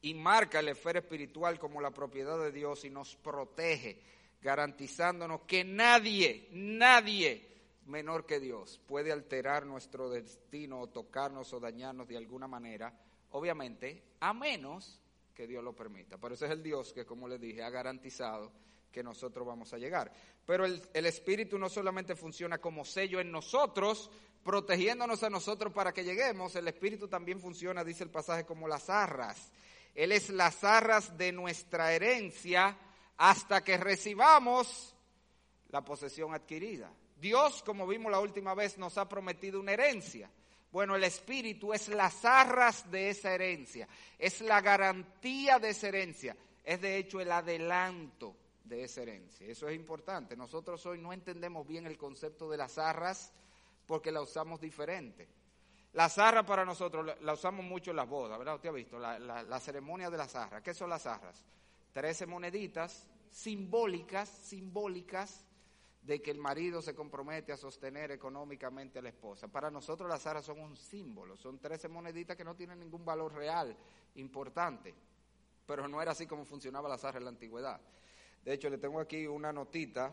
y 0.00 0.14
marca 0.14 0.60
el 0.60 0.68
esfera 0.68 1.00
espiritual 1.00 1.58
como 1.58 1.80
la 1.80 1.90
propiedad 1.90 2.38
de 2.38 2.50
Dios 2.50 2.84
y 2.84 2.90
nos 2.90 3.14
protege 3.16 4.00
garantizándonos 4.42 5.42
que 5.42 5.64
nadie, 5.64 6.48
nadie 6.52 7.48
menor 7.86 8.26
que 8.26 8.40
Dios 8.40 8.80
puede 8.86 9.12
alterar 9.12 9.66
nuestro 9.66 10.10
destino 10.10 10.80
o 10.80 10.88
tocarnos 10.88 11.52
o 11.52 11.60
dañarnos 11.60 12.08
de 12.08 12.16
alguna 12.16 12.48
manera, 12.48 12.92
obviamente, 13.30 14.02
a 14.20 14.32
menos 14.32 15.00
que 15.34 15.46
Dios 15.46 15.62
lo 15.62 15.74
permita. 15.74 16.18
Por 16.18 16.32
eso 16.32 16.44
es 16.44 16.50
el 16.50 16.62
Dios 16.62 16.92
que, 16.92 17.04
como 17.04 17.28
les 17.28 17.40
dije, 17.40 17.62
ha 17.62 17.70
garantizado 17.70 18.52
que 18.90 19.02
nosotros 19.02 19.46
vamos 19.46 19.72
a 19.72 19.78
llegar. 19.78 20.12
Pero 20.44 20.66
el, 20.66 20.82
el, 20.92 21.06
Espíritu 21.06 21.58
no 21.58 21.68
solamente 21.68 22.14
funciona 22.14 22.58
como 22.58 22.84
sello 22.84 23.20
en 23.20 23.30
nosotros 23.30 24.10
protegiéndonos 24.42 25.22
a 25.22 25.30
nosotros 25.30 25.72
para 25.72 25.92
que 25.92 26.04
lleguemos, 26.04 26.56
el 26.56 26.66
Espíritu 26.66 27.08
también 27.08 27.40
funciona, 27.40 27.84
dice 27.84 28.04
el 28.04 28.10
pasaje, 28.10 28.44
como 28.44 28.66
las 28.66 28.90
arras. 28.90 29.52
Él 29.94 30.12
es 30.12 30.30
las 30.30 30.64
arras 30.64 31.16
de 31.16 31.32
nuestra 31.32 31.92
herencia 31.92 32.76
hasta 33.16 33.62
que 33.62 33.76
recibamos 33.76 34.94
la 35.68 35.84
posesión 35.84 36.34
adquirida. 36.34 36.92
Dios, 37.16 37.62
como 37.62 37.86
vimos 37.86 38.10
la 38.10 38.20
última 38.20 38.54
vez, 38.54 38.78
nos 38.78 38.98
ha 38.98 39.08
prometido 39.08 39.60
una 39.60 39.72
herencia. 39.72 40.30
Bueno, 40.72 40.96
el 40.96 41.04
Espíritu 41.04 41.72
es 41.72 41.88
las 41.88 42.24
arras 42.24 42.90
de 42.90 43.10
esa 43.10 43.34
herencia, 43.34 43.86
es 44.18 44.40
la 44.40 44.60
garantía 44.62 45.58
de 45.58 45.70
esa 45.70 45.88
herencia, 45.88 46.34
es 46.64 46.80
de 46.80 46.96
hecho 46.96 47.20
el 47.20 47.30
adelanto 47.30 48.34
de 48.64 48.84
esa 48.84 49.02
herencia. 49.02 49.46
Eso 49.46 49.68
es 49.68 49.76
importante. 49.76 50.36
Nosotros 50.36 50.84
hoy 50.86 50.98
no 50.98 51.12
entendemos 51.12 51.66
bien 51.66 51.86
el 51.86 51.98
concepto 51.98 52.48
de 52.50 52.56
las 52.56 52.78
arras 52.78 53.32
porque 53.86 54.10
la 54.10 54.22
usamos 54.22 54.60
diferente. 54.60 55.28
Las 55.92 56.16
arras 56.16 56.46
para 56.46 56.64
nosotros 56.64 57.14
la 57.20 57.32
usamos 57.34 57.64
mucho 57.66 57.90
en 57.90 57.98
las 57.98 58.08
bodas, 58.08 58.38
¿verdad? 58.38 58.54
Usted 58.54 58.70
ha 58.70 58.72
visto 58.72 58.98
la, 58.98 59.60
ceremonia 59.60 60.08
de 60.08 60.16
las 60.16 60.34
arras. 60.34 60.62
¿Qué 60.62 60.72
son 60.72 60.88
las 60.88 61.04
arras? 61.04 61.44
Trece 61.92 62.26
moneditas 62.26 63.06
simbólicas, 63.30 64.28
simbólicas 64.28 65.44
de 66.02 66.20
que 66.20 66.30
el 66.32 66.38
marido 66.38 66.82
se 66.82 66.94
compromete 66.94 67.52
a 67.52 67.56
sostener 67.56 68.10
económicamente 68.10 68.98
a 68.98 69.02
la 69.02 69.10
esposa. 69.10 69.48
Para 69.48 69.70
nosotros 69.70 70.08
las 70.08 70.26
arras 70.26 70.44
son 70.44 70.60
un 70.60 70.76
símbolo, 70.76 71.36
son 71.36 71.58
trece 71.58 71.88
moneditas 71.88 72.36
que 72.36 72.44
no 72.44 72.56
tienen 72.56 72.80
ningún 72.80 73.04
valor 73.04 73.34
real 73.34 73.76
importante, 74.16 74.94
pero 75.64 75.86
no 75.86 76.02
era 76.02 76.12
así 76.12 76.26
como 76.26 76.44
funcionaba 76.44 76.88
las 76.88 77.04
arras 77.04 77.18
en 77.18 77.24
la 77.24 77.30
antigüedad. 77.30 77.80
De 78.44 78.52
hecho, 78.52 78.68
le 78.68 78.78
tengo 78.78 78.98
aquí 78.98 79.26
una 79.26 79.52
notita 79.52 80.12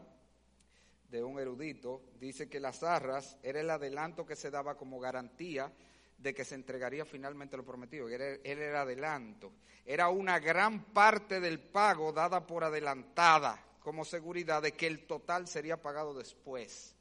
de 1.09 1.23
un 1.23 1.39
erudito, 1.39 2.03
dice 2.19 2.47
que 2.47 2.59
las 2.59 2.84
arras 2.84 3.38
era 3.41 3.59
el 3.59 3.69
adelanto 3.71 4.27
que 4.27 4.36
se 4.36 4.51
daba 4.51 4.77
como 4.77 4.99
garantía 4.99 5.73
de 6.20 6.34
que 6.34 6.45
se 6.45 6.55
entregaría 6.55 7.05
finalmente 7.05 7.57
lo 7.57 7.65
prometido. 7.65 8.09
Era, 8.09 8.26
él 8.28 8.59
era 8.59 8.82
adelanto. 8.82 9.51
Era 9.86 10.09
una 10.09 10.39
gran 10.39 10.86
parte 10.93 11.39
del 11.39 11.59
pago 11.59 12.11
dada 12.11 12.45
por 12.45 12.63
adelantada 12.63 13.63
como 13.80 14.05
seguridad 14.05 14.61
de 14.61 14.74
que 14.74 14.88
el 14.88 15.07
total 15.07 15.47
sería 15.47 15.82
pagado 15.82 16.13
después. 16.13 16.95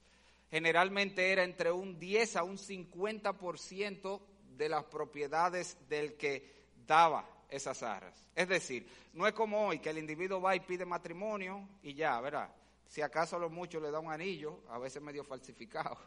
Generalmente 0.51 1.31
era 1.33 1.45
entre 1.45 1.71
un 1.71 1.99
10 1.99 2.37
a 2.37 2.45
un 2.45 2.57
50% 2.57 4.21
de 4.57 4.69
las 4.69 4.85
propiedades 4.85 5.77
del 5.89 6.17
que 6.17 6.71
daba 6.87 7.29
esas 7.51 7.83
arras. 7.83 8.25
Es 8.35 8.49
decir, 8.49 8.87
no 9.13 9.27
es 9.27 9.35
como 9.35 9.67
hoy 9.67 9.79
que 9.79 9.91
el 9.91 9.99
individuo 9.99 10.41
va 10.41 10.57
y 10.57 10.61
pide 10.61 10.85
matrimonio 10.85 11.69
y 11.83 11.95
ya, 11.95 12.21
¿verdad? 12.21 12.51
Si 12.87 13.03
acaso 13.03 13.37
a 13.37 13.39
lo 13.39 13.51
mucho 13.51 13.81
le 13.81 13.91
da 13.91 14.01
un 14.01 14.11
anillo, 14.11 14.61
a 14.69 14.79
veces 14.79 15.03
medio 15.03 15.25
falsificado, 15.25 15.99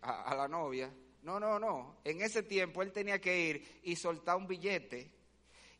a, 0.00 0.34
la 0.34 0.48
novia. 0.48 0.90
No, 1.26 1.40
no, 1.40 1.58
no. 1.58 1.96
En 2.04 2.22
ese 2.22 2.44
tiempo 2.44 2.82
él 2.82 2.92
tenía 2.92 3.20
que 3.20 3.36
ir 3.36 3.80
y 3.82 3.96
soltar 3.96 4.36
un 4.36 4.46
billete 4.46 5.10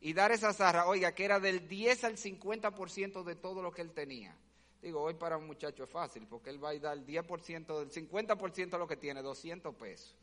y 0.01 0.11
dar 0.11 0.33
esa 0.33 0.51
zarra, 0.51 0.87
oiga, 0.87 1.13
que 1.15 1.23
era 1.23 1.39
del 1.39 1.69
10 1.69 2.03
al 2.03 2.17
50% 2.17 3.23
de 3.23 3.35
todo 3.35 3.61
lo 3.61 3.71
que 3.71 3.81
él 3.81 3.93
tenía. 3.93 4.35
Digo, 4.81 5.01
hoy 5.01 5.13
para 5.13 5.37
un 5.37 5.47
muchacho 5.47 5.85
es 5.85 5.89
fácil, 5.89 6.27
porque 6.29 6.49
él 6.49 6.61
va 6.61 6.71
a 6.71 6.79
dar 6.79 6.97
el 6.97 7.05
10%, 7.05 7.79
del 7.79 7.89
50% 7.89 8.69
de 8.71 8.77
lo 8.77 8.85
que 8.85 8.97
tiene, 8.97 9.21
200 9.21 9.73
pesos. 9.75 10.13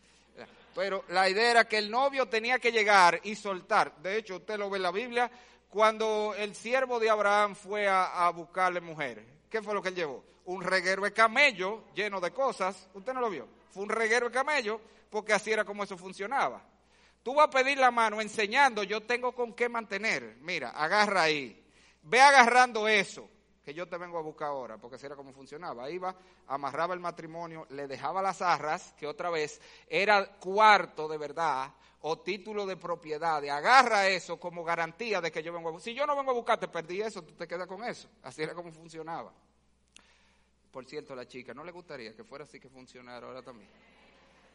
Pero 0.74 1.04
la 1.08 1.26
idea 1.30 1.52
era 1.52 1.64
que 1.66 1.78
el 1.78 1.90
novio 1.90 2.26
tenía 2.26 2.58
que 2.58 2.70
llegar 2.70 3.18
y 3.24 3.34
soltar. 3.34 3.96
De 4.02 4.18
hecho, 4.18 4.36
usted 4.36 4.58
lo 4.58 4.68
ve 4.68 4.76
en 4.76 4.82
la 4.82 4.92
Biblia, 4.92 5.30
cuando 5.70 6.34
el 6.36 6.54
siervo 6.54 7.00
de 7.00 7.08
Abraham 7.08 7.54
fue 7.54 7.88
a, 7.88 8.26
a 8.26 8.30
buscarle 8.30 8.82
mujer, 8.82 9.24
¿qué 9.48 9.62
fue 9.62 9.72
lo 9.72 9.80
que 9.80 9.88
él 9.88 9.94
llevó? 9.94 10.22
Un 10.44 10.62
reguero 10.62 11.02
de 11.02 11.14
camello 11.14 11.84
lleno 11.94 12.20
de 12.20 12.30
cosas. 12.30 12.90
¿Usted 12.92 13.14
no 13.14 13.22
lo 13.22 13.30
vio? 13.30 13.48
Fue 13.70 13.82
un 13.82 13.88
reguero 13.88 14.28
de 14.28 14.34
camello, 14.34 14.80
porque 15.14 15.32
así 15.32 15.52
era 15.52 15.64
como 15.64 15.84
eso 15.84 15.96
funcionaba. 15.96 16.60
Tú 17.22 17.34
vas 17.34 17.46
a 17.46 17.50
pedir 17.50 17.78
la 17.78 17.92
mano 17.92 18.20
enseñando, 18.20 18.82
yo 18.82 19.04
tengo 19.04 19.32
con 19.32 19.54
qué 19.54 19.68
mantener. 19.68 20.38
Mira, 20.40 20.70
agarra 20.70 21.22
ahí. 21.22 21.64
Ve 22.02 22.20
agarrando 22.20 22.88
eso 22.88 23.30
que 23.64 23.72
yo 23.72 23.88
te 23.88 23.96
vengo 23.96 24.18
a 24.18 24.22
buscar 24.22 24.48
ahora, 24.48 24.76
porque 24.76 24.96
así 24.96 25.06
era 25.06 25.14
como 25.14 25.32
funcionaba. 25.32 25.88
Iba, 25.88 26.16
amarraba 26.48 26.94
el 26.94 27.00
matrimonio, 27.00 27.64
le 27.70 27.86
dejaba 27.86 28.22
las 28.22 28.42
arras, 28.42 28.92
que 28.98 29.06
otra 29.06 29.30
vez 29.30 29.60
era 29.86 30.32
cuarto 30.32 31.06
de 31.06 31.16
verdad 31.16 31.72
o 32.00 32.18
título 32.18 32.66
de 32.66 32.76
propiedad. 32.76 33.36
Agarra 33.48 34.08
eso 34.08 34.40
como 34.40 34.64
garantía 34.64 35.20
de 35.20 35.30
que 35.30 35.44
yo 35.44 35.52
vengo 35.52 35.68
a 35.68 35.72
buscar. 35.72 35.92
Si 35.92 35.94
yo 35.94 36.06
no 36.08 36.16
vengo 36.16 36.32
a 36.32 36.34
buscar, 36.34 36.58
te 36.58 36.66
perdí 36.66 37.02
eso, 37.02 37.22
tú 37.22 37.34
te 37.34 37.46
quedas 37.46 37.68
con 37.68 37.84
eso. 37.84 38.08
Así 38.24 38.42
era 38.42 38.52
como 38.52 38.72
funcionaba. 38.72 39.32
Por 40.72 40.84
cierto, 40.86 41.14
la 41.14 41.28
chica, 41.28 41.54
¿no 41.54 41.62
le 41.62 41.70
gustaría 41.70 42.16
que 42.16 42.24
fuera 42.24 42.42
así 42.42 42.58
que 42.58 42.68
funcionara 42.68 43.28
ahora 43.28 43.42
también? 43.42 43.70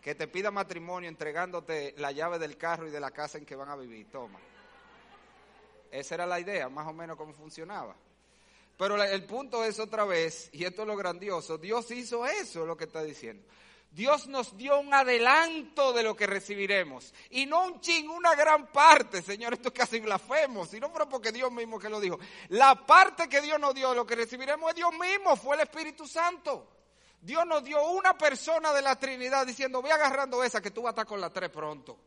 Que 0.02 0.16
te 0.16 0.28
pida 0.28 0.52
matrimonio 0.52 1.10
entregándote 1.10 1.93
la 1.97 2.12
llave 2.12 2.39
del 2.39 2.58
carro 2.58 2.88
y 2.88 2.91
de 2.91 3.00
la 3.00 3.12
casa 3.12 3.38
en 3.38 3.45
que 3.45 3.56
van 3.56 3.70
a 3.70 3.76
vivir. 3.76 4.10
Toma. 4.12 4.39
Esa 5.91 6.16
era 6.16 6.26
la 6.26 6.39
idea, 6.39 6.70
más 6.70 6.88
o 6.88 6.93
menos 6.93 7.18
cómo 7.18 7.34
funcionaba. 7.34 7.95
Pero 8.78 9.02
el 9.04 9.26
punto 9.26 9.66
es 9.66 9.78
otra 9.80 10.06
vez, 10.06 10.50
y 10.54 10.64
esto 10.64 10.84
es 10.84 10.88
lo 10.88 10.95
grandioso, 10.95 11.58
Dios 11.58 11.91
hizo 11.91 12.26
eso, 12.26 12.66
lo 12.66 12.78
que 12.78 12.86
está 12.86 13.04
diciendo. 13.04 13.43
Dios 13.91 14.28
nos 14.28 14.56
dio 14.56 14.80
un 14.80 14.93
adelanto 14.93 15.91
de 15.93 16.04
lo 16.04 16.16
que 16.16 16.28
recibiremos. 16.28 17.14
Y 17.32 17.47
no 17.47 17.66
un 17.66 17.82
ching, 17.82 18.08
una 18.08 18.36
gran 18.36 18.68
parte, 18.68 19.22
Señor, 19.22 19.54
esto 19.54 19.70
es 19.70 19.74
casi 19.74 20.00
blasfemo. 20.00 20.66
Si 20.66 20.80
no 20.80 20.89
fuera 20.89 21.10
porque 21.10 21.32
Dios 21.32 21.52
mismo 21.52 21.80
que 21.80 21.89
lo 21.89 22.00
dijo. 22.00 22.20
La 22.50 22.86
parte 22.86 23.28
que 23.28 23.41
Dios 23.41 23.60
nos 23.60 23.74
dio, 23.74 23.93
lo 23.95 24.06
que 24.06 24.16
recibiremos 24.16 24.70
es 24.70 24.76
Dios 24.76 24.91
mismo, 24.91 25.36
fue 25.36 25.56
el 25.56 25.64
Espíritu 25.64 26.08
Santo. 26.08 26.68
Dios 27.22 27.45
nos 27.45 27.63
dio 27.63 27.86
una 27.91 28.17
persona 28.17 28.74
de 28.74 28.82
la 28.82 28.97
Trinidad 28.97 29.45
diciendo, 29.45 29.82
ve 29.82 29.91
agarrando 29.91 30.43
esa 30.43 30.61
que 30.61 30.72
tú 30.72 30.84
vas 30.84 30.89
a 30.89 30.91
estar 30.91 31.05
con 31.05 31.20
la 31.20 31.30
tres 31.32 31.49
pronto. 31.49 31.99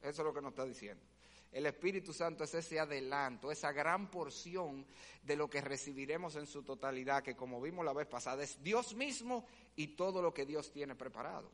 Eso 0.00 0.22
es 0.22 0.26
lo 0.26 0.32
que 0.32 0.40
nos 0.40 0.52
está 0.52 0.64
diciendo. 0.64 1.04
El 1.52 1.66
Espíritu 1.66 2.14
Santo 2.14 2.44
es 2.44 2.54
ese 2.54 2.80
adelanto, 2.80 3.52
esa 3.52 3.72
gran 3.72 4.10
porción 4.10 4.86
de 5.22 5.36
lo 5.36 5.50
que 5.50 5.60
recibiremos 5.60 6.34
en 6.36 6.46
su 6.46 6.62
totalidad, 6.62 7.22
que 7.22 7.36
como 7.36 7.60
vimos 7.60 7.84
la 7.84 7.92
vez 7.92 8.06
pasada, 8.06 8.42
es 8.42 8.62
Dios 8.62 8.94
mismo 8.94 9.44
y 9.76 9.88
todo 9.88 10.22
lo 10.22 10.32
que 10.32 10.46
Dios 10.46 10.72
tiene 10.72 10.94
preparado. 10.94 11.50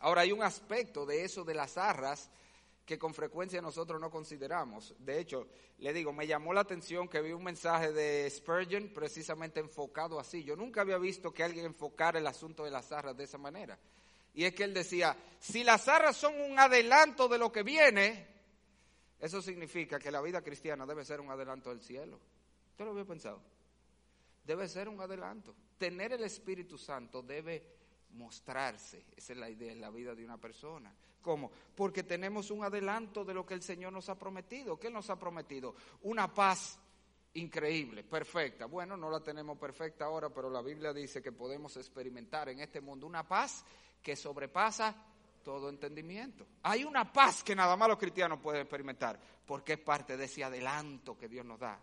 Ahora 0.00 0.20
hay 0.20 0.32
un 0.32 0.42
aspecto 0.42 1.04
de 1.04 1.24
eso 1.24 1.44
de 1.44 1.54
las 1.54 1.76
arras 1.76 2.30
que 2.84 2.98
con 2.98 3.14
frecuencia 3.14 3.62
nosotros 3.62 4.00
no 4.00 4.10
consideramos. 4.10 4.94
De 4.98 5.18
hecho, 5.18 5.48
le 5.78 5.92
digo, 5.92 6.12
me 6.12 6.26
llamó 6.26 6.52
la 6.52 6.60
atención 6.60 7.08
que 7.08 7.22
vi 7.22 7.32
un 7.32 7.42
mensaje 7.42 7.92
de 7.92 8.28
Spurgeon 8.30 8.90
precisamente 8.94 9.60
enfocado 9.60 10.20
así. 10.20 10.44
Yo 10.44 10.54
nunca 10.54 10.82
había 10.82 10.98
visto 10.98 11.32
que 11.32 11.42
alguien 11.42 11.64
enfocara 11.64 12.18
el 12.18 12.26
asunto 12.26 12.64
de 12.64 12.70
las 12.70 12.92
arras 12.92 13.16
de 13.16 13.24
esa 13.24 13.38
manera. 13.38 13.78
Y 14.34 14.44
es 14.44 14.54
que 14.54 14.64
él 14.64 14.74
decía, 14.74 15.16
si 15.38 15.64
las 15.64 15.88
arras 15.88 16.16
son 16.16 16.38
un 16.40 16.58
adelanto 16.58 17.28
de 17.28 17.38
lo 17.38 17.50
que 17.50 17.62
viene, 17.62 18.26
eso 19.20 19.40
significa 19.40 19.98
que 19.98 20.10
la 20.10 20.20
vida 20.20 20.42
cristiana 20.42 20.84
debe 20.84 21.04
ser 21.04 21.20
un 21.20 21.30
adelanto 21.30 21.70
del 21.70 21.80
cielo. 21.80 22.20
¿Usted 22.70 22.84
lo 22.84 22.90
había 22.90 23.04
pensado? 23.04 23.40
Debe 24.44 24.68
ser 24.68 24.88
un 24.88 25.00
adelanto. 25.00 25.54
Tener 25.78 26.12
el 26.12 26.24
Espíritu 26.24 26.76
Santo 26.76 27.22
debe 27.22 27.83
mostrarse. 28.14 29.04
Esa 29.16 29.32
es 29.32 29.38
la 29.38 29.50
idea 29.50 29.72
en 29.72 29.80
la 29.80 29.90
vida 29.90 30.14
de 30.14 30.24
una 30.24 30.38
persona. 30.38 30.92
¿Cómo? 31.20 31.50
Porque 31.74 32.02
tenemos 32.02 32.50
un 32.50 32.64
adelanto 32.64 33.24
de 33.24 33.34
lo 33.34 33.46
que 33.46 33.54
el 33.54 33.62
Señor 33.62 33.92
nos 33.92 34.08
ha 34.08 34.18
prometido. 34.18 34.78
¿Qué 34.78 34.90
nos 34.90 35.08
ha 35.10 35.18
prometido? 35.18 35.74
Una 36.02 36.32
paz 36.32 36.78
increíble, 37.34 38.04
perfecta. 38.04 38.66
Bueno, 38.66 38.96
no 38.96 39.10
la 39.10 39.20
tenemos 39.20 39.58
perfecta 39.58 40.04
ahora, 40.04 40.30
pero 40.30 40.50
la 40.50 40.62
Biblia 40.62 40.92
dice 40.92 41.22
que 41.22 41.32
podemos 41.32 41.76
experimentar 41.76 42.48
en 42.48 42.60
este 42.60 42.80
mundo 42.80 43.06
una 43.06 43.26
paz 43.26 43.64
que 44.02 44.16
sobrepasa 44.16 44.94
todo 45.42 45.68
entendimiento. 45.68 46.46
Hay 46.62 46.84
una 46.84 47.12
paz 47.12 47.42
que 47.42 47.54
nada 47.54 47.76
más 47.76 47.88
los 47.88 47.98
cristianos 47.98 48.40
pueden 48.40 48.62
experimentar, 48.62 49.18
porque 49.46 49.74
es 49.74 49.78
parte 49.80 50.16
de 50.16 50.24
ese 50.24 50.44
adelanto 50.44 51.16
que 51.16 51.28
Dios 51.28 51.44
nos 51.44 51.58
da. 51.58 51.78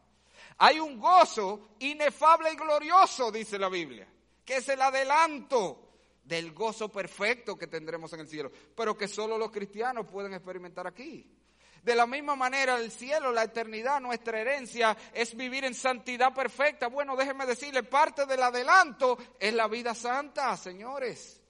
Hay 0.57 0.79
un 0.79 0.99
gozo 0.99 1.75
inefable 1.79 2.51
y 2.53 2.55
glorioso, 2.55 3.31
dice 3.31 3.59
la 3.59 3.69
Biblia, 3.69 4.07
que 4.43 4.57
es 4.57 4.69
el 4.69 4.81
adelanto 4.81 5.90
del 6.23 6.53
gozo 6.53 6.89
perfecto 6.89 7.57
que 7.57 7.67
tendremos 7.67 8.13
en 8.13 8.21
el 8.21 8.27
cielo, 8.27 8.51
pero 8.75 8.97
que 8.97 9.07
solo 9.07 9.37
los 9.37 9.51
cristianos 9.51 10.07
pueden 10.07 10.33
experimentar 10.33 10.87
aquí. 10.87 11.37
De 11.83 11.95
la 11.95 12.05
misma 12.05 12.35
manera, 12.35 12.77
el 12.77 12.91
cielo, 12.91 13.31
la 13.31 13.43
eternidad, 13.43 13.99
nuestra 13.99 14.39
herencia 14.39 14.95
es 15.13 15.35
vivir 15.35 15.65
en 15.65 15.73
santidad 15.73 16.33
perfecta. 16.33 16.87
Bueno, 16.87 17.15
déjenme 17.15 17.47
decirle, 17.47 17.81
parte 17.81 18.27
del 18.27 18.43
adelanto 18.43 19.17
es 19.39 19.51
la 19.53 19.67
vida 19.67 19.95
santa, 19.95 20.55
señores. 20.57 21.41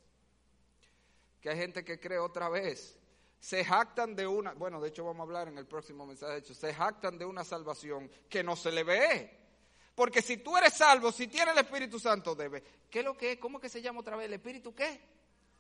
Que 1.42 1.50
hay 1.50 1.58
gente 1.58 1.84
que 1.84 2.00
cree 2.00 2.18
otra 2.18 2.48
vez. 2.48 2.98
Se 3.42 3.66
jactan 3.66 4.16
de 4.16 4.26
una, 4.26 4.54
bueno, 4.54 4.80
de 4.80 4.90
hecho 4.90 5.04
vamos 5.04 5.22
a 5.22 5.24
hablar 5.24 5.48
en 5.50 5.58
el 5.58 5.66
próximo 5.66 6.06
mensaje, 6.06 6.34
de 6.34 6.40
hecho, 6.40 6.54
se 6.54 6.74
jactan 6.74 7.18
de 7.18 7.26
una 7.26 7.44
salvación 7.44 8.10
que 8.30 8.44
no 8.44 8.56
se 8.56 8.72
le 8.72 8.84
ve. 8.84 9.41
Porque 10.02 10.24
si 10.24 10.38
tú 10.38 10.58
eres 10.58 10.74
salvo, 10.74 11.12
si 11.12 11.28
tienes 11.28 11.54
el 11.56 11.64
Espíritu 11.64 12.00
Santo, 12.00 12.34
debe. 12.34 12.64
¿Qué 12.90 13.02
es 13.02 13.06
lo 13.06 13.16
que 13.16 13.34
es? 13.34 13.38
¿Cómo 13.38 13.60
que 13.60 13.70
se 13.70 13.84
llama 13.84 14.00
otra 14.00 14.16
vez? 14.16 14.26
¿El 14.26 14.34
Espíritu 14.34 14.74
qué? 14.74 15.00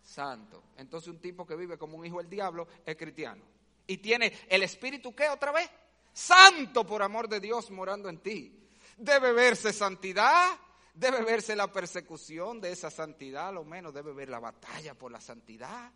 Santo. 0.02 0.64
Entonces 0.78 1.10
un 1.10 1.20
tipo 1.20 1.46
que 1.46 1.56
vive 1.56 1.78
como 1.78 2.00
un 2.00 2.08
hijo 2.08 2.18
del 2.18 2.28
diablo 2.28 2.68
es 2.84 2.96
cristiano. 2.96 3.44
Y 3.86 3.98
tiene 3.98 4.34
el 4.50 4.64
Espíritu 4.64 5.14
qué 5.14 5.30
otra 5.30 5.52
vez? 5.52 5.70
Santo 6.12 6.88
por 6.88 7.04
amor 7.04 7.30
de 7.30 7.40
Dios 7.40 7.70
morando 7.70 8.10
en 8.10 8.18
ti. 8.18 8.68
Debe 8.98 9.32
verse 9.32 9.72
santidad, 9.72 10.58
debe 10.96 11.24
verse 11.24 11.56
la 11.56 11.72
persecución 11.72 12.60
de 12.60 12.72
esa 12.72 12.90
santidad, 12.90 13.54
lo 13.54 13.64
menos 13.64 13.94
debe 13.94 14.12
ver 14.12 14.30
la 14.30 14.40
batalla 14.40 14.96
por 14.96 15.12
la 15.12 15.22
santidad. 15.22 15.92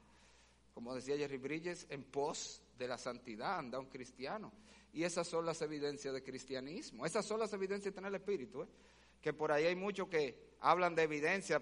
como 0.72 0.94
decía 0.94 1.18
Jerry 1.18 1.40
Bridges, 1.40 1.88
en 1.90 2.04
pos 2.04 2.62
de 2.78 2.88
la 2.88 3.00
santidad 3.00 3.58
anda 3.58 3.80
un 3.80 3.88
cristiano. 3.88 4.52
Y 4.96 5.04
esas 5.04 5.28
son 5.28 5.46
las 5.46 5.62
evidencias 5.62 6.14
de 6.14 6.24
cristianismo. 6.24 7.06
Esas 7.06 7.26
son 7.26 7.38
las 7.38 7.52
evidencias 7.52 7.94
de 7.94 7.96
tener 7.96 8.08
el 8.08 8.16
Espíritu. 8.16 8.64
¿eh? 8.64 8.68
Que 9.22 9.34
por 9.34 9.52
ahí 9.52 9.66
hay 9.66 9.76
muchos 9.76 10.08
que 10.08 10.56
hablan 10.62 10.96
de 10.96 11.04
evidencia. 11.04 11.62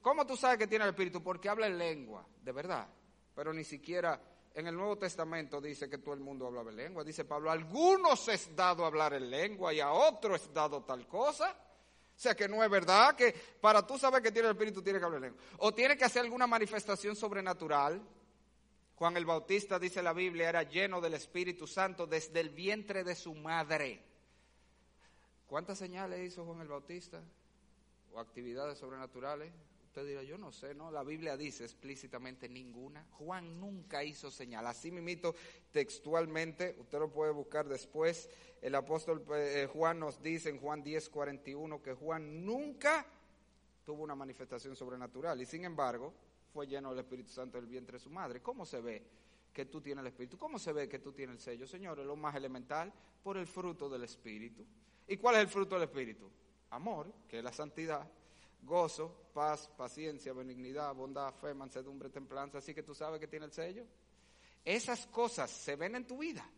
¿Cómo 0.00 0.24
tú 0.24 0.36
sabes 0.36 0.56
que 0.56 0.68
tiene 0.68 0.84
el 0.84 0.90
Espíritu? 0.90 1.20
Porque 1.20 1.48
habla 1.48 1.66
en 1.66 1.76
lengua, 1.76 2.24
de 2.40 2.52
verdad. 2.52 2.86
Pero 3.34 3.52
ni 3.52 3.64
siquiera 3.64 4.22
en 4.54 4.68
el 4.68 4.76
Nuevo 4.76 4.96
Testamento 4.96 5.60
dice 5.60 5.90
que 5.90 5.98
todo 5.98 6.14
el 6.14 6.20
mundo 6.20 6.46
habla 6.46 6.70
en 6.70 6.76
lengua. 6.76 7.02
Dice 7.02 7.24
Pablo, 7.24 7.50
a 7.50 7.54
algunos 7.54 8.28
es 8.28 8.54
dado 8.54 8.84
hablar 8.84 9.14
en 9.14 9.28
lengua 9.28 9.74
y 9.74 9.80
a 9.80 9.90
otros 9.90 10.40
es 10.40 10.54
dado 10.54 10.84
tal 10.84 11.08
cosa. 11.08 11.50
O 11.50 12.22
sea 12.22 12.36
que 12.36 12.46
no 12.46 12.62
es 12.62 12.70
verdad 12.70 13.16
que 13.16 13.34
para 13.60 13.84
tú 13.84 13.98
saber 13.98 14.22
que 14.22 14.30
tiene 14.30 14.46
el 14.46 14.54
Espíritu 14.54 14.80
tiene 14.80 15.00
que 15.00 15.06
hablar 15.06 15.18
en 15.18 15.30
lengua. 15.32 15.42
O 15.58 15.74
tiene 15.74 15.96
que 15.96 16.04
hacer 16.04 16.22
alguna 16.22 16.46
manifestación 16.46 17.16
sobrenatural. 17.16 18.00
Juan 19.00 19.16
el 19.16 19.24
Bautista, 19.24 19.78
dice 19.78 20.02
la 20.02 20.12
Biblia, 20.12 20.50
era 20.50 20.62
lleno 20.62 21.00
del 21.00 21.14
Espíritu 21.14 21.66
Santo 21.66 22.06
desde 22.06 22.38
el 22.38 22.50
vientre 22.50 23.02
de 23.02 23.14
su 23.14 23.34
madre. 23.34 23.98
¿Cuántas 25.46 25.78
señales 25.78 26.20
hizo 26.20 26.44
Juan 26.44 26.60
el 26.60 26.68
Bautista? 26.68 27.18
¿O 28.12 28.20
actividades 28.20 28.76
sobrenaturales? 28.76 29.54
Usted 29.86 30.06
dirá, 30.06 30.22
yo 30.22 30.36
no 30.36 30.52
sé, 30.52 30.74
¿no? 30.74 30.90
La 30.90 31.02
Biblia 31.02 31.38
dice 31.38 31.64
explícitamente 31.64 32.46
ninguna. 32.46 33.06
Juan 33.12 33.58
nunca 33.58 34.04
hizo 34.04 34.30
señal. 34.30 34.66
Así 34.66 34.90
mismito 34.90 35.34
textualmente, 35.72 36.76
usted 36.78 36.98
lo 36.98 37.10
puede 37.10 37.32
buscar 37.32 37.66
después. 37.66 38.28
El 38.60 38.74
apóstol 38.74 39.24
eh, 39.32 39.66
Juan 39.72 39.98
nos 39.98 40.22
dice 40.22 40.50
en 40.50 40.60
Juan 40.60 40.82
10, 40.82 41.08
41 41.08 41.82
que 41.82 41.94
Juan 41.94 42.44
nunca 42.44 43.06
tuvo 43.86 44.02
una 44.02 44.14
manifestación 44.14 44.76
sobrenatural. 44.76 45.40
Y 45.40 45.46
sin 45.46 45.64
embargo, 45.64 46.12
fue 46.52 46.66
lleno 46.66 46.90
del 46.90 47.00
Espíritu 47.00 47.30
Santo 47.30 47.58
del 47.58 47.66
vientre 47.66 47.98
de 47.98 48.04
su 48.04 48.10
madre. 48.10 48.40
¿Cómo 48.40 48.66
se 48.66 48.80
ve 48.80 49.02
que 49.52 49.66
tú 49.66 49.80
tienes 49.80 50.02
el 50.02 50.08
Espíritu? 50.08 50.38
¿Cómo 50.38 50.58
se 50.58 50.72
ve 50.72 50.88
que 50.88 50.98
tú 50.98 51.12
tienes 51.12 51.36
el 51.36 51.40
sello? 51.40 51.66
Señor, 51.66 52.00
es 52.00 52.06
lo 52.06 52.16
más 52.16 52.34
elemental, 52.34 52.92
por 53.22 53.36
el 53.36 53.46
fruto 53.46 53.88
del 53.88 54.04
Espíritu. 54.04 54.64
¿Y 55.08 55.16
cuál 55.16 55.36
es 55.36 55.42
el 55.42 55.48
fruto 55.48 55.74
del 55.74 55.84
Espíritu? 55.84 56.30
Amor, 56.70 57.12
que 57.28 57.38
es 57.38 57.44
la 57.44 57.52
santidad, 57.52 58.08
gozo, 58.62 59.30
paz, 59.32 59.68
paciencia, 59.76 60.32
benignidad, 60.32 60.94
bondad, 60.94 61.34
fe, 61.34 61.54
mansedumbre, 61.54 62.10
templanza. 62.10 62.58
Así 62.58 62.74
que 62.74 62.82
tú 62.82 62.94
sabes 62.94 63.20
que 63.20 63.26
tiene 63.26 63.46
el 63.46 63.52
sello. 63.52 63.84
Esas 64.64 65.06
cosas 65.06 65.50
se 65.50 65.76
ven 65.76 65.96
en 65.96 66.06
tu 66.06 66.18
vida. 66.18 66.48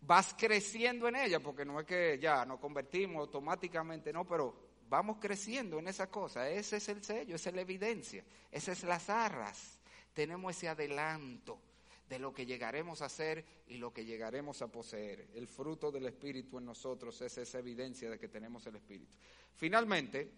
Vas 0.00 0.34
creciendo 0.38 1.08
en 1.08 1.16
ella, 1.16 1.40
porque 1.40 1.64
no 1.64 1.80
es 1.80 1.86
que 1.86 2.18
ya 2.18 2.44
nos 2.44 2.60
convertimos 2.60 3.20
automáticamente, 3.20 4.12
no, 4.12 4.26
pero 4.26 4.63
Vamos 4.88 5.18
creciendo 5.20 5.78
en 5.78 5.88
esa 5.88 6.10
cosa. 6.10 6.48
Ese 6.48 6.76
es 6.76 6.88
el 6.88 7.02
sello, 7.02 7.36
esa 7.36 7.50
es 7.50 7.54
la 7.56 7.62
evidencia, 7.62 8.24
esas 8.50 8.78
es 8.78 8.84
las 8.84 9.08
arras. 9.10 9.78
Tenemos 10.12 10.56
ese 10.56 10.68
adelanto 10.68 11.60
de 12.08 12.18
lo 12.18 12.32
que 12.32 12.46
llegaremos 12.46 13.02
a 13.02 13.08
ser 13.08 13.44
y 13.66 13.78
lo 13.78 13.92
que 13.92 14.04
llegaremos 14.04 14.60
a 14.62 14.68
poseer. 14.68 15.28
El 15.34 15.48
fruto 15.48 15.90
del 15.90 16.06
Espíritu 16.06 16.58
en 16.58 16.66
nosotros 16.66 17.20
es 17.22 17.38
esa 17.38 17.58
evidencia 17.58 18.10
de 18.10 18.18
que 18.18 18.28
tenemos 18.28 18.66
el 18.66 18.76
Espíritu. 18.76 19.16
Finalmente, 19.56 20.30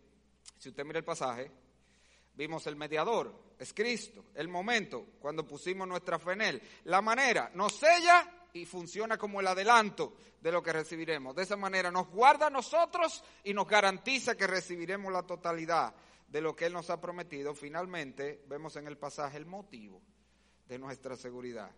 si 0.58 0.68
usted 0.68 0.84
mira 0.84 1.00
el 1.00 1.04
pasaje, 1.04 1.50
vimos 2.34 2.66
el 2.66 2.76
mediador, 2.76 3.54
es 3.58 3.72
Cristo, 3.72 4.26
el 4.34 4.48
momento 4.48 5.14
cuando 5.18 5.46
pusimos 5.46 5.88
nuestra 5.88 6.18
fe 6.18 6.32
en 6.32 6.40
Él, 6.42 6.62
la 6.84 7.02
manera, 7.02 7.50
nos 7.54 7.74
sella 7.74 8.35
y 8.56 8.66
funciona 8.66 9.18
como 9.18 9.40
el 9.40 9.46
adelanto 9.46 10.14
de 10.40 10.52
lo 10.52 10.62
que 10.62 10.72
recibiremos. 10.72 11.34
De 11.34 11.42
esa 11.42 11.56
manera 11.56 11.90
nos 11.90 12.08
guarda 12.08 12.46
a 12.46 12.50
nosotros 12.50 13.22
y 13.44 13.52
nos 13.52 13.68
garantiza 13.68 14.36
que 14.36 14.46
recibiremos 14.46 15.12
la 15.12 15.22
totalidad 15.22 15.94
de 16.28 16.40
lo 16.40 16.56
que 16.56 16.66
Él 16.66 16.72
nos 16.72 16.90
ha 16.90 17.00
prometido. 17.00 17.54
Finalmente, 17.54 18.44
vemos 18.48 18.76
en 18.76 18.86
el 18.86 18.96
pasaje 18.96 19.36
el 19.36 19.46
motivo 19.46 20.00
de 20.68 20.78
nuestra 20.78 21.16
seguridad. 21.16 21.70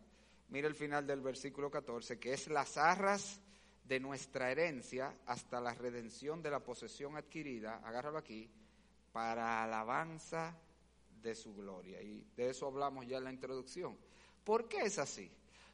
Mira 0.49 0.69
el 0.69 0.75
final 0.75 1.07
del 1.07 1.21
versículo 1.21 1.71
14, 1.71 2.19
que 2.19 2.33
es 2.33 2.49
las 2.49 2.77
arras 2.77 3.41
de 3.85 4.01
nuestra 4.01 4.51
herencia 4.51 5.15
hasta 5.27 5.61
la 5.61 5.75
redención 5.75 6.43
de 6.43 6.51
la 6.51 6.61
posesión 6.61 7.17
adquirida, 7.17 7.81
agárralo 7.85 8.19
aquí, 8.19 8.51
para 9.13 9.65
alabanza 9.65 10.57
de 11.23 11.35
su 11.35 11.55
gloria. 11.55 12.01
Y 12.01 12.25
de 12.37 12.51
eso 12.51 12.67
hablamos 12.67 13.07
ya 13.07 13.19
en 13.19 13.25
la 13.25 13.33
introducción. 13.33 13.99
¿Por 14.45 14.69
qué 14.69 14.83
es 14.83 14.99
así? 14.99 15.31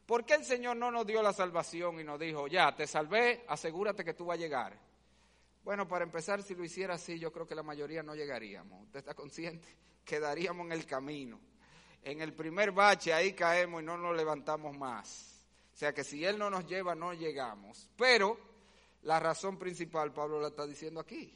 ¿Por 0.07 0.25
qué 0.25 0.35
el 0.35 0.45
Señor 0.45 0.77
no 0.77 0.91
nos 0.91 1.07
dio 1.07 1.23
la 1.23 1.33
salvación 1.33 1.99
y 2.01 2.05
nos 2.05 2.21
dijo, 2.21 2.47
ya, 2.47 2.75
te 2.77 2.87
salvé, 2.87 3.45
asegúrate 3.49 4.05
que 4.05 4.15
tú 4.15 4.27
vas 4.27 4.37
a 4.37 4.41
llegar? 4.41 4.79
Bueno, 5.65 5.89
para 5.89 6.05
empezar, 6.05 6.43
si 6.43 6.55
lo 6.55 6.63
hiciera 6.63 6.95
así, 6.95 7.19
yo 7.19 7.33
creo 7.33 7.47
que 7.47 7.55
la 7.55 7.63
mayoría 7.63 8.03
no 8.03 8.15
llegaríamos. 8.15 8.83
¿Usted 8.83 8.99
está 8.99 9.15
consciente? 9.15 9.67
Quedaríamos 10.05 10.67
en 10.67 10.73
el 10.73 10.85
camino. 10.85 11.41
En 12.03 12.21
el 12.21 12.35
primer 12.35 12.73
bache 12.73 13.15
ahí 13.15 13.33
caemos 13.33 13.83
y 13.83 13.87
no 13.87 13.97
nos 13.97 14.15
levantamos 14.15 14.77
más. 14.77 15.43
O 15.73 15.77
sea 15.77 15.95
que 15.95 16.05
si 16.05 16.23
Él 16.23 16.39
no 16.39 16.51
nos 16.51 16.67
lleva, 16.67 16.95
no 16.95 17.15
llegamos. 17.15 17.89
Pero 17.97 18.39
la 19.05 19.19
razón 19.19 19.59
principal, 19.59 20.13
Pablo 20.13 20.39
la 20.39 20.49
está 20.49 20.67
diciendo 20.67 21.01
aquí. 21.01 21.35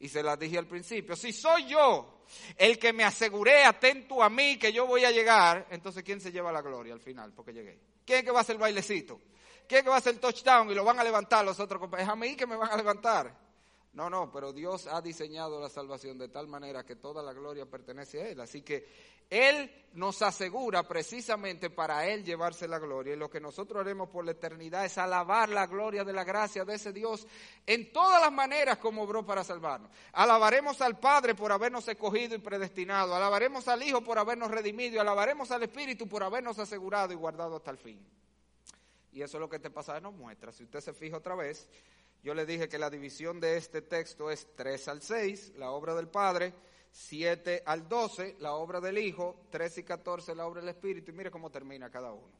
Y 0.00 0.08
se 0.08 0.22
la 0.22 0.36
dije 0.36 0.58
al 0.58 0.66
principio. 0.66 1.16
Si 1.16 1.32
soy 1.32 1.66
yo 1.66 2.24
el 2.58 2.78
que 2.78 2.92
me 2.92 3.04
aseguré 3.04 3.64
atento 3.64 4.22
a 4.22 4.28
mí 4.28 4.58
que 4.58 4.70
yo 4.70 4.86
voy 4.86 5.04
a 5.04 5.10
llegar, 5.10 5.66
entonces 5.70 6.02
¿quién 6.02 6.20
se 6.20 6.30
lleva 6.30 6.52
la 6.52 6.60
gloria 6.60 6.92
al 6.92 7.00
final? 7.00 7.32
Porque 7.32 7.54
llegué. 7.54 7.91
¿Quién 8.04 8.20
es 8.20 8.24
que 8.24 8.30
va 8.30 8.38
a 8.38 8.42
hacer 8.42 8.56
el 8.56 8.60
bailecito? 8.60 9.20
¿Quién 9.66 9.78
es 9.78 9.82
que 9.84 9.88
va 9.88 9.96
a 9.96 9.98
hacer 9.98 10.14
el 10.14 10.20
touchdown 10.20 10.70
y 10.70 10.74
lo 10.74 10.84
van 10.84 10.98
a 10.98 11.04
levantar 11.04 11.44
los 11.44 11.58
otros 11.60 11.80
compañeros? 11.80 12.12
A 12.12 12.16
mí 12.16 12.36
que 12.36 12.46
me 12.46 12.56
van 12.56 12.70
a 12.70 12.76
levantar. 12.76 13.34
No, 13.94 14.08
no, 14.08 14.32
pero 14.32 14.54
Dios 14.54 14.86
ha 14.86 15.02
diseñado 15.02 15.60
la 15.60 15.68
salvación 15.68 16.16
de 16.16 16.28
tal 16.28 16.48
manera 16.48 16.82
que 16.82 16.96
toda 16.96 17.22
la 17.22 17.34
gloria 17.34 17.66
pertenece 17.66 18.22
a 18.22 18.28
Él. 18.28 18.40
Así 18.40 18.62
que 18.62 18.88
Él 19.28 19.70
nos 19.92 20.22
asegura 20.22 20.88
precisamente 20.88 21.68
para 21.68 22.06
Él 22.08 22.24
llevarse 22.24 22.66
la 22.66 22.78
gloria. 22.78 23.12
Y 23.12 23.18
lo 23.18 23.28
que 23.28 23.38
nosotros 23.38 23.82
haremos 23.82 24.08
por 24.08 24.24
la 24.24 24.30
eternidad 24.30 24.86
es 24.86 24.96
alabar 24.96 25.50
la 25.50 25.66
gloria 25.66 26.04
de 26.04 26.14
la 26.14 26.24
gracia 26.24 26.64
de 26.64 26.76
ese 26.76 26.90
Dios 26.90 27.26
en 27.66 27.92
todas 27.92 28.18
las 28.18 28.32
maneras 28.32 28.78
como 28.78 29.02
obró 29.02 29.26
para 29.26 29.44
salvarnos. 29.44 29.90
Alabaremos 30.12 30.80
al 30.80 30.98
Padre 30.98 31.34
por 31.34 31.52
habernos 31.52 31.86
escogido 31.86 32.34
y 32.34 32.38
predestinado. 32.38 33.14
Alabaremos 33.14 33.68
al 33.68 33.82
Hijo 33.82 34.02
por 34.02 34.18
habernos 34.18 34.50
redimido. 34.50 34.96
Y 34.96 34.98
alabaremos 35.00 35.50
al 35.50 35.64
Espíritu 35.64 36.08
por 36.08 36.22
habernos 36.22 36.58
asegurado 36.58 37.12
y 37.12 37.16
guardado 37.16 37.56
hasta 37.56 37.72
el 37.72 37.78
fin. 37.78 38.02
Y 39.12 39.20
eso 39.20 39.36
es 39.36 39.40
lo 39.42 39.50
que 39.50 39.56
este 39.56 39.68
pasaje 39.68 40.00
nos 40.00 40.14
muestra. 40.14 40.50
Si 40.50 40.64
usted 40.64 40.80
se 40.80 40.94
fija 40.94 41.18
otra 41.18 41.34
vez, 41.34 41.68
yo 42.22 42.34
le 42.34 42.46
dije 42.46 42.68
que 42.68 42.78
la 42.78 42.88
división 42.88 43.40
de 43.40 43.56
este 43.56 43.82
texto 43.82 44.30
es 44.30 44.54
3 44.54 44.88
al 44.88 45.02
6, 45.02 45.54
la 45.56 45.72
obra 45.72 45.94
del 45.94 46.08
Padre, 46.08 46.54
7 46.92 47.64
al 47.66 47.88
12, 47.88 48.36
la 48.38 48.52
obra 48.52 48.80
del 48.80 48.98
Hijo, 48.98 49.46
13 49.50 49.80
y 49.80 49.84
14, 49.84 50.34
la 50.36 50.46
obra 50.46 50.60
del 50.60 50.68
Espíritu, 50.70 51.10
y 51.10 51.14
mire 51.14 51.32
cómo 51.32 51.50
termina 51.50 51.90
cada 51.90 52.12
uno. 52.12 52.30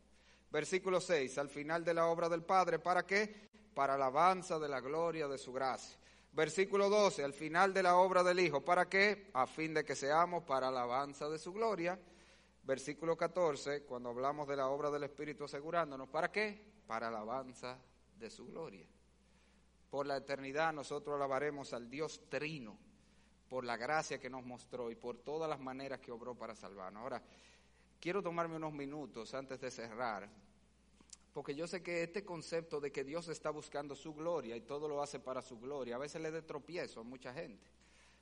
Versículo 0.52 1.00
6, 1.00 1.36
al 1.38 1.48
final 1.48 1.84
de 1.84 1.94
la 1.94 2.06
obra 2.06 2.28
del 2.28 2.44
Padre, 2.44 2.78
¿para 2.78 3.04
qué? 3.04 3.50
Para 3.74 3.94
alabanza 3.94 4.58
de 4.60 4.68
la 4.68 4.80
gloria 4.80 5.26
de 5.26 5.38
su 5.38 5.52
gracia. 5.52 5.98
Versículo 6.32 6.88
12, 6.88 7.24
al 7.24 7.32
final 7.34 7.74
de 7.74 7.82
la 7.82 7.96
obra 7.96 8.22
del 8.22 8.38
Hijo, 8.38 8.64
¿para 8.64 8.88
qué? 8.88 9.30
A 9.34 9.46
fin 9.46 9.74
de 9.74 9.84
que 9.84 9.96
seamos 9.96 10.44
para 10.44 10.68
alabanza 10.68 11.28
de 11.28 11.38
su 11.38 11.52
gloria. 11.52 11.98
Versículo 12.62 13.16
14, 13.16 13.82
cuando 13.82 14.10
hablamos 14.10 14.46
de 14.46 14.56
la 14.56 14.68
obra 14.68 14.90
del 14.90 15.02
Espíritu 15.02 15.44
asegurándonos, 15.44 16.08
¿para 16.08 16.30
qué? 16.30 16.62
Para 16.86 17.08
alabanza 17.08 17.78
de 18.16 18.30
su 18.30 18.46
gloria. 18.46 18.86
Por 19.92 20.06
la 20.06 20.16
eternidad 20.16 20.72
nosotros 20.72 21.14
alabaremos 21.16 21.74
al 21.74 21.90
Dios 21.90 22.22
trino, 22.30 22.78
por 23.46 23.62
la 23.62 23.76
gracia 23.76 24.18
que 24.18 24.30
nos 24.30 24.42
mostró 24.42 24.90
y 24.90 24.94
por 24.94 25.18
todas 25.18 25.50
las 25.50 25.60
maneras 25.60 26.00
que 26.00 26.10
obró 26.10 26.34
para 26.34 26.54
salvarnos. 26.54 27.02
Ahora, 27.02 27.22
quiero 28.00 28.22
tomarme 28.22 28.56
unos 28.56 28.72
minutos 28.72 29.34
antes 29.34 29.60
de 29.60 29.70
cerrar, 29.70 30.30
porque 31.34 31.54
yo 31.54 31.66
sé 31.66 31.82
que 31.82 32.04
este 32.04 32.24
concepto 32.24 32.80
de 32.80 32.90
que 32.90 33.04
Dios 33.04 33.28
está 33.28 33.50
buscando 33.50 33.94
su 33.94 34.14
gloria 34.14 34.56
y 34.56 34.62
todo 34.62 34.88
lo 34.88 35.02
hace 35.02 35.20
para 35.20 35.42
su 35.42 35.60
gloria, 35.60 35.96
a 35.96 35.98
veces 35.98 36.22
le 36.22 36.30
dé 36.30 36.40
tropiezo 36.40 37.00
a 37.00 37.04
mucha 37.04 37.34
gente. 37.34 37.68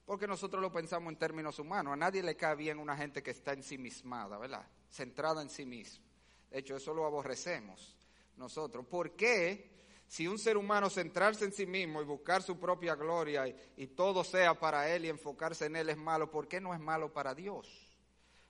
Porque 0.04 0.26
nosotros 0.26 0.60
lo 0.60 0.72
pensamos 0.72 1.12
en 1.12 1.20
términos 1.20 1.60
humanos. 1.60 1.92
A 1.92 1.96
nadie 1.96 2.20
le 2.20 2.36
cae 2.36 2.56
bien 2.56 2.80
una 2.80 2.96
gente 2.96 3.22
que 3.22 3.30
está 3.30 3.52
ensimismada, 3.52 4.38
¿verdad? 4.38 4.66
Centrada 4.88 5.40
en 5.40 5.48
sí 5.48 5.64
misma. 5.64 6.04
De 6.50 6.58
hecho, 6.58 6.74
eso 6.74 6.92
lo 6.92 7.06
aborrecemos 7.06 7.96
nosotros. 8.36 8.84
¿Por 8.86 9.12
qué 9.12 9.79
si 10.10 10.26
un 10.26 10.40
ser 10.40 10.56
humano 10.56 10.90
centrarse 10.90 11.44
en 11.44 11.52
sí 11.52 11.66
mismo 11.66 12.02
y 12.02 12.04
buscar 12.04 12.42
su 12.42 12.58
propia 12.58 12.96
gloria 12.96 13.46
y, 13.76 13.86
todo 13.86 14.24
sea 14.24 14.58
para 14.58 14.92
él 14.92 15.04
y 15.04 15.08
enfocarse 15.08 15.66
en 15.66 15.76
él 15.76 15.88
es 15.88 15.96
malo, 15.96 16.28
¿por 16.28 16.48
qué 16.48 16.60
no 16.60 16.74
es 16.74 16.80
malo 16.80 17.12
para 17.12 17.32
Dios? 17.32 17.68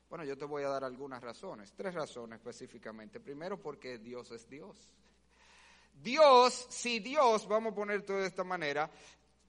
Bueno, 0.09 0.25
yo 0.25 0.39
te 0.39 0.47
voy 0.47 0.63
a 0.63 0.71
dar 0.71 0.85
algunas 0.85 1.23
razones, 1.23 1.75
tres 1.77 1.93
razones 1.93 2.39
específicamente. 2.39 3.21
Primero, 3.21 3.61
porque 3.61 3.99
Dios 3.99 4.31
es 4.31 4.49
Dios. 4.49 4.75
Dios, 5.93 6.67
si 6.71 6.99
Dios, 6.99 7.47
vamos 7.47 7.73
a 7.73 7.77
poner 7.77 8.07
todo 8.07 8.17
de 8.17 8.29
esta 8.29 8.43
manera, 8.43 8.91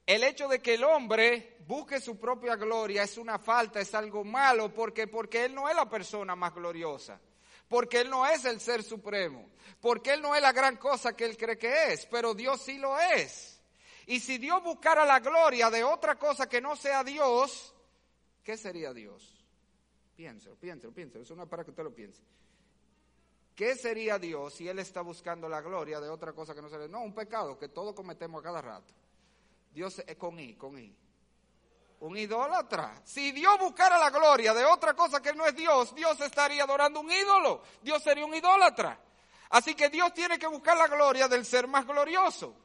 el 0.05 0.25
hecho 0.25 0.49
de 0.49 0.61
que 0.61 0.73
el 0.73 0.83
hombre 0.83 1.59
busque 1.65 2.01
su 2.01 2.19
propia 2.19 2.57
gloria 2.57 3.03
es 3.03 3.17
una 3.17 3.39
falta, 3.39 3.79
es 3.79 3.95
algo 3.95 4.25
malo, 4.25 4.73
porque 4.73 5.07
porque 5.07 5.45
él 5.45 5.55
no 5.55 5.69
es 5.69 5.75
la 5.77 5.89
persona 5.89 6.35
más 6.35 6.53
gloriosa 6.53 7.21
porque 7.71 8.01
Él 8.01 8.09
no 8.09 8.27
es 8.27 8.43
el 8.43 8.59
ser 8.59 8.83
supremo, 8.83 9.49
porque 9.79 10.11
Él 10.11 10.21
no 10.21 10.35
es 10.35 10.41
la 10.41 10.51
gran 10.51 10.75
cosa 10.75 11.15
que 11.15 11.23
Él 11.23 11.37
cree 11.37 11.57
que 11.57 11.93
es, 11.93 12.05
pero 12.07 12.33
Dios 12.33 12.61
sí 12.61 12.77
lo 12.77 12.99
es. 12.99 13.61
Y 14.07 14.19
si 14.19 14.37
Dios 14.37 14.61
buscara 14.61 15.05
la 15.05 15.21
gloria 15.21 15.69
de 15.69 15.81
otra 15.81 16.19
cosa 16.19 16.49
que 16.49 16.59
no 16.59 16.75
sea 16.75 17.01
Dios, 17.01 17.73
¿qué 18.43 18.57
sería 18.57 18.93
Dios? 18.93 19.47
Piénselo, 20.17 20.57
piénselo, 20.57 20.93
piénselo, 20.93 21.23
eso 21.23 21.33
no 21.33 21.43
es 21.43 21.49
para 21.49 21.63
que 21.63 21.69
usted 21.69 21.83
lo 21.83 21.95
piense. 21.95 22.21
¿qué 23.55 23.75
sería 23.75 24.19
Dios 24.19 24.55
si 24.55 24.67
Él 24.67 24.79
está 24.79 25.01
buscando 25.01 25.47
la 25.47 25.61
gloria 25.61 26.01
de 26.01 26.09
otra 26.09 26.33
cosa 26.33 26.53
que 26.53 26.61
no 26.61 26.67
se 26.69 26.77
le... 26.77 26.89
No, 26.89 27.01
un 27.03 27.15
pecado 27.15 27.57
que 27.57 27.69
todos 27.69 27.95
cometemos 27.95 28.41
a 28.41 28.43
cada 28.43 28.61
rato. 28.61 28.93
Dios 29.73 30.03
es 30.05 30.15
con 30.17 30.37
I, 30.37 30.55
con 30.55 30.77
I. 30.77 30.93
Un 32.01 32.17
idólatra. 32.17 32.99
Si 33.03 33.31
Dios 33.31 33.59
buscara 33.59 33.97
la 33.99 34.09
gloria 34.09 34.53
de 34.53 34.65
otra 34.65 34.95
cosa 34.95 35.21
que 35.21 35.33
no 35.33 35.45
es 35.45 35.55
Dios, 35.55 35.93
Dios 35.93 36.19
estaría 36.21 36.63
adorando 36.63 36.99
un 36.99 37.11
ídolo. 37.11 37.61
Dios 37.81 38.01
sería 38.01 38.25
un 38.25 38.33
idólatra. 38.33 38.99
Así 39.51 39.75
que 39.75 39.89
Dios 39.89 40.11
tiene 40.13 40.39
que 40.39 40.47
buscar 40.47 40.77
la 40.77 40.87
gloria 40.87 41.27
del 41.27 41.45
ser 41.45 41.67
más 41.67 41.85
glorioso. 41.85 42.55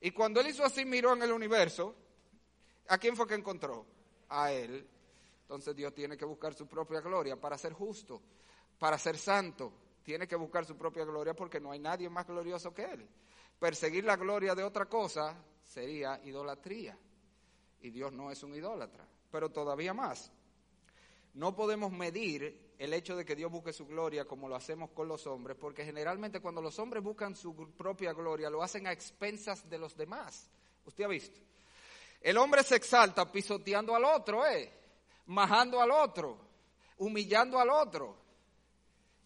Y 0.00 0.12
cuando 0.12 0.40
Él 0.40 0.48
hizo 0.48 0.64
así, 0.64 0.84
miró 0.84 1.12
en 1.14 1.22
el 1.22 1.32
universo, 1.32 1.96
¿a 2.88 2.98
quién 2.98 3.16
fue 3.16 3.26
que 3.26 3.34
encontró? 3.34 3.84
A 4.28 4.52
Él. 4.52 4.88
Entonces 5.40 5.74
Dios 5.74 5.92
tiene 5.92 6.16
que 6.16 6.24
buscar 6.24 6.54
su 6.54 6.68
propia 6.68 7.00
gloria 7.00 7.34
para 7.34 7.58
ser 7.58 7.72
justo, 7.72 8.22
para 8.78 8.96
ser 8.96 9.18
santo. 9.18 9.72
Tiene 10.04 10.28
que 10.28 10.36
buscar 10.36 10.64
su 10.66 10.76
propia 10.76 11.04
gloria 11.04 11.34
porque 11.34 11.58
no 11.58 11.72
hay 11.72 11.80
nadie 11.80 12.08
más 12.08 12.26
glorioso 12.26 12.72
que 12.72 12.84
Él. 12.84 13.08
Perseguir 13.58 14.04
la 14.04 14.14
gloria 14.14 14.54
de 14.54 14.62
otra 14.62 14.86
cosa 14.86 15.34
sería 15.64 16.20
idolatría. 16.22 16.96
Y 17.84 17.90
Dios 17.90 18.14
no 18.14 18.30
es 18.30 18.42
un 18.42 18.54
idólatra. 18.54 19.06
Pero 19.30 19.50
todavía 19.50 19.92
más, 19.92 20.32
no 21.34 21.54
podemos 21.54 21.92
medir 21.92 22.72
el 22.78 22.94
hecho 22.94 23.14
de 23.14 23.26
que 23.26 23.36
Dios 23.36 23.52
busque 23.52 23.74
su 23.74 23.86
gloria 23.86 24.24
como 24.24 24.48
lo 24.48 24.56
hacemos 24.56 24.88
con 24.92 25.06
los 25.06 25.26
hombres, 25.26 25.54
porque 25.60 25.84
generalmente 25.84 26.40
cuando 26.40 26.62
los 26.62 26.78
hombres 26.78 27.04
buscan 27.04 27.36
su 27.36 27.54
propia 27.76 28.14
gloria, 28.14 28.48
lo 28.48 28.62
hacen 28.62 28.86
a 28.86 28.92
expensas 28.92 29.68
de 29.68 29.76
los 29.76 29.94
demás. 29.98 30.48
¿Usted 30.86 31.04
ha 31.04 31.08
visto? 31.08 31.38
El 32.22 32.38
hombre 32.38 32.62
se 32.62 32.76
exalta 32.76 33.30
pisoteando 33.30 33.94
al 33.94 34.04
otro, 34.04 34.46
¿eh? 34.46 34.72
majando 35.26 35.78
al 35.78 35.90
otro, 35.90 36.38
humillando 36.96 37.58
al 37.58 37.68
otro, 37.68 38.16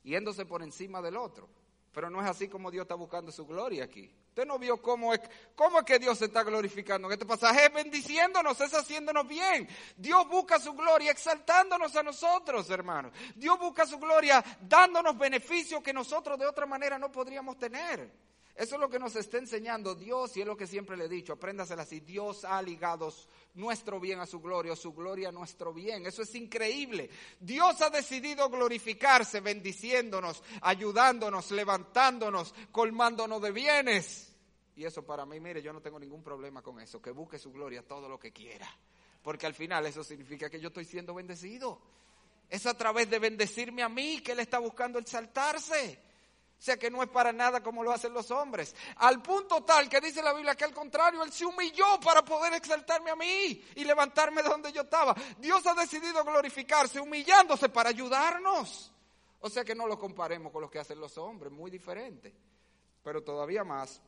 yéndose 0.03 0.47
por 0.47 0.65
encima 0.65 1.01
del 1.01 1.17
otro. 1.17 1.49
Pero 1.93 2.11
no 2.11 2.21
es 2.21 2.29
así 2.29 2.49
como 2.49 2.73
Dios 2.73 2.83
está 2.83 2.97
buscando 2.97 3.31
su 3.31 3.47
gloria 3.47 3.85
aquí. 3.85 4.13
Usted 4.39 4.47
no 4.47 4.57
vio 4.61 4.81
cómo 4.81 5.13
es, 5.13 5.21
cómo 5.57 5.81
es 5.81 5.85
que 5.85 5.99
Dios 5.99 6.17
se 6.17 6.27
está 6.27 6.45
glorificando 6.45 7.09
en 7.09 7.15
este 7.15 7.27
pasaje, 7.27 7.67
es 7.67 7.73
bendiciéndonos, 7.73 8.61
es 8.61 8.73
haciéndonos 8.73 9.27
bien. 9.27 9.69
Dios 9.97 10.29
busca 10.29 10.61
su 10.61 10.75
gloria 10.75 11.11
exaltándonos 11.11 11.97
a 11.97 12.05
nosotros, 12.05 12.71
hermanos. 12.71 13.13
Dios 13.35 13.59
busca 13.59 13.85
su 13.85 13.99
gloria 13.99 14.45
dándonos 14.61 15.19
beneficios 15.19 15.83
que 15.83 15.93
nosotros 15.93 16.39
de 16.39 16.47
otra 16.47 16.67
manera 16.67 17.01
no 17.01 17.11
podríamos 17.11 17.59
tener. 17.59 18.13
Eso 18.55 18.77
es 18.77 18.81
lo 18.81 18.89
que 18.89 19.01
nos 19.01 19.17
está 19.17 19.39
enseñando 19.39 19.97
Dios 19.97 20.37
y 20.37 20.43
es 20.43 20.47
lo 20.47 20.57
que 20.57 20.69
siempre 20.69 20.97
le 20.97 21.07
he 21.07 21.09
dicho, 21.09 21.33
apréndasela 21.33 21.83
así, 21.83 21.99
Dios 21.99 22.45
ha 22.45 22.63
ligado 22.63 23.13
nuestro 23.55 23.99
bien 23.99 24.21
a 24.21 24.27
su 24.27 24.41
gloria, 24.41 24.77
su 24.77 24.93
gloria 24.93 25.31
a 25.31 25.33
nuestro 25.33 25.75
bien. 25.75 26.07
Eso 26.07 26.23
es 26.23 26.33
increíble. 26.37 27.11
Dios 27.41 27.81
ha 27.83 27.91
decidido 27.91 28.49
glorificarse 28.49 29.41
bendiciéndonos, 29.41 30.45
ayudándonos, 30.61 31.51
levantándonos, 31.51 32.55
colmándonos 32.71 33.43
de 33.43 33.51
bienes. 33.51 34.28
Y 34.79 34.85
eso 34.85 35.05
para 35.05 35.27
mí, 35.27 35.41
mire, 35.41 35.61
yo 35.61 35.73
no 35.73 35.81
tengo 35.81 35.99
ningún 35.99 36.23
problema 36.23 36.63
con 36.63 36.79
eso, 36.79 37.03
que 37.03 37.11
busque 37.11 37.37
su 37.37 37.51
gloria 37.51 37.83
todo 37.83 38.09
lo 38.09 38.17
que 38.17 38.31
quiera. 38.31 38.73
Porque 39.25 39.45
al 39.45 39.53
final 39.53 39.85
eso 39.87 40.05
significa 40.05 40.49
que 40.49 40.61
yo 40.61 40.69
estoy 40.69 40.85
siendo 40.85 41.15
bendecido. 41.15 41.81
Es 42.49 42.65
a 42.65 42.75
través 42.75 43.11
de 43.11 43.19
bendecirme 43.19 43.83
a 43.83 43.89
mí 43.89 44.21
que 44.21 44.31
Él 44.31 44.39
está 44.39 44.61
buscando 44.61 45.01
exaltarse. 45.01 46.01
O 46.57 46.63
sea 46.63 46.77
que 46.77 46.93
no 46.93 47.03
es 47.03 47.09
para 47.09 47.33
nada 47.33 47.61
como 47.61 47.83
lo 47.83 47.91
hacen 47.91 48.13
los 48.13 48.31
hombres. 48.31 48.73
Al 48.99 49.21
punto 49.21 49.65
tal 49.65 49.89
que 49.89 50.01
dice 50.01 50.23
la 50.23 50.33
Biblia 50.33 50.55
que 50.55 50.63
al 50.63 50.73
contrario, 50.73 51.25
Él 51.25 51.33
se 51.33 51.45
humilló 51.45 51.99
para 51.99 52.25
poder 52.25 52.55
exaltarme 52.55 53.11
a 53.11 53.17
mí 53.17 53.61
y 53.75 53.85
levantarme 53.85 54.45
de 54.45 54.49
donde 54.49 54.71
yo 54.71 54.83
estaba. 54.83 55.13
Dios 55.39 55.67
ha 55.67 55.75
decidido 55.75 56.23
glorificarse 56.23 57.01
humillándose 57.01 57.69
para 57.69 57.89
ayudarnos. 57.89 58.93
O 59.41 59.51
sea 59.51 59.65
que 59.65 59.75
no 59.75 59.89
lo 59.89 59.99
comparemos 59.99 60.53
con 60.53 60.63
lo 60.63 60.71
que 60.71 60.79
hacen 60.79 61.01
los 61.01 61.19
hombres, 61.19 61.53
muy 61.53 61.69
diferente. 61.69 62.33
Pero 63.03 63.25
todavía 63.25 63.65
más, 63.65 64.01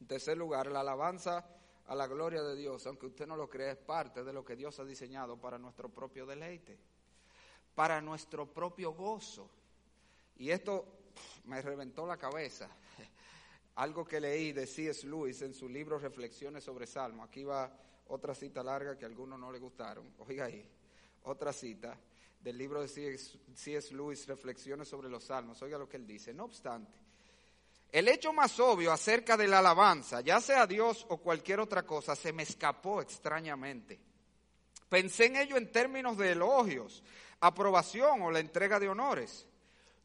en 0.00 0.06
tercer 0.06 0.36
lugar, 0.36 0.70
la 0.70 0.80
alabanza 0.80 1.44
a 1.86 1.94
la 1.94 2.06
gloria 2.06 2.42
de 2.42 2.56
Dios, 2.56 2.86
aunque 2.86 3.06
usted 3.06 3.26
no 3.26 3.36
lo 3.36 3.48
crea, 3.48 3.72
es 3.72 3.78
parte 3.78 4.24
de 4.24 4.32
lo 4.32 4.44
que 4.44 4.56
Dios 4.56 4.78
ha 4.80 4.84
diseñado 4.84 5.36
para 5.36 5.58
nuestro 5.58 5.88
propio 5.88 6.24
deleite, 6.24 6.78
para 7.74 8.00
nuestro 8.00 8.46
propio 8.52 8.92
gozo. 8.92 9.50
Y 10.36 10.50
esto 10.50 10.86
me 11.44 11.60
reventó 11.60 12.06
la 12.06 12.16
cabeza. 12.16 12.68
Algo 13.76 14.04
que 14.04 14.20
leí 14.20 14.52
de 14.52 14.66
C.S. 14.66 15.06
Lewis 15.06 15.42
en 15.42 15.54
su 15.54 15.68
libro 15.68 15.98
Reflexiones 15.98 16.64
sobre 16.64 16.86
Salmo. 16.86 17.22
Aquí 17.22 17.44
va 17.44 17.70
otra 18.08 18.34
cita 18.34 18.62
larga 18.62 18.96
que 18.96 19.04
a 19.04 19.08
algunos 19.08 19.38
no 19.38 19.52
le 19.52 19.58
gustaron. 19.58 20.14
Oiga 20.18 20.46
ahí, 20.46 20.66
otra 21.24 21.52
cita 21.52 21.98
del 22.40 22.56
libro 22.56 22.80
de 22.80 22.88
C.S. 22.88 23.94
Lewis 23.94 24.26
Reflexiones 24.26 24.88
sobre 24.88 25.08
los 25.08 25.24
Salmos. 25.24 25.60
Oiga 25.62 25.78
lo 25.78 25.88
que 25.88 25.96
él 25.96 26.06
dice. 26.06 26.32
No 26.32 26.44
obstante, 26.44 26.98
el 27.94 28.08
hecho 28.08 28.32
más 28.32 28.58
obvio 28.58 28.90
acerca 28.90 29.36
de 29.36 29.46
la 29.46 29.60
alabanza, 29.60 30.20
ya 30.20 30.40
sea 30.40 30.66
Dios 30.66 31.06
o 31.10 31.18
cualquier 31.18 31.60
otra 31.60 31.84
cosa, 31.84 32.16
se 32.16 32.32
me 32.32 32.42
escapó 32.42 33.00
extrañamente. 33.00 34.00
Pensé 34.88 35.26
en 35.26 35.36
ello 35.36 35.56
en 35.56 35.70
términos 35.70 36.18
de 36.18 36.32
elogios, 36.32 37.04
aprobación 37.38 38.22
o 38.22 38.32
la 38.32 38.40
entrega 38.40 38.80
de 38.80 38.88
honores 38.88 39.46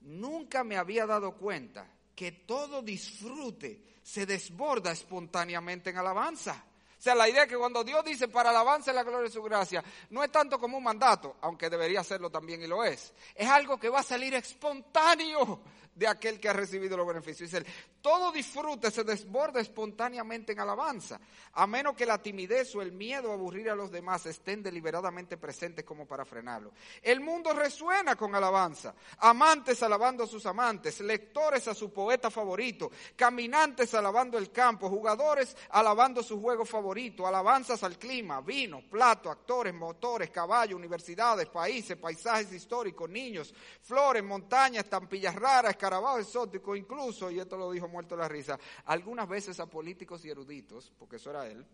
nunca 0.01 0.63
me 0.63 0.77
había 0.77 1.07
dado 1.07 1.35
cuenta 1.35 1.87
que 2.15 2.31
todo 2.31 2.83
disfrute 2.83 3.81
se 4.03 4.27
desborda 4.27 4.91
espontáneamente 4.91 5.89
en 5.89 5.97
alabanza. 5.97 6.63
O 6.95 7.01
sea, 7.01 7.15
la 7.15 7.27
idea 7.27 7.43
es 7.43 7.49
que 7.49 7.57
cuando 7.57 7.83
Dios 7.83 8.05
dice 8.05 8.27
para 8.27 8.51
alabanza 8.51 8.93
la 8.93 9.01
gloria 9.01 9.29
de 9.29 9.33
su 9.33 9.41
gracia, 9.41 9.83
no 10.11 10.23
es 10.23 10.31
tanto 10.31 10.59
como 10.59 10.77
un 10.77 10.83
mandato, 10.83 11.37
aunque 11.41 11.71
debería 11.71 12.03
serlo 12.03 12.29
también 12.29 12.61
y 12.61 12.67
lo 12.67 12.83
es. 12.83 13.15
Es 13.33 13.49
algo 13.49 13.79
que 13.79 13.89
va 13.89 14.01
a 14.01 14.03
salir 14.03 14.35
espontáneo 14.35 15.59
de 15.95 16.07
aquel 16.07 16.39
que 16.39 16.49
ha 16.49 16.53
recibido 16.53 16.95
los 16.95 17.07
beneficios. 17.07 17.51
Dice, 17.51 17.65
todo 18.01 18.31
disfrute 18.31 18.89
se 18.91 19.03
desborda 19.03 19.59
espontáneamente 19.59 20.53
en 20.53 20.59
alabanza, 20.59 21.19
a 21.53 21.67
menos 21.67 21.95
que 21.95 22.05
la 22.05 22.21
timidez 22.21 22.73
o 22.75 22.81
el 22.81 22.93
miedo 22.93 23.31
a 23.31 23.33
aburrir 23.33 23.69
a 23.69 23.75
los 23.75 23.91
demás 23.91 24.25
estén 24.25 24.63
deliberadamente 24.63 25.37
presentes 25.37 25.83
como 25.83 26.05
para 26.05 26.23
frenarlo. 26.23 26.71
El 27.01 27.19
mundo 27.19 27.53
resuena 27.53 28.15
con 28.15 28.33
alabanza, 28.33 28.95
amantes 29.17 29.83
alabando 29.83 30.23
a 30.23 30.27
sus 30.27 30.45
amantes, 30.45 31.01
lectores 31.01 31.67
a 31.67 31.75
su 31.75 31.91
poeta 31.91 32.31
favorito, 32.31 32.89
caminantes 33.15 33.93
alabando 33.93 34.37
el 34.37 34.51
campo, 34.51 34.89
jugadores 34.89 35.55
alabando 35.71 36.23
su 36.23 36.39
juego 36.41 36.63
favorito, 36.63 37.27
alabanzas 37.27 37.83
al 37.83 37.97
clima, 37.97 38.41
vino, 38.41 38.81
plato, 38.89 39.29
actores, 39.29 39.73
motores, 39.73 40.29
caballos, 40.29 40.75
universidades, 40.75 41.47
países, 41.49 41.97
paisajes 41.97 42.53
históricos, 42.53 43.09
niños, 43.09 43.53
flores, 43.81 44.23
montañas, 44.23 44.85
estampillas 44.85 45.35
raras, 45.35 45.75
escarabajos 45.79 46.21
exóticos, 46.21 46.77
incluso, 46.77 47.31
y 47.31 47.39
esto 47.39 47.57
lo 47.57 47.71
dijo 47.71 47.87
muerto 47.87 48.17
la 48.17 48.27
risa, 48.27 48.59
algunas 48.85 49.27
veces 49.29 49.59
a 49.61 49.65
políticos 49.65 50.25
y 50.25 50.29
eruditos, 50.29 50.91
porque 50.99 51.15
eso 51.15 51.29
era 51.29 51.47
él. 51.47 51.65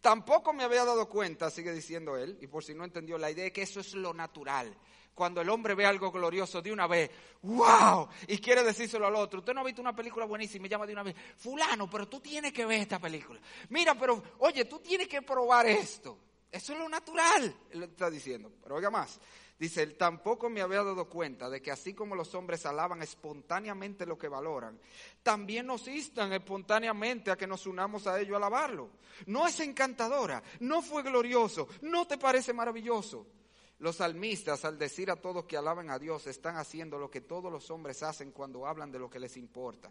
Tampoco 0.00 0.52
me 0.52 0.62
había 0.62 0.84
dado 0.84 1.08
cuenta, 1.08 1.50
sigue 1.50 1.72
diciendo 1.72 2.16
él, 2.16 2.38
y 2.40 2.46
por 2.46 2.62
si 2.62 2.74
no 2.74 2.84
entendió, 2.84 3.18
la 3.18 3.30
idea 3.30 3.46
es 3.46 3.52
que 3.52 3.62
eso 3.62 3.80
es 3.80 3.94
lo 3.94 4.14
natural. 4.14 4.74
Cuando 5.12 5.40
el 5.40 5.48
hombre 5.48 5.74
ve 5.74 5.86
algo 5.86 6.12
glorioso 6.12 6.62
de 6.62 6.70
una 6.70 6.86
vez, 6.86 7.10
wow, 7.42 8.08
y 8.28 8.38
quiere 8.38 8.62
decírselo 8.62 9.06
al 9.06 9.16
otro. 9.16 9.40
Usted 9.40 9.54
no 9.54 9.62
ha 9.62 9.64
visto 9.64 9.80
una 9.80 9.96
película 9.96 10.26
buenísima 10.26 10.58
y 10.58 10.62
me 10.64 10.68
llama 10.68 10.86
de 10.86 10.92
una 10.92 11.02
vez, 11.02 11.16
fulano, 11.36 11.88
pero 11.90 12.06
tú 12.06 12.20
tienes 12.20 12.52
que 12.52 12.66
ver 12.66 12.80
esta 12.80 12.98
película. 12.98 13.40
Mira, 13.70 13.94
pero, 13.98 14.22
oye, 14.40 14.66
tú 14.66 14.78
tienes 14.78 15.08
que 15.08 15.22
probar 15.22 15.66
esto. 15.66 16.18
Eso 16.52 16.72
es 16.74 16.78
lo 16.78 16.88
natural, 16.88 17.54
él 17.70 17.82
está 17.82 18.08
diciendo. 18.10 18.52
Pero 18.62 18.76
oiga 18.76 18.90
más, 18.90 19.18
Dice, 19.58 19.82
él 19.82 19.96
tampoco 19.96 20.50
me 20.50 20.60
había 20.60 20.82
dado 20.82 21.08
cuenta 21.08 21.48
de 21.48 21.62
que 21.62 21.70
así 21.70 21.94
como 21.94 22.14
los 22.14 22.34
hombres 22.34 22.66
alaban 22.66 23.00
espontáneamente 23.02 24.04
lo 24.04 24.18
que 24.18 24.28
valoran, 24.28 24.78
también 25.22 25.66
nos 25.66 25.88
instan 25.88 26.32
espontáneamente 26.34 27.30
a 27.30 27.36
que 27.36 27.46
nos 27.46 27.66
unamos 27.66 28.06
a 28.06 28.20
ello 28.20 28.34
a 28.34 28.36
alabarlo. 28.36 28.90
No 29.26 29.46
es 29.46 29.58
encantadora, 29.60 30.42
no 30.60 30.82
fue 30.82 31.02
glorioso, 31.02 31.68
no 31.80 32.06
te 32.06 32.18
parece 32.18 32.52
maravilloso. 32.52 33.26
Los 33.78 33.96
salmistas, 33.96 34.64
al 34.64 34.78
decir 34.78 35.10
a 35.10 35.16
todos 35.16 35.44
que 35.44 35.56
alaban 35.56 35.90
a 35.90 35.98
Dios, 35.98 36.26
están 36.26 36.56
haciendo 36.56 36.98
lo 36.98 37.10
que 37.10 37.22
todos 37.22 37.50
los 37.50 37.70
hombres 37.70 38.02
hacen 38.02 38.32
cuando 38.32 38.66
hablan 38.66 38.92
de 38.92 38.98
lo 38.98 39.08
que 39.08 39.18
les 39.18 39.36
importa. 39.38 39.90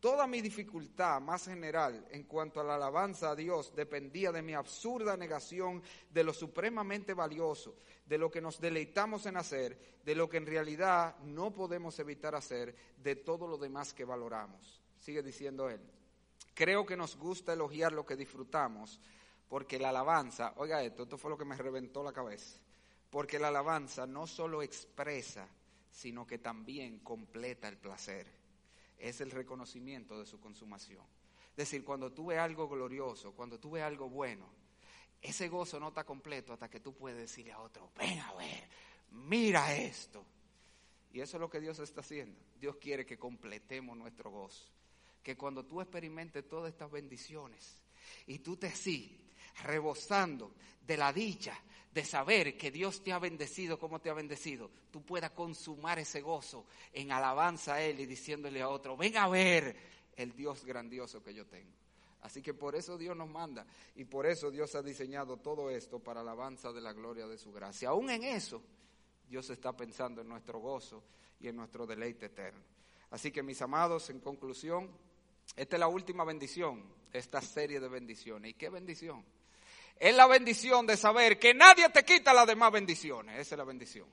Toda 0.00 0.26
mi 0.26 0.40
dificultad 0.40 1.20
más 1.20 1.44
general 1.44 2.06
en 2.10 2.22
cuanto 2.22 2.58
a 2.58 2.64
la 2.64 2.76
alabanza 2.76 3.30
a 3.30 3.36
Dios 3.36 3.74
dependía 3.76 4.32
de 4.32 4.40
mi 4.40 4.54
absurda 4.54 5.14
negación 5.14 5.82
de 6.10 6.24
lo 6.24 6.32
supremamente 6.32 7.12
valioso, 7.12 7.76
de 8.06 8.16
lo 8.16 8.30
que 8.30 8.40
nos 8.40 8.58
deleitamos 8.58 9.26
en 9.26 9.36
hacer, 9.36 10.00
de 10.02 10.14
lo 10.14 10.26
que 10.26 10.38
en 10.38 10.46
realidad 10.46 11.18
no 11.18 11.52
podemos 11.52 11.98
evitar 11.98 12.34
hacer, 12.34 12.74
de 12.96 13.16
todo 13.16 13.46
lo 13.46 13.58
demás 13.58 13.92
que 13.92 14.06
valoramos. 14.06 14.80
Sigue 14.98 15.22
diciendo 15.22 15.68
él. 15.68 15.82
Creo 16.54 16.86
que 16.86 16.96
nos 16.96 17.16
gusta 17.16 17.52
elogiar 17.52 17.92
lo 17.92 18.06
que 18.06 18.16
disfrutamos, 18.16 18.98
porque 19.50 19.78
la 19.78 19.90
alabanza, 19.90 20.54
oiga 20.56 20.82
esto, 20.82 21.02
esto 21.02 21.18
fue 21.18 21.30
lo 21.30 21.36
que 21.36 21.44
me 21.44 21.56
reventó 21.56 22.02
la 22.02 22.14
cabeza, 22.14 22.58
porque 23.10 23.38
la 23.38 23.48
alabanza 23.48 24.06
no 24.06 24.26
solo 24.26 24.62
expresa, 24.62 25.46
sino 25.90 26.26
que 26.26 26.38
también 26.38 27.00
completa 27.00 27.68
el 27.68 27.76
placer 27.76 28.39
es 29.00 29.20
el 29.20 29.30
reconocimiento 29.30 30.18
de 30.18 30.26
su 30.26 30.38
consumación. 30.40 31.04
Es 31.50 31.56
decir, 31.56 31.84
cuando 31.84 32.12
tú 32.12 32.26
ves 32.26 32.38
algo 32.38 32.68
glorioso, 32.68 33.32
cuando 33.32 33.58
tú 33.58 33.72
ves 33.72 33.82
algo 33.82 34.08
bueno, 34.08 34.48
ese 35.20 35.48
gozo 35.48 35.78
no 35.80 35.88
está 35.88 36.04
completo 36.04 36.52
hasta 36.52 36.70
que 36.70 36.80
tú 36.80 36.94
puedes 36.94 37.18
decirle 37.18 37.52
a 37.52 37.60
otro, 37.60 37.90
ven 37.96 38.18
a 38.20 38.32
ver, 38.34 38.68
mira 39.10 39.74
esto. 39.74 40.24
Y 41.12 41.20
eso 41.20 41.36
es 41.36 41.40
lo 41.40 41.50
que 41.50 41.60
Dios 41.60 41.78
está 41.80 42.00
haciendo. 42.00 42.38
Dios 42.60 42.76
quiere 42.76 43.04
que 43.04 43.18
completemos 43.18 43.96
nuestro 43.96 44.30
gozo. 44.30 44.64
Que 45.22 45.36
cuando 45.36 45.64
tú 45.64 45.80
experimentes 45.80 46.48
todas 46.48 46.72
estas 46.72 46.90
bendiciones 46.90 47.80
y 48.26 48.38
tú 48.38 48.56
te 48.56 48.70
sí, 48.70 49.29
rebosando 49.64 50.52
de 50.86 50.96
la 50.96 51.12
dicha, 51.12 51.58
de 51.92 52.04
saber 52.04 52.56
que 52.56 52.70
Dios 52.70 53.02
te 53.02 53.12
ha 53.12 53.18
bendecido 53.18 53.78
como 53.78 54.00
te 54.00 54.10
ha 54.10 54.14
bendecido, 54.14 54.70
tú 54.90 55.02
puedas 55.02 55.32
consumar 55.32 55.98
ese 55.98 56.20
gozo 56.20 56.66
en 56.92 57.10
alabanza 57.10 57.74
a 57.74 57.82
Él 57.82 58.00
y 58.00 58.06
diciéndole 58.06 58.62
a 58.62 58.68
otro, 58.68 58.96
ven 58.96 59.16
a 59.16 59.28
ver 59.28 59.76
el 60.16 60.32
Dios 60.34 60.64
grandioso 60.64 61.22
que 61.22 61.34
yo 61.34 61.46
tengo. 61.46 61.72
Así 62.22 62.42
que 62.42 62.54
por 62.54 62.76
eso 62.76 62.98
Dios 62.98 63.16
nos 63.16 63.28
manda 63.28 63.66
y 63.96 64.04
por 64.04 64.26
eso 64.26 64.50
Dios 64.50 64.74
ha 64.74 64.82
diseñado 64.82 65.38
todo 65.38 65.70
esto 65.70 65.98
para 65.98 66.20
alabanza 66.20 66.72
de 66.72 66.80
la 66.80 66.92
gloria 66.92 67.26
de 67.26 67.38
su 67.38 67.50
gracia. 67.50 67.88
Aún 67.88 68.10
en 68.10 68.24
eso, 68.24 68.62
Dios 69.28 69.48
está 69.50 69.74
pensando 69.74 70.20
en 70.20 70.28
nuestro 70.28 70.58
gozo 70.60 71.02
y 71.40 71.48
en 71.48 71.56
nuestro 71.56 71.86
deleite 71.86 72.26
eterno. 72.26 72.60
Así 73.10 73.32
que 73.32 73.42
mis 73.42 73.62
amados, 73.62 74.10
en 74.10 74.20
conclusión, 74.20 74.90
esta 75.56 75.76
es 75.76 75.80
la 75.80 75.88
última 75.88 76.24
bendición, 76.24 76.84
esta 77.12 77.40
serie 77.40 77.80
de 77.80 77.88
bendiciones. 77.88 78.50
¿Y 78.50 78.54
qué 78.54 78.68
bendición? 78.68 79.24
Es 80.00 80.16
la 80.16 80.26
bendición 80.26 80.86
de 80.86 80.96
saber 80.96 81.38
que 81.38 81.52
nadie 81.52 81.90
te 81.90 82.06
quita 82.06 82.32
las 82.32 82.46
demás 82.46 82.72
bendiciones. 82.72 83.38
Esa 83.38 83.54
es 83.54 83.58
la 83.58 83.64
bendición. 83.64 84.08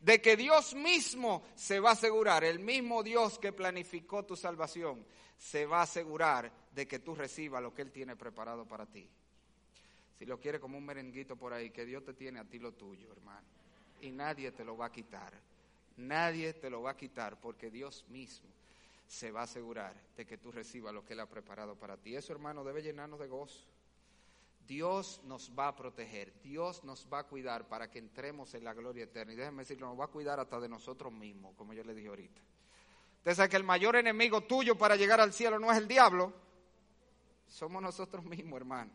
De 0.00 0.22
que 0.22 0.36
Dios 0.36 0.72
mismo 0.74 1.42
se 1.56 1.80
va 1.80 1.90
a 1.90 1.94
asegurar, 1.94 2.44
el 2.44 2.60
mismo 2.60 3.02
Dios 3.02 3.40
que 3.40 3.52
planificó 3.52 4.24
tu 4.24 4.36
salvación, 4.36 5.04
se 5.36 5.66
va 5.66 5.80
a 5.80 5.82
asegurar 5.82 6.52
de 6.72 6.86
que 6.86 7.00
tú 7.00 7.16
recibas 7.16 7.60
lo 7.60 7.74
que 7.74 7.82
Él 7.82 7.90
tiene 7.90 8.14
preparado 8.14 8.64
para 8.66 8.86
ti. 8.86 9.04
Si 10.16 10.24
lo 10.26 10.38
quiere 10.38 10.60
como 10.60 10.78
un 10.78 10.86
merenguito 10.86 11.34
por 11.34 11.52
ahí, 11.52 11.70
que 11.70 11.84
Dios 11.84 12.04
te 12.04 12.14
tiene 12.14 12.38
a 12.38 12.44
ti 12.44 12.60
lo 12.60 12.74
tuyo, 12.74 13.10
hermano. 13.10 13.48
Y 14.00 14.12
nadie 14.12 14.52
te 14.52 14.64
lo 14.64 14.76
va 14.76 14.86
a 14.86 14.92
quitar. 14.92 15.32
Nadie 15.96 16.52
te 16.52 16.70
lo 16.70 16.82
va 16.82 16.92
a 16.92 16.96
quitar 16.96 17.40
porque 17.40 17.68
Dios 17.68 18.04
mismo 18.10 18.48
se 19.08 19.32
va 19.32 19.40
a 19.40 19.44
asegurar 19.44 20.00
de 20.16 20.24
que 20.24 20.38
tú 20.38 20.52
recibas 20.52 20.94
lo 20.94 21.04
que 21.04 21.14
Él 21.14 21.20
ha 21.20 21.26
preparado 21.26 21.74
para 21.74 21.96
ti. 21.96 22.14
Eso, 22.14 22.32
hermano, 22.32 22.62
debe 22.62 22.80
llenarnos 22.80 23.18
de 23.18 23.26
gozo. 23.26 23.66
Dios 24.72 25.20
nos 25.24 25.52
va 25.56 25.68
a 25.68 25.76
proteger, 25.76 26.32
Dios 26.40 26.82
nos 26.82 27.06
va 27.12 27.18
a 27.18 27.24
cuidar 27.24 27.68
para 27.68 27.90
que 27.90 27.98
entremos 27.98 28.54
en 28.54 28.64
la 28.64 28.72
gloria 28.72 29.04
eterna. 29.04 29.34
Y 29.34 29.36
déjenme 29.36 29.64
decirlo, 29.64 29.86
nos 29.86 30.00
va 30.00 30.06
a 30.06 30.08
cuidar 30.08 30.40
hasta 30.40 30.58
de 30.60 30.66
nosotros 30.66 31.12
mismos, 31.12 31.54
como 31.56 31.74
yo 31.74 31.84
le 31.84 31.94
dije 31.94 32.08
ahorita. 32.08 32.40
Usted 33.18 33.34
sabe 33.34 33.48
que 33.50 33.56
el 33.56 33.64
mayor 33.64 33.96
enemigo 33.96 34.40
tuyo 34.40 34.78
para 34.78 34.96
llegar 34.96 35.20
al 35.20 35.34
cielo 35.34 35.58
no 35.58 35.70
es 35.70 35.76
el 35.76 35.86
diablo, 35.86 36.32
somos 37.48 37.82
nosotros 37.82 38.24
mismos, 38.24 38.56
hermano. 38.56 38.90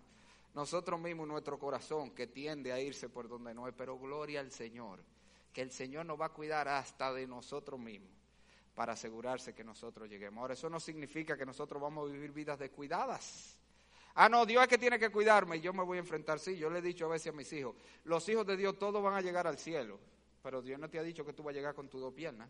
Nosotros 0.55 0.99
mismos, 0.99 1.27
nuestro 1.27 1.59
corazón 1.59 2.09
que 2.09 2.25
tiende 2.25 2.71
a 2.71 2.79
irse 2.79 3.07
por 3.07 3.27
donde 3.27 3.53
no 3.53 3.67
es, 3.67 3.75
pero 3.77 3.99
gloria 3.99 4.39
al 4.39 4.49
Señor, 4.49 4.99
que 5.53 5.61
el 5.61 5.69
Señor 5.69 6.07
nos 6.07 6.19
va 6.19 6.25
a 6.25 6.33
cuidar 6.33 6.67
hasta 6.67 7.13
de 7.13 7.27
nosotros 7.27 7.79
mismos 7.79 8.09
para 8.73 8.93
asegurarse 8.93 9.53
que 9.53 9.63
nosotros 9.63 10.09
lleguemos. 10.09 10.41
Ahora, 10.41 10.55
eso 10.55 10.71
no 10.71 10.79
significa 10.79 11.37
que 11.37 11.45
nosotros 11.45 11.79
vamos 11.79 12.09
a 12.09 12.11
vivir 12.11 12.31
vidas 12.31 12.57
descuidadas. 12.57 13.59
Ah, 14.19 14.27
no, 14.29 14.47
Dios 14.47 14.63
es 14.63 14.67
que 14.67 14.79
tiene 14.79 14.97
que 14.97 15.11
cuidarme 15.11 15.57
y 15.57 15.61
yo 15.61 15.71
me 15.73 15.83
voy 15.83 15.97
a 15.97 15.99
enfrentar. 15.99 16.39
Sí, 16.39 16.57
yo 16.57 16.71
le 16.71 16.79
he 16.79 16.81
dicho 16.81 17.05
a 17.05 17.09
veces 17.09 17.31
a 17.31 17.35
mis 17.35 17.53
hijos, 17.53 17.75
los 18.03 18.27
hijos 18.27 18.47
de 18.47 18.57
Dios 18.57 18.75
todos 18.79 19.01
van 19.03 19.13
a 19.13 19.21
llegar 19.21 19.45
al 19.45 19.59
cielo, 19.59 19.99
pero 20.41 20.59
Dios 20.59 20.79
no 20.79 20.89
te 20.89 20.97
ha 20.97 21.03
dicho 21.03 21.23
que 21.23 21.33
tú 21.33 21.43
vas 21.43 21.51
a 21.51 21.55
llegar 21.55 21.75
con 21.75 21.87
tus 21.87 22.01
dos 22.01 22.15
piernas 22.15 22.49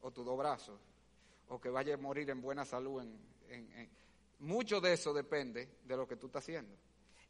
o 0.00 0.10
tus 0.10 0.24
dos 0.24 0.38
brazos, 0.38 0.80
o 1.48 1.60
que 1.60 1.68
vayas 1.68 1.98
a 1.98 2.02
morir 2.02 2.30
en 2.30 2.40
buena 2.40 2.64
salud. 2.64 3.02
En, 3.02 3.90
Mucho 4.38 4.80
de 4.80 4.94
eso 4.94 5.12
depende 5.12 5.68
de 5.84 5.94
lo 5.94 6.08
que 6.08 6.16
tú 6.16 6.28
estás 6.28 6.44
haciendo. 6.44 6.74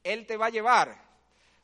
Él 0.04 0.24
te 0.24 0.36
va 0.36 0.46
a 0.46 0.50
llevar, 0.50 0.96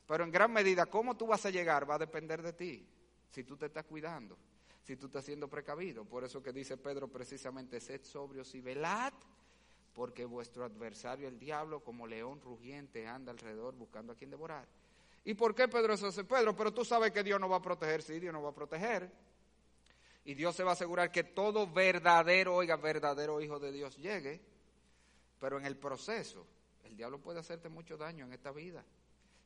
pero 0.05 0.25
en 0.25 0.31
gran 0.31 0.51
medida 0.51 0.87
cómo 0.87 1.15
tú 1.15 1.27
vas 1.27 1.45
a 1.45 1.49
llegar 1.49 1.89
va 1.89 1.95
a 1.95 1.99
depender 1.99 2.41
de 2.41 2.51
ti, 2.51 2.85
si 3.29 3.45
tú 3.45 3.55
te 3.55 3.67
estás 3.67 3.85
cuidando, 3.85 4.37
si 4.83 4.97
tú 4.97 5.05
estás 5.05 5.23
siendo 5.23 5.47
precavido. 5.47 6.03
Por 6.03 6.25
eso 6.25 6.43
que 6.43 6.51
dice 6.51 6.75
Pedro 6.75 7.07
precisamente, 7.07 7.79
sed 7.79 8.03
sobrios 8.03 8.53
y 8.53 8.59
velad, 8.59 9.13
porque 9.95 10.25
vuestro 10.25 10.65
adversario 10.65 11.27
el 11.27 11.39
diablo 11.39 11.79
como 11.79 12.05
león 12.05 12.41
rugiente 12.41 13.07
anda 13.07 13.31
alrededor 13.31 13.75
buscando 13.75 14.11
a 14.11 14.15
quien 14.15 14.29
devorar. 14.29 14.67
¿Y 15.23 15.33
por 15.33 15.55
qué 15.55 15.69
Pedro 15.69 15.93
eso 15.93 16.07
hace? 16.07 16.25
Pedro, 16.25 16.53
pero 16.53 16.73
tú 16.73 16.83
sabes 16.83 17.11
que 17.11 17.23
Dios 17.23 17.39
no 17.39 17.47
va 17.47 17.57
a 17.57 17.61
proteger, 17.61 18.01
sí, 18.01 18.19
Dios 18.19 18.33
no 18.33 18.43
va 18.43 18.49
a 18.49 18.53
proteger. 18.53 19.09
Y 20.25 20.33
Dios 20.33 20.53
se 20.53 20.63
va 20.63 20.71
a 20.71 20.73
asegurar 20.73 21.11
que 21.11 21.23
todo 21.23 21.71
verdadero, 21.71 22.55
oiga, 22.55 22.75
verdadero 22.75 23.39
hijo 23.41 23.57
de 23.57 23.71
Dios 23.71 23.95
llegue. 23.95 24.41
Pero 25.39 25.57
en 25.57 25.65
el 25.65 25.77
proceso, 25.77 26.45
el 26.83 26.97
diablo 26.97 27.19
puede 27.19 27.39
hacerte 27.39 27.69
mucho 27.69 27.95
daño 27.95 28.25
en 28.25 28.33
esta 28.33 28.51
vida. 28.51 28.83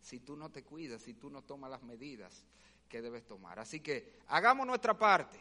Si 0.01 0.19
tú 0.19 0.35
no 0.35 0.49
te 0.49 0.63
cuidas, 0.63 1.03
si 1.03 1.13
tú 1.13 1.29
no 1.29 1.43
tomas 1.43 1.69
las 1.69 1.83
medidas 1.83 2.43
que 2.87 3.01
debes 3.01 3.25
tomar. 3.27 3.59
Así 3.59 3.81
que 3.81 4.19
hagamos 4.27 4.65
nuestra 4.65 4.97
parte 4.97 5.39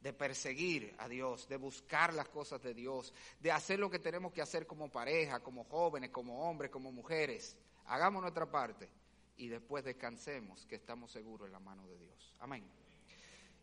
de 0.00 0.12
perseguir 0.12 0.94
a 0.98 1.08
Dios, 1.08 1.48
de 1.48 1.56
buscar 1.56 2.14
las 2.14 2.28
cosas 2.28 2.62
de 2.62 2.74
Dios, 2.74 3.12
de 3.40 3.50
hacer 3.50 3.78
lo 3.78 3.90
que 3.90 3.98
tenemos 3.98 4.32
que 4.32 4.42
hacer 4.42 4.66
como 4.66 4.90
pareja, 4.90 5.40
como 5.40 5.64
jóvenes, 5.64 6.10
como 6.10 6.48
hombres, 6.48 6.70
como 6.70 6.92
mujeres. 6.92 7.56
Hagamos 7.86 8.22
nuestra 8.22 8.50
parte 8.50 8.88
y 9.36 9.48
después 9.48 9.84
descansemos 9.84 10.66
que 10.66 10.76
estamos 10.76 11.10
seguros 11.10 11.46
en 11.46 11.52
la 11.52 11.60
mano 11.60 11.86
de 11.88 11.98
Dios. 11.98 12.34
Amén 12.40 12.64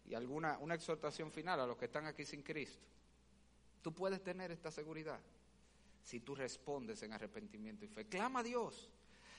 y 0.07 0.13
alguna 0.13 0.57
una 0.59 0.75
exhortación 0.75 1.31
final 1.31 1.59
a 1.59 1.65
los 1.65 1.77
que 1.77 1.85
están 1.85 2.05
aquí 2.05 2.25
sin 2.25 2.41
Cristo. 2.41 2.85
Tú 3.81 3.93
puedes 3.93 4.23
tener 4.23 4.51
esta 4.51 4.71
seguridad 4.71 5.19
si 6.03 6.19
tú 6.19 6.35
respondes 6.35 7.01
en 7.03 7.13
arrepentimiento 7.13 7.85
y 7.85 7.87
fe. 7.87 8.05
Clama 8.05 8.39
a 8.39 8.43
Dios. 8.43 8.89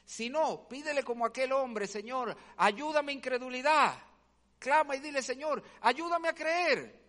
Si 0.05 0.29
no, 0.29 0.69
pídele 0.69 1.03
como 1.03 1.25
aquel 1.25 1.53
hombre, 1.53 1.87
Señor, 1.87 2.37
ayúdame 2.57 3.13
incredulidad. 3.13 3.99
Clama 4.59 4.97
y 4.97 5.01
dile, 5.01 5.23
Señor, 5.23 5.63
ayúdame 5.83 6.29
a 6.29 6.35
creer. 6.35 7.05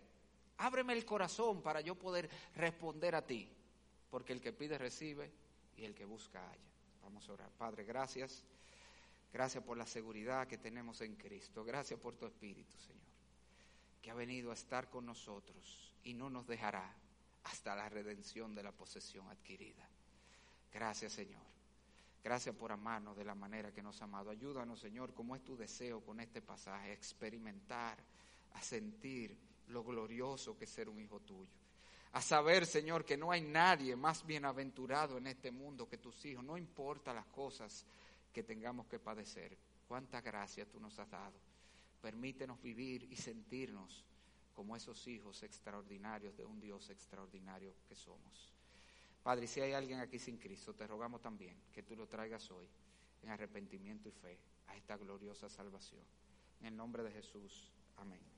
Ábreme 0.58 0.92
el 0.92 1.04
corazón 1.04 1.62
para 1.62 1.80
yo 1.80 1.94
poder 1.94 2.28
responder 2.54 3.14
a 3.14 3.26
ti. 3.26 3.50
Porque 4.10 4.32
el 4.32 4.40
que 4.40 4.52
pide 4.52 4.78
recibe 4.78 5.32
y 5.76 5.84
el 5.84 5.94
que 5.94 6.04
busca 6.04 6.40
halla. 6.40 6.70
Vamos 7.02 7.28
a 7.28 7.32
orar. 7.32 7.50
Padre, 7.52 7.84
gracias. 7.84 8.44
Gracias 9.32 9.62
por 9.62 9.76
la 9.76 9.86
seguridad 9.86 10.48
que 10.48 10.58
tenemos 10.58 11.00
en 11.00 11.16
Cristo. 11.16 11.64
Gracias 11.64 12.00
por 12.00 12.16
tu 12.16 12.26
Espíritu, 12.26 12.76
Señor 12.78 13.08
que 14.00 14.10
ha 14.10 14.14
venido 14.14 14.50
a 14.50 14.54
estar 14.54 14.88
con 14.88 15.06
nosotros 15.06 15.94
y 16.02 16.14
no 16.14 16.30
nos 16.30 16.46
dejará 16.46 16.94
hasta 17.44 17.74
la 17.74 17.88
redención 17.88 18.54
de 18.54 18.62
la 18.62 18.72
posesión 18.72 19.28
adquirida. 19.28 19.88
Gracias, 20.72 21.12
Señor. 21.12 21.57
Gracias 22.28 22.54
por 22.54 22.70
amarnos 22.70 23.16
de 23.16 23.24
la 23.24 23.34
manera 23.34 23.72
que 23.72 23.82
nos 23.82 24.02
ha 24.02 24.04
amado. 24.04 24.28
Ayúdanos, 24.28 24.78
Señor, 24.78 25.14
como 25.14 25.34
es 25.34 25.42
tu 25.42 25.56
deseo 25.56 26.04
con 26.04 26.20
este 26.20 26.42
pasaje, 26.42 26.90
a 26.90 26.92
experimentar, 26.92 27.96
a 28.52 28.60
sentir 28.60 29.34
lo 29.68 29.82
glorioso 29.82 30.54
que 30.54 30.66
es 30.66 30.70
ser 30.70 30.90
un 30.90 31.00
hijo 31.00 31.20
tuyo. 31.20 31.48
A 32.12 32.20
saber, 32.20 32.66
Señor, 32.66 33.06
que 33.06 33.16
no 33.16 33.30
hay 33.30 33.40
nadie 33.40 33.96
más 33.96 34.26
bienaventurado 34.26 35.16
en 35.16 35.28
este 35.28 35.50
mundo 35.50 35.88
que 35.88 35.96
tus 35.96 36.22
hijos. 36.26 36.44
No 36.44 36.58
importa 36.58 37.14
las 37.14 37.24
cosas 37.28 37.86
que 38.30 38.42
tengamos 38.42 38.86
que 38.88 38.98
padecer. 38.98 39.56
Cuánta 39.88 40.20
gracia 40.20 40.68
tú 40.68 40.78
nos 40.78 40.98
has 40.98 41.08
dado. 41.08 41.40
Permítenos 42.02 42.60
vivir 42.60 43.04
y 43.10 43.16
sentirnos 43.16 44.04
como 44.52 44.76
esos 44.76 45.06
hijos 45.06 45.42
extraordinarios 45.44 46.36
de 46.36 46.44
un 46.44 46.60
Dios 46.60 46.90
extraordinario 46.90 47.72
que 47.88 47.96
somos. 47.96 48.57
Padre, 49.28 49.46
si 49.46 49.60
hay 49.60 49.74
alguien 49.74 50.00
aquí 50.00 50.18
sin 50.18 50.38
Cristo, 50.38 50.74
te 50.74 50.86
rogamos 50.86 51.20
también 51.20 51.54
que 51.70 51.82
tú 51.82 51.94
lo 51.94 52.06
traigas 52.06 52.50
hoy 52.50 52.66
en 53.22 53.28
arrepentimiento 53.28 54.08
y 54.08 54.12
fe 54.12 54.38
a 54.68 54.74
esta 54.74 54.96
gloriosa 54.96 55.50
salvación. 55.50 56.00
En 56.60 56.68
el 56.68 56.74
nombre 56.74 57.02
de 57.02 57.10
Jesús. 57.10 57.70
Amén. 57.98 58.37